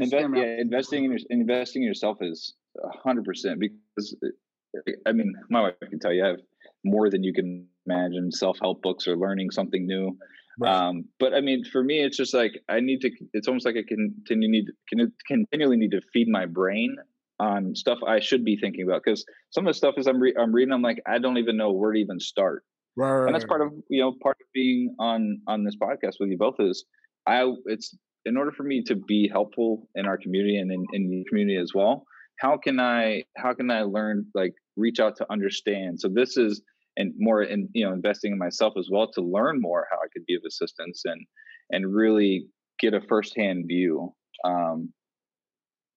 Mr. 0.00 0.36
Yeah, 0.36 0.60
investing 0.66 1.04
in 1.04 1.10
your, 1.12 1.20
investing 1.30 1.82
in 1.82 1.86
yourself 1.88 2.18
is 2.20 2.54
a 2.82 2.90
hundred 3.04 3.24
percent 3.24 3.60
because 3.60 4.06
uh, 4.24 4.92
I 5.06 5.12
mean, 5.12 5.32
my 5.48 5.60
wife 5.62 5.74
can 5.88 5.98
tell 6.00 6.12
you 6.12 6.24
I 6.24 6.28
have 6.28 6.40
more 6.84 7.08
than 7.10 7.22
you 7.22 7.32
can 7.32 7.66
imagine 7.86 8.30
self 8.32 8.58
help 8.60 8.82
books 8.82 9.06
or 9.08 9.16
learning 9.16 9.50
something 9.50 9.86
new. 9.86 10.16
Right. 10.58 10.74
Um, 10.74 11.04
but 11.18 11.32
I 11.32 11.40
mean, 11.40 11.64
for 11.64 11.82
me, 11.82 12.02
it's 12.02 12.16
just 12.16 12.34
like 12.34 12.60
I 12.68 12.80
need 12.80 13.00
to. 13.02 13.10
It's 13.32 13.48
almost 13.48 13.64
like 13.64 13.76
I 13.76 13.84
continue 13.88 14.50
need 14.50 14.66
can 14.88 15.12
continually 15.26 15.76
need 15.76 15.92
to 15.92 16.02
feed 16.12 16.28
my 16.28 16.44
brain 16.44 16.96
on 17.40 17.74
stuff 17.74 17.98
I 18.06 18.20
should 18.20 18.44
be 18.44 18.56
thinking 18.56 18.84
about 18.84 19.02
because 19.04 19.24
some 19.50 19.66
of 19.66 19.70
the 19.70 19.76
stuff 19.76 19.94
is 19.98 20.06
I'm 20.06 20.20
re- 20.20 20.34
I'm 20.38 20.52
reading, 20.52 20.72
I'm 20.72 20.82
like 20.82 21.02
I 21.06 21.18
don't 21.18 21.38
even 21.38 21.56
know 21.56 21.72
where 21.72 21.92
to 21.92 21.98
even 21.98 22.20
start. 22.20 22.64
Right, 22.96 23.26
and 23.26 23.34
that's 23.34 23.44
part 23.44 23.62
of 23.62 23.72
you 23.88 24.00
know 24.00 24.14
part 24.22 24.36
of 24.40 24.46
being 24.54 24.94
on 24.98 25.40
on 25.46 25.64
this 25.64 25.76
podcast 25.76 26.14
with 26.20 26.28
you 26.28 26.36
both 26.36 26.56
is 26.58 26.84
i 27.26 27.50
it's 27.66 27.96
in 28.24 28.36
order 28.36 28.50
for 28.50 28.64
me 28.64 28.82
to 28.82 28.96
be 28.96 29.28
helpful 29.32 29.88
in 29.94 30.06
our 30.06 30.18
community 30.18 30.56
and 30.56 30.70
in, 30.70 30.84
in 30.92 31.08
the 31.08 31.24
community 31.28 31.56
as 31.56 31.72
well 31.72 32.04
how 32.40 32.58
can 32.58 32.80
i 32.80 33.22
how 33.36 33.54
can 33.54 33.70
i 33.70 33.82
learn 33.82 34.26
like 34.34 34.52
reach 34.80 35.00
out 35.00 35.16
to 35.16 35.26
understand? 35.30 36.00
So 36.00 36.08
this 36.08 36.36
is 36.36 36.62
and 36.96 37.12
more 37.18 37.42
in 37.42 37.68
you 37.72 37.86
know 37.86 37.92
investing 37.92 38.32
in 38.32 38.38
myself 38.38 38.74
as 38.78 38.88
well 38.90 39.10
to 39.12 39.20
learn 39.20 39.60
more 39.60 39.86
how 39.90 39.98
i 39.98 40.08
could 40.12 40.26
be 40.26 40.34
of 40.34 40.42
assistance 40.46 41.02
and 41.04 41.24
and 41.70 41.94
really 41.94 42.46
get 42.80 42.94
a 42.94 43.00
firsthand 43.08 43.66
view 43.68 44.12
um 44.44 44.92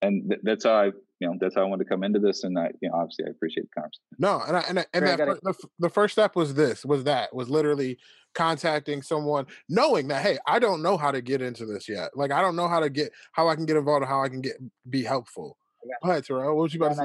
and 0.01 0.29
th- 0.29 0.41
that's 0.43 0.65
how 0.65 0.75
i 0.75 0.91
you 1.19 1.27
know 1.27 1.35
that's 1.39 1.55
how 1.55 1.61
i 1.61 1.65
wanted 1.65 1.83
to 1.83 1.89
come 1.89 2.03
into 2.03 2.19
this 2.19 2.43
and 2.43 2.57
i 2.57 2.69
you 2.81 2.89
know 2.89 2.95
obviously 2.95 3.25
i 3.27 3.29
appreciate 3.29 3.63
the 3.63 3.81
conversation 3.81 4.01
No, 4.19 4.41
and 4.47 4.57
I, 4.57 4.59
and 4.67 4.79
I, 4.79 4.85
and 4.93 5.05
that 5.05 5.13
I 5.13 5.17
gotta- 5.17 5.35
fir- 5.35 5.51
the, 5.53 5.67
the 5.79 5.89
first 5.89 6.13
step 6.13 6.35
was 6.35 6.53
this 6.53 6.83
was 6.85 7.03
that 7.05 7.33
was 7.35 7.49
literally 7.49 7.97
contacting 8.35 9.03
someone, 9.03 9.45
knowing 9.69 10.07
that 10.07 10.23
hey, 10.25 10.39
I 10.47 10.57
don't 10.57 10.81
know 10.81 10.97
how 10.97 11.11
to 11.11 11.21
get 11.21 11.39
into 11.43 11.67
this 11.67 11.87
yet. 11.87 12.17
Like 12.17 12.31
I 12.31 12.41
don't 12.41 12.55
know 12.55 12.67
how 12.67 12.79
to 12.79 12.89
get 12.89 13.11
how 13.33 13.47
I 13.47 13.53
can 13.55 13.65
get 13.67 13.77
involved, 13.77 14.03
or 14.03 14.07
how 14.07 14.23
I 14.23 14.29
can 14.29 14.41
get 14.41 14.53
be 14.89 15.03
helpful. 15.03 15.55
Go 16.03 16.09
ahead, 16.09 16.25
Terrell. 16.25 16.55
What 16.55 16.63
was 16.63 16.73
you 16.73 16.79
about 16.83 16.95
to 16.95 16.95
say? 16.95 17.03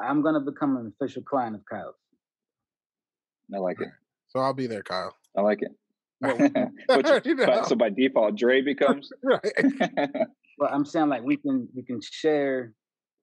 I, 0.00 0.06
I'm 0.08 0.20
gonna 0.22 0.40
become 0.40 0.76
an 0.78 0.92
official 1.00 1.22
client 1.22 1.54
of 1.54 1.62
Kyle's. 1.70 1.94
i 3.54 3.58
like 3.58 3.80
it 3.80 3.88
So 4.30 4.40
I'll 4.40 4.52
be 4.54 4.66
there, 4.66 4.82
Kyle. 4.82 5.14
i 5.38 5.42
like 5.42 5.62
it 5.62 5.70
Well, 6.20 6.36
Which- 6.88 7.06
You 7.26 7.34
know. 7.34 7.46
but- 7.46 7.66
so 7.66 7.76
by 7.76 7.90
default, 7.90 8.36
Dre 8.36 8.60
becomes. 8.62 9.10
right. 9.22 9.40
But 10.58 10.72
I'm 10.72 10.84
saying 10.84 11.08
like 11.08 11.22
we 11.22 11.36
can 11.36 11.68
we 11.74 11.82
can 11.82 12.00
share 12.02 12.72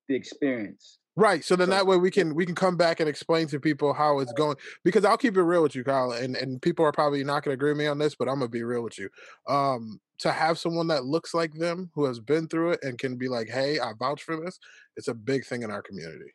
the 0.08 0.16
experience. 0.16 0.98
Right. 1.16 1.44
So 1.44 1.56
then 1.56 1.68
So- 1.68 1.72
that 1.72 1.88
way 1.88 1.98
we 1.98 2.12
can 2.12 2.34
we 2.36 2.46
can 2.46 2.56
come 2.56 2.78
back 2.78 3.00
and 3.00 3.08
explain 3.10 3.48
to 3.48 3.60
people 3.60 3.94
how 3.94 4.20
it's 4.20 4.34
going. 4.34 4.56
Because 4.84 5.06
I'll 5.06 5.18
keep 5.18 5.36
it 5.38 5.42
real 5.44 5.64
with 5.64 5.76
you, 5.76 5.84
Kyle, 5.84 6.12
and 6.12 6.36
and 6.36 6.62
people 6.62 6.86
are 6.86 6.92
probably 6.92 7.24
not 7.24 7.44
going 7.44 7.52
to 7.56 7.60
agree 7.60 7.72
with 7.72 7.78
me 7.80 7.88
on 7.88 7.98
this, 8.00 8.16
but 8.16 8.28
I'm 8.28 8.36
gonna 8.40 8.50
be 8.50 8.64
real 8.64 8.84
with 8.84 8.98
you. 9.00 9.10
Um, 9.48 10.00
to 10.20 10.32
have 10.32 10.58
someone 10.58 10.88
that 10.88 11.06
looks 11.06 11.34
like 11.36 11.54
them 11.54 11.92
who 11.94 12.06
has 12.06 12.20
been 12.20 12.48
through 12.48 12.72
it 12.72 12.80
and 12.82 12.98
can 12.98 13.18
be 13.18 13.28
like, 13.28 13.50
"Hey, 13.50 13.80
I 13.80 13.94
vouch 14.00 14.24
for 14.24 14.36
this," 14.36 14.58
it's 14.96 15.08
a 15.08 15.14
big 15.14 15.46
thing 15.46 15.62
in 15.62 15.70
our 15.70 15.84
community. 15.84 16.34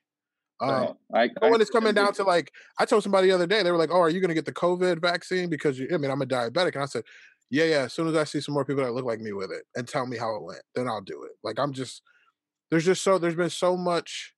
Um, 0.62 0.94
I, 1.14 1.30
I, 1.42 1.50
when 1.50 1.60
it's 1.60 1.70
coming 1.70 1.94
down 1.94 2.12
to 2.14 2.22
like, 2.24 2.52
I 2.78 2.84
told 2.84 3.02
somebody 3.02 3.28
the 3.28 3.34
other 3.34 3.46
day, 3.46 3.62
they 3.62 3.70
were 3.70 3.78
like, 3.78 3.90
"Oh, 3.90 4.00
are 4.00 4.10
you 4.10 4.20
going 4.20 4.28
to 4.28 4.34
get 4.34 4.46
the 4.46 4.52
COVID 4.52 5.00
vaccine?" 5.00 5.48
Because 5.50 5.78
you, 5.78 5.88
I 5.92 5.98
mean, 5.98 6.10
I'm 6.10 6.22
a 6.22 6.26
diabetic, 6.26 6.74
and 6.74 6.82
I 6.82 6.86
said, 6.86 7.04
"Yeah, 7.50 7.64
yeah." 7.64 7.82
As 7.82 7.92
soon 7.92 8.08
as 8.08 8.16
I 8.16 8.24
see 8.24 8.40
some 8.40 8.54
more 8.54 8.64
people 8.64 8.84
that 8.84 8.92
look 8.92 9.04
like 9.04 9.20
me 9.20 9.32
with 9.32 9.50
it 9.50 9.64
and 9.74 9.86
tell 9.88 10.06
me 10.06 10.16
how 10.16 10.36
it 10.36 10.42
went, 10.42 10.62
then 10.74 10.88
I'll 10.88 11.00
do 11.00 11.22
it. 11.24 11.32
Like 11.42 11.58
I'm 11.58 11.72
just, 11.72 12.02
there's 12.70 12.84
just 12.84 13.02
so 13.02 13.18
there's 13.18 13.34
been 13.36 13.50
so 13.50 13.76
much, 13.76 14.34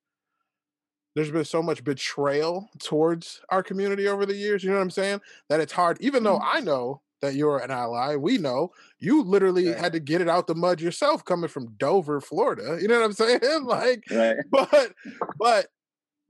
there's 1.15 1.31
been 1.31 1.45
so 1.45 1.61
much 1.63 1.83
betrayal 1.83 2.69
towards 2.79 3.41
our 3.49 3.63
community 3.63 4.07
over 4.07 4.25
the 4.25 4.35
years. 4.35 4.63
You 4.63 4.71
know 4.71 4.77
what 4.77 4.81
I'm 4.83 4.89
saying? 4.91 5.21
That 5.49 5.61
it's 5.61 5.73
hard, 5.73 5.97
even 6.01 6.23
though 6.23 6.39
I 6.39 6.59
know 6.59 7.01
that 7.21 7.35
you're 7.35 7.57
an 7.59 7.71
ally. 7.71 8.15
We 8.17 8.37
know 8.37 8.69
you 8.99 9.23
literally 9.23 9.69
Yeah. 9.69 9.79
had 9.79 9.93
to 9.93 9.99
get 9.99 10.21
it 10.21 10.27
out 10.29 10.47
the 10.47 10.55
mud 10.55 10.81
yourself, 10.81 11.23
coming 11.23 11.47
from 11.47 11.73
Dover, 11.77 12.19
Florida. 12.19 12.77
You 12.81 12.87
know 12.87 12.99
what 12.99 13.05
I'm 13.05 13.13
saying? 13.13 13.39
Like 13.63 14.03
right. 14.11 14.37
but 14.51 14.93
but 15.39 15.67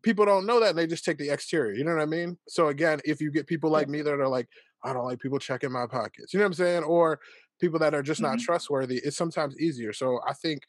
people 0.06 0.24
don't 0.26 0.45
know 0.45 0.60
that 0.60 0.70
and 0.70 0.78
they 0.78 0.86
just 0.88 1.03
take 1.03 1.18
the 1.18 1.30
exterior 1.30 1.74
you 1.74 1.84
know 1.84 1.93
what 1.93 2.01
i 2.01 2.06
mean 2.06 2.38
so 2.47 2.68
again 2.68 3.01
if 3.03 3.20
you 3.20 3.32
get 3.32 3.47
people 3.47 3.70
like 3.72 3.89
me 3.89 4.01
that 4.03 4.14
are 4.14 4.28
like 4.28 4.47
i 4.84 4.93
don't 4.93 5.03
like 5.06 5.20
people 5.20 5.39
checking 5.39 5.72
my 5.72 5.86
pockets 5.88 6.32
you 6.32 6.38
know 6.39 6.45
what 6.45 6.49
i'm 6.49 6.53
saying 6.53 6.84
or 6.84 7.20
people 7.60 7.80
that 7.80 7.93
are 7.95 8.03
just 8.03 8.22
not 8.22 8.38
Mhm. 8.38 8.41
trustworthy 8.43 8.97
it's 9.03 9.18
sometimes 9.18 9.60
easier 9.60 9.91
so 9.91 10.20
i 10.28 10.34
think 10.34 10.62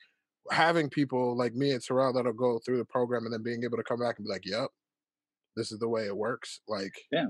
having 0.51 0.89
people 0.89 1.37
like 1.37 1.55
me 1.55 1.73
and 1.73 1.83
Terrell 1.83 2.13
that'll 2.15 2.33
go 2.33 2.59
through 2.65 2.79
the 2.79 2.85
program 2.85 3.25
and 3.25 3.33
then 3.33 3.43
being 3.43 3.63
able 3.65 3.77
to 3.77 3.83
come 3.85 3.99
back 4.01 4.17
and 4.19 4.27
be 4.27 4.33
like 4.33 4.47
yep 4.47 4.71
this 5.57 5.71
is 5.71 5.79
the 5.79 5.89
way 5.89 6.07
it 6.07 6.17
works 6.17 6.61
like 6.67 6.95
Yeah. 7.13 7.27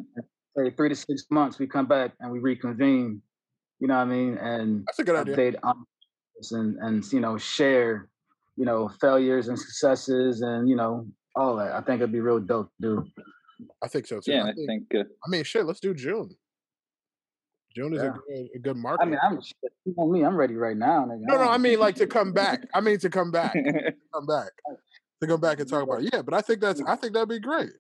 Say 0.57 0.71
three 0.71 0.89
to 0.89 0.95
six 0.95 1.27
months, 1.31 1.59
we 1.59 1.67
come 1.67 1.85
back 1.85 2.15
and 2.21 2.33
we 2.33 2.39
reconvene. 2.39 3.21
You 3.79 3.89
know 3.89 3.97
what 3.97 4.09
I 4.09 4.17
mean? 4.17 4.39
And 4.39 4.85
that's 4.87 4.99
a 5.01 5.05
good 5.05 5.15
idea 5.15 5.37
update 5.37 5.59
on 5.63 5.85
this 6.39 6.53
and 6.53 6.79
and 6.79 7.05
you 7.13 7.21
know 7.21 7.37
share 7.37 8.09
you 8.57 8.65
know 8.65 8.89
failures 9.03 9.49
and 9.49 9.59
successes 9.59 10.41
and 10.41 10.67
you 10.67 10.75
know 10.75 11.07
all 11.37 11.57
that. 11.57 11.73
I 11.73 11.81
think 11.83 12.01
it'd 12.01 12.13
be 12.13 12.21
real 12.21 12.41
dope, 12.41 12.71
dude. 12.81 13.05
i 13.83 13.89
think 13.89 14.07
so 14.07 14.21
too 14.21 14.33
Yeah, 14.33 14.45
I, 14.45 14.49
I 14.51 14.53
think, 14.55 14.69
think 14.91 14.95
uh, 14.95 15.05
I 15.25 15.29
mean 15.31 15.45
shit 15.45 15.65
let's 15.67 15.81
do 15.81 15.95
june 15.95 16.31
june 17.75 17.93
is 17.95 18.01
a, 18.03 18.05
Yeah. 18.05 18.13
good, 18.29 18.49
a 18.55 18.59
good 18.59 18.77
mark 18.77 18.99
I 19.01 19.05
mean, 19.07 19.19
I'm 19.23 19.39
you 19.85 19.95
know 19.97 20.07
me, 20.09 20.25
I'm 20.25 20.37
ready 20.37 20.57
right 20.57 20.77
now. 20.77 21.05
Nigga. 21.07 21.21
no 21.23 21.37
no 21.37 21.49
i 21.49 21.59
mean 21.59 21.79
like 21.79 21.95
to 21.97 22.07
come 22.19 22.33
back 22.33 22.67
i 22.75 22.81
mean 22.81 22.99
to 22.99 23.09
come 23.11 23.31
back 23.31 23.55
come 24.15 24.27
back 24.27 24.51
to 25.23 25.27
come 25.27 25.41
back 25.41 25.61
and 25.61 25.69
talk 25.69 25.83
about 25.83 26.03
it. 26.03 26.11
Yeah, 26.13 26.21
but 26.21 26.35
I 26.35 26.43
think 26.43 26.61
that's 26.61 26.83
I 26.87 26.95
think 26.97 27.15
that'd 27.15 27.29
be 27.31 27.41
great. 27.41 27.71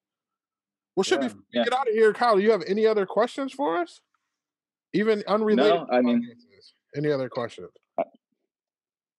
Well, 0.94 1.04
should 1.04 1.22
Yeah. 1.22 1.28
we 1.28 1.40
Yeah. 1.52 1.64
get 1.64 1.74
out 1.74 1.86
of 1.86 1.92
here, 1.92 2.14
Kyle, 2.14 2.36
do 2.36 2.42
you 2.42 2.50
have 2.50 2.62
any 2.66 2.86
other 2.86 3.04
questions 3.04 3.52
for 3.52 3.76
us? 3.76 4.00
Even 4.94 5.22
unrelated. 5.28 5.74
No, 5.74 5.86
I 5.92 6.00
mean- 6.00 6.26
any 6.96 7.10
other 7.12 7.28
questions? 7.28 7.68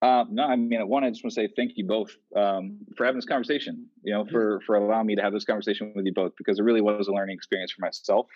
Uh, 0.02 0.26
no, 0.30 0.44
I 0.44 0.56
mean, 0.56 0.88
one, 0.88 1.04
I 1.04 1.10
just 1.10 1.24
want 1.24 1.34
to 1.34 1.42
say 1.42 1.50
thank 1.56 1.72
you 1.76 1.86
both 1.88 2.16
um, 2.36 2.80
for 2.96 3.06
having 3.06 3.18
this 3.18 3.26
conversation. 3.26 3.90
You 4.04 4.14
know, 4.14 4.26
for 4.32 4.62
for 4.66 4.76
allowing 4.76 5.08
me 5.08 5.16
to 5.16 5.22
have 5.24 5.34
this 5.34 5.44
conversation 5.46 5.92
with 5.96 6.06
you 6.06 6.14
both 6.14 6.34
because 6.38 6.60
it 6.60 6.64
really 6.64 6.82
was 6.82 7.08
a 7.08 7.12
learning 7.12 7.36
experience 7.36 7.72
for 7.72 7.84
myself. 7.84 8.28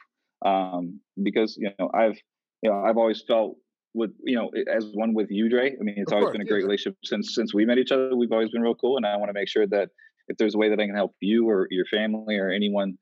Um, 0.43 1.01
because 1.22 1.57
you 1.57 1.70
know, 1.78 1.91
I've 1.93 2.18
you 2.64 2.72
know, 2.72 2.84
I've 2.84 2.97
always 2.97 3.24
felt 3.28 3.57
with 3.93 4.12
you 4.24 4.36
know, 4.36 4.49
as 4.74 4.86
one 4.93 5.14
with 5.14 5.28
you, 5.30 5.49
Dre. 5.49 5.72
I 5.80 5.84
mean, 5.84 5.95
it's 5.97 6.12
Of 6.12 6.14
always 6.14 6.30
course, 6.30 6.32
been 6.32 6.41
a 6.41 6.45
great 6.45 6.64
yeah. 6.64 6.66
relationship 6.66 6.97
since 7.05 7.36
since 7.36 7.53
we 7.53 7.64
met 7.66 7.78
each 7.78 7.91
other. 7.91 8.16
We've 8.16 8.32
always 8.32 8.49
been 8.49 8.64
real 8.64 8.76
cool, 8.76 8.97
and 8.97 9.05
I 9.05 9.16
want 9.18 9.30
to 9.30 9.34
make 9.34 9.47
sure 9.47 9.68
that 9.68 9.89
if 10.30 10.38
there's 10.38 10.55
a 10.55 10.57
way 10.57 10.70
that 10.70 10.80
I 10.80 10.88
can 10.88 10.95
help 10.95 11.16
you 11.22 11.47
or 11.47 11.68
your 11.70 11.86
family 11.86 12.38
or 12.38 12.49
anyone, 12.49 12.97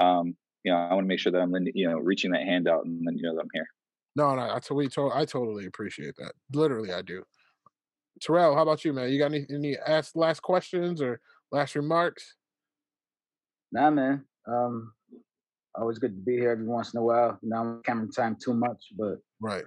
um, 0.00 0.36
you 0.62 0.70
know, 0.70 0.78
I 0.78 0.94
want 0.94 1.04
to 1.04 1.08
make 1.08 1.18
sure 1.18 1.32
that 1.32 1.40
I'm 1.40 1.52
you 1.74 1.88
know 1.88 1.98
reaching 1.98 2.30
that 2.30 2.42
hand 2.42 2.68
out 2.68 2.84
and 2.84 3.02
then 3.04 3.16
you 3.16 3.24
know 3.24 3.34
that 3.34 3.40
I'm 3.42 3.48
here. 3.52 3.66
No, 4.16 4.34
no, 4.36 4.42
I 4.42 4.60
totally, 4.60 4.88
to- 4.90 5.10
I 5.12 5.24
totally 5.24 5.66
appreciate 5.66 6.16
that. 6.16 6.34
Literally, 6.52 6.92
I 6.92 7.02
do. 7.02 7.24
Terrell, 8.20 8.54
how 8.54 8.62
about 8.62 8.84
you, 8.84 8.92
man? 8.92 9.10
You 9.10 9.18
got 9.18 9.32
any 9.32 9.46
any 9.50 9.76
ask, 9.76 10.14
last 10.14 10.40
questions 10.40 11.02
or 11.02 11.20
last 11.50 11.74
remarks? 11.74 12.34
Nah, 13.72 13.90
man. 13.90 14.24
Um, 14.46 14.92
always 15.74 15.98
good 15.98 16.14
to 16.14 16.22
be 16.24 16.36
here 16.36 16.52
every 16.52 16.66
once 16.66 16.94
in 16.94 17.00
a 17.00 17.02
while. 17.02 17.38
You 17.42 17.50
know, 17.50 17.56
I'm 17.56 17.82
camera 17.82 18.08
time 18.08 18.36
too 18.42 18.54
much, 18.54 18.92
but 18.96 19.18
Right. 19.40 19.64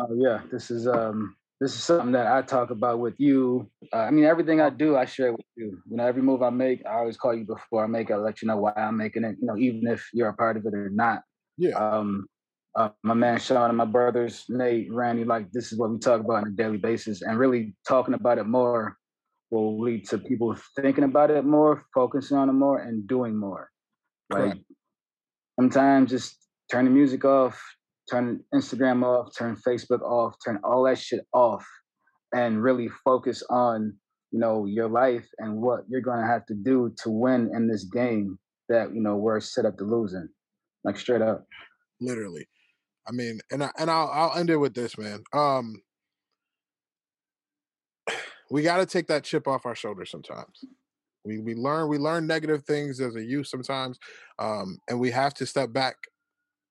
uh, 0.00 0.06
yeah, 0.14 0.42
this 0.50 0.70
is 0.70 0.88
um, 0.88 1.36
this 1.60 1.74
is 1.74 1.84
something 1.84 2.12
that 2.12 2.26
I 2.26 2.42
talk 2.42 2.70
about 2.70 2.98
with 2.98 3.14
you. 3.18 3.70
Uh, 3.92 3.98
I 3.98 4.10
mean, 4.10 4.24
everything 4.24 4.60
I 4.60 4.70
do, 4.70 4.96
I 4.96 5.04
share 5.04 5.32
with 5.32 5.46
you. 5.56 5.80
You 5.88 5.96
know, 5.96 6.06
every 6.06 6.22
move 6.22 6.42
I 6.42 6.50
make, 6.50 6.84
I 6.86 6.94
always 6.94 7.16
call 7.16 7.34
you 7.34 7.44
before 7.44 7.84
I 7.84 7.86
make 7.86 8.10
it. 8.10 8.14
I 8.14 8.16
let 8.16 8.42
you 8.42 8.48
know 8.48 8.56
why 8.56 8.72
I'm 8.76 8.96
making 8.96 9.24
it. 9.24 9.36
You 9.40 9.46
know, 9.46 9.56
even 9.56 9.86
if 9.86 10.08
you're 10.12 10.28
a 10.30 10.34
part 10.34 10.56
of 10.56 10.66
it 10.66 10.74
or 10.74 10.90
not. 10.90 11.22
Yeah. 11.58 11.76
um, 11.76 12.26
uh, 12.76 12.90
my 13.02 13.14
man 13.14 13.38
Sean 13.38 13.68
and 13.68 13.76
my 13.76 13.84
brothers 13.84 14.44
Nate, 14.48 14.92
Randy, 14.92 15.24
like 15.24 15.50
this 15.52 15.72
is 15.72 15.78
what 15.78 15.90
we 15.90 15.98
talk 15.98 16.20
about 16.20 16.42
on 16.42 16.48
a 16.48 16.50
daily 16.50 16.78
basis, 16.78 17.22
and 17.22 17.38
really 17.38 17.74
talking 17.86 18.14
about 18.14 18.38
it 18.38 18.46
more 18.46 18.96
will 19.50 19.80
lead 19.80 20.08
to 20.08 20.18
people 20.18 20.56
thinking 20.76 21.04
about 21.04 21.30
it 21.30 21.44
more, 21.44 21.84
focusing 21.92 22.36
on 22.36 22.48
it 22.48 22.52
more, 22.52 22.78
and 22.78 23.06
doing 23.08 23.36
more. 23.36 23.68
Like 24.30 24.42
Correct. 24.42 24.60
sometimes 25.58 26.10
just 26.10 26.36
turn 26.70 26.84
the 26.84 26.90
music 26.90 27.24
off, 27.24 27.60
turn 28.08 28.40
Instagram 28.54 29.02
off, 29.02 29.34
turn 29.36 29.56
Facebook 29.66 30.02
off, 30.02 30.36
turn 30.44 30.60
all 30.62 30.84
that 30.84 30.98
shit 30.98 31.26
off, 31.32 31.66
and 32.32 32.62
really 32.62 32.88
focus 33.04 33.42
on 33.50 33.96
you 34.30 34.38
know 34.38 34.66
your 34.66 34.88
life 34.88 35.26
and 35.38 35.60
what 35.60 35.80
you're 35.88 36.00
gonna 36.00 36.26
have 36.26 36.46
to 36.46 36.54
do 36.54 36.94
to 37.02 37.10
win 37.10 37.50
in 37.52 37.66
this 37.66 37.84
game 37.84 38.38
that 38.68 38.94
you 38.94 39.02
know 39.02 39.16
we're 39.16 39.40
set 39.40 39.66
up 39.66 39.76
to 39.78 39.84
lose 39.84 40.14
in. 40.14 40.28
Like 40.84 40.96
straight 40.96 41.22
up. 41.22 41.44
literally. 42.00 42.46
I 43.08 43.12
mean, 43.12 43.40
and 43.50 43.64
I, 43.64 43.70
and 43.78 43.90
I'll 43.90 44.10
I'll 44.12 44.38
end 44.38 44.50
it 44.50 44.56
with 44.56 44.74
this, 44.74 44.98
man. 44.98 45.22
Um, 45.32 45.82
we 48.50 48.62
got 48.62 48.78
to 48.78 48.86
take 48.86 49.06
that 49.08 49.24
chip 49.24 49.46
off 49.48 49.66
our 49.66 49.74
shoulder 49.74 50.04
sometimes. 50.04 50.64
We 51.24 51.38
we 51.38 51.54
learn 51.54 51.88
we 51.88 51.98
learn 51.98 52.26
negative 52.26 52.64
things 52.64 53.00
as 53.00 53.16
a 53.16 53.24
youth 53.24 53.46
sometimes, 53.46 53.98
um, 54.38 54.78
and 54.88 54.98
we 54.98 55.10
have 55.10 55.34
to 55.34 55.46
step 55.46 55.72
back 55.72 55.96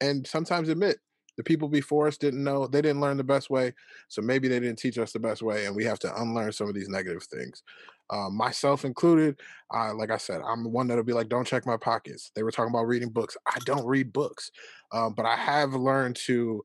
and 0.01 0.25
sometimes 0.25 0.69
admit 0.69 0.97
the 1.39 1.43
people 1.43 1.69
before 1.69 2.05
us 2.05 2.17
didn't 2.17 2.43
know 2.43 2.67
they 2.67 2.81
didn't 2.81 2.99
learn 2.99 3.15
the 3.15 3.23
best 3.23 3.49
way 3.49 3.73
so 4.09 4.21
maybe 4.21 4.49
they 4.49 4.59
didn't 4.59 4.77
teach 4.77 4.97
us 4.97 5.13
the 5.13 5.19
best 5.19 5.41
way 5.41 5.65
and 5.65 5.75
we 5.75 5.85
have 5.85 5.97
to 5.97 6.21
unlearn 6.21 6.51
some 6.51 6.67
of 6.67 6.75
these 6.75 6.89
negative 6.89 7.23
things 7.23 7.63
um, 8.09 8.35
myself 8.35 8.83
included 8.83 9.39
uh, 9.73 9.93
like 9.95 10.11
i 10.11 10.17
said 10.17 10.41
i'm 10.45 10.63
the 10.63 10.69
one 10.69 10.85
that'll 10.85 11.01
be 11.01 11.13
like 11.13 11.29
don't 11.29 11.47
check 11.47 11.65
my 11.65 11.77
pockets 11.77 12.31
they 12.35 12.43
were 12.43 12.51
talking 12.51 12.73
about 12.73 12.87
reading 12.87 13.09
books 13.09 13.37
i 13.47 13.57
don't 13.63 13.85
read 13.85 14.11
books 14.11 14.51
um, 14.91 15.13
but 15.15 15.25
i 15.25 15.35
have 15.37 15.73
learned 15.73 16.17
to 16.17 16.61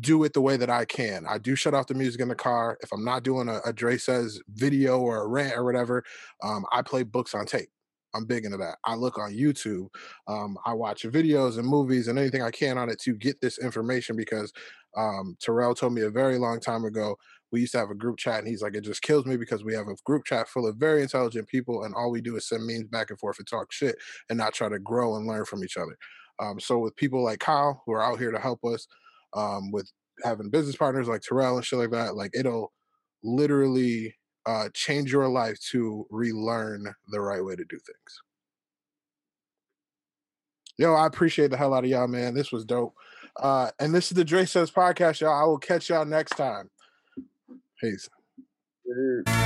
do 0.00 0.22
it 0.22 0.34
the 0.34 0.40
way 0.40 0.56
that 0.58 0.68
I 0.68 0.84
can. 0.84 1.24
I 1.26 1.38
do 1.38 1.56
shut 1.56 1.72
off 1.72 1.86
the 1.86 1.94
music 1.94 2.20
in 2.20 2.28
the 2.28 2.34
car. 2.34 2.76
If 2.82 2.92
I'm 2.92 3.04
not 3.04 3.22
doing 3.22 3.48
a, 3.48 3.60
a 3.64 3.72
Dre 3.72 3.96
says 3.96 4.38
video 4.52 4.98
or 4.98 5.22
a 5.22 5.26
rant 5.26 5.56
or 5.56 5.64
whatever, 5.64 6.04
um, 6.44 6.66
I 6.70 6.82
play 6.82 7.04
books 7.04 7.34
on 7.34 7.46
tape. 7.46 7.70
I'm 8.14 8.24
big 8.24 8.44
into 8.44 8.56
that. 8.58 8.78
I 8.84 8.94
look 8.94 9.18
on 9.18 9.32
YouTube. 9.32 9.88
Um, 10.26 10.56
I 10.64 10.72
watch 10.72 11.02
videos 11.04 11.58
and 11.58 11.66
movies 11.66 12.08
and 12.08 12.18
anything 12.18 12.42
I 12.42 12.50
can 12.50 12.78
on 12.78 12.88
it 12.88 13.00
to 13.02 13.14
get 13.14 13.40
this 13.40 13.58
information 13.58 14.16
because 14.16 14.52
um, 14.96 15.36
Terrell 15.40 15.74
told 15.74 15.92
me 15.92 16.02
a 16.02 16.10
very 16.10 16.38
long 16.38 16.60
time 16.60 16.84
ago. 16.84 17.16
We 17.50 17.60
used 17.60 17.72
to 17.72 17.78
have 17.78 17.90
a 17.90 17.94
group 17.94 18.18
chat, 18.18 18.40
and 18.40 18.48
he's 18.48 18.60
like, 18.60 18.74
"It 18.74 18.82
just 18.82 19.00
kills 19.00 19.24
me 19.24 19.36
because 19.36 19.64
we 19.64 19.74
have 19.74 19.88
a 19.88 19.94
group 20.04 20.24
chat 20.24 20.48
full 20.48 20.66
of 20.66 20.76
very 20.76 21.02
intelligent 21.02 21.48
people, 21.48 21.84
and 21.84 21.94
all 21.94 22.10
we 22.10 22.20
do 22.20 22.36
is 22.36 22.46
send 22.46 22.66
memes 22.66 22.88
back 22.88 23.08
and 23.10 23.18
forth 23.18 23.38
and 23.38 23.46
talk 23.46 23.72
shit, 23.72 23.96
and 24.28 24.36
not 24.36 24.52
try 24.52 24.68
to 24.68 24.78
grow 24.78 25.16
and 25.16 25.26
learn 25.26 25.44
from 25.46 25.64
each 25.64 25.76
other." 25.76 25.96
Um, 26.40 26.60
so 26.60 26.78
with 26.78 26.94
people 26.96 27.24
like 27.24 27.40
Kyle 27.40 27.82
who 27.86 27.92
are 27.92 28.02
out 28.02 28.18
here 28.18 28.30
to 28.30 28.38
help 28.38 28.64
us, 28.64 28.86
um, 29.34 29.70
with 29.72 29.90
having 30.24 30.50
business 30.50 30.76
partners 30.76 31.08
like 31.08 31.22
Terrell 31.22 31.56
and 31.56 31.64
shit 31.64 31.78
like 31.78 31.90
that, 31.92 32.16
like 32.16 32.32
it'll 32.34 32.72
literally 33.22 34.14
uh, 34.48 34.68
change 34.72 35.12
your 35.12 35.28
life 35.28 35.60
to 35.70 36.06
relearn 36.10 36.94
the 37.08 37.20
right 37.20 37.44
way 37.44 37.54
to 37.54 37.64
do 37.68 37.76
things. 37.76 38.22
Yo, 40.78 40.94
I 40.94 41.06
appreciate 41.06 41.50
the 41.50 41.56
hell 41.56 41.74
out 41.74 41.84
of 41.84 41.90
y'all, 41.90 42.08
man. 42.08 42.34
This 42.34 42.50
was 42.50 42.64
dope. 42.64 42.94
Uh, 43.38 43.70
and 43.78 43.94
this 43.94 44.10
is 44.10 44.16
the 44.16 44.24
DreSays 44.24 44.72
podcast, 44.72 45.20
y'all. 45.20 45.38
I 45.38 45.44
will 45.44 45.58
catch 45.58 45.90
y'all 45.90 46.06
next 46.06 46.36
time. 46.36 46.70
Peace. 47.78 48.08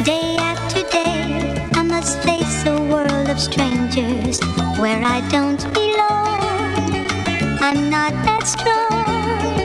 Day 0.05 0.37
after 0.39 0.83
day, 0.91 1.69
I 1.75 1.83
must 1.83 2.23
face 2.23 2.65
a 2.67 2.81
world 2.85 3.29
of 3.29 3.41
strangers 3.41 4.41
where 4.79 5.03
I 5.05 5.27
don't 5.31 5.63
belong. 5.75 7.07
I'm 7.61 7.91
not 7.91 8.13
that 8.25 8.47
strong. 8.47 9.62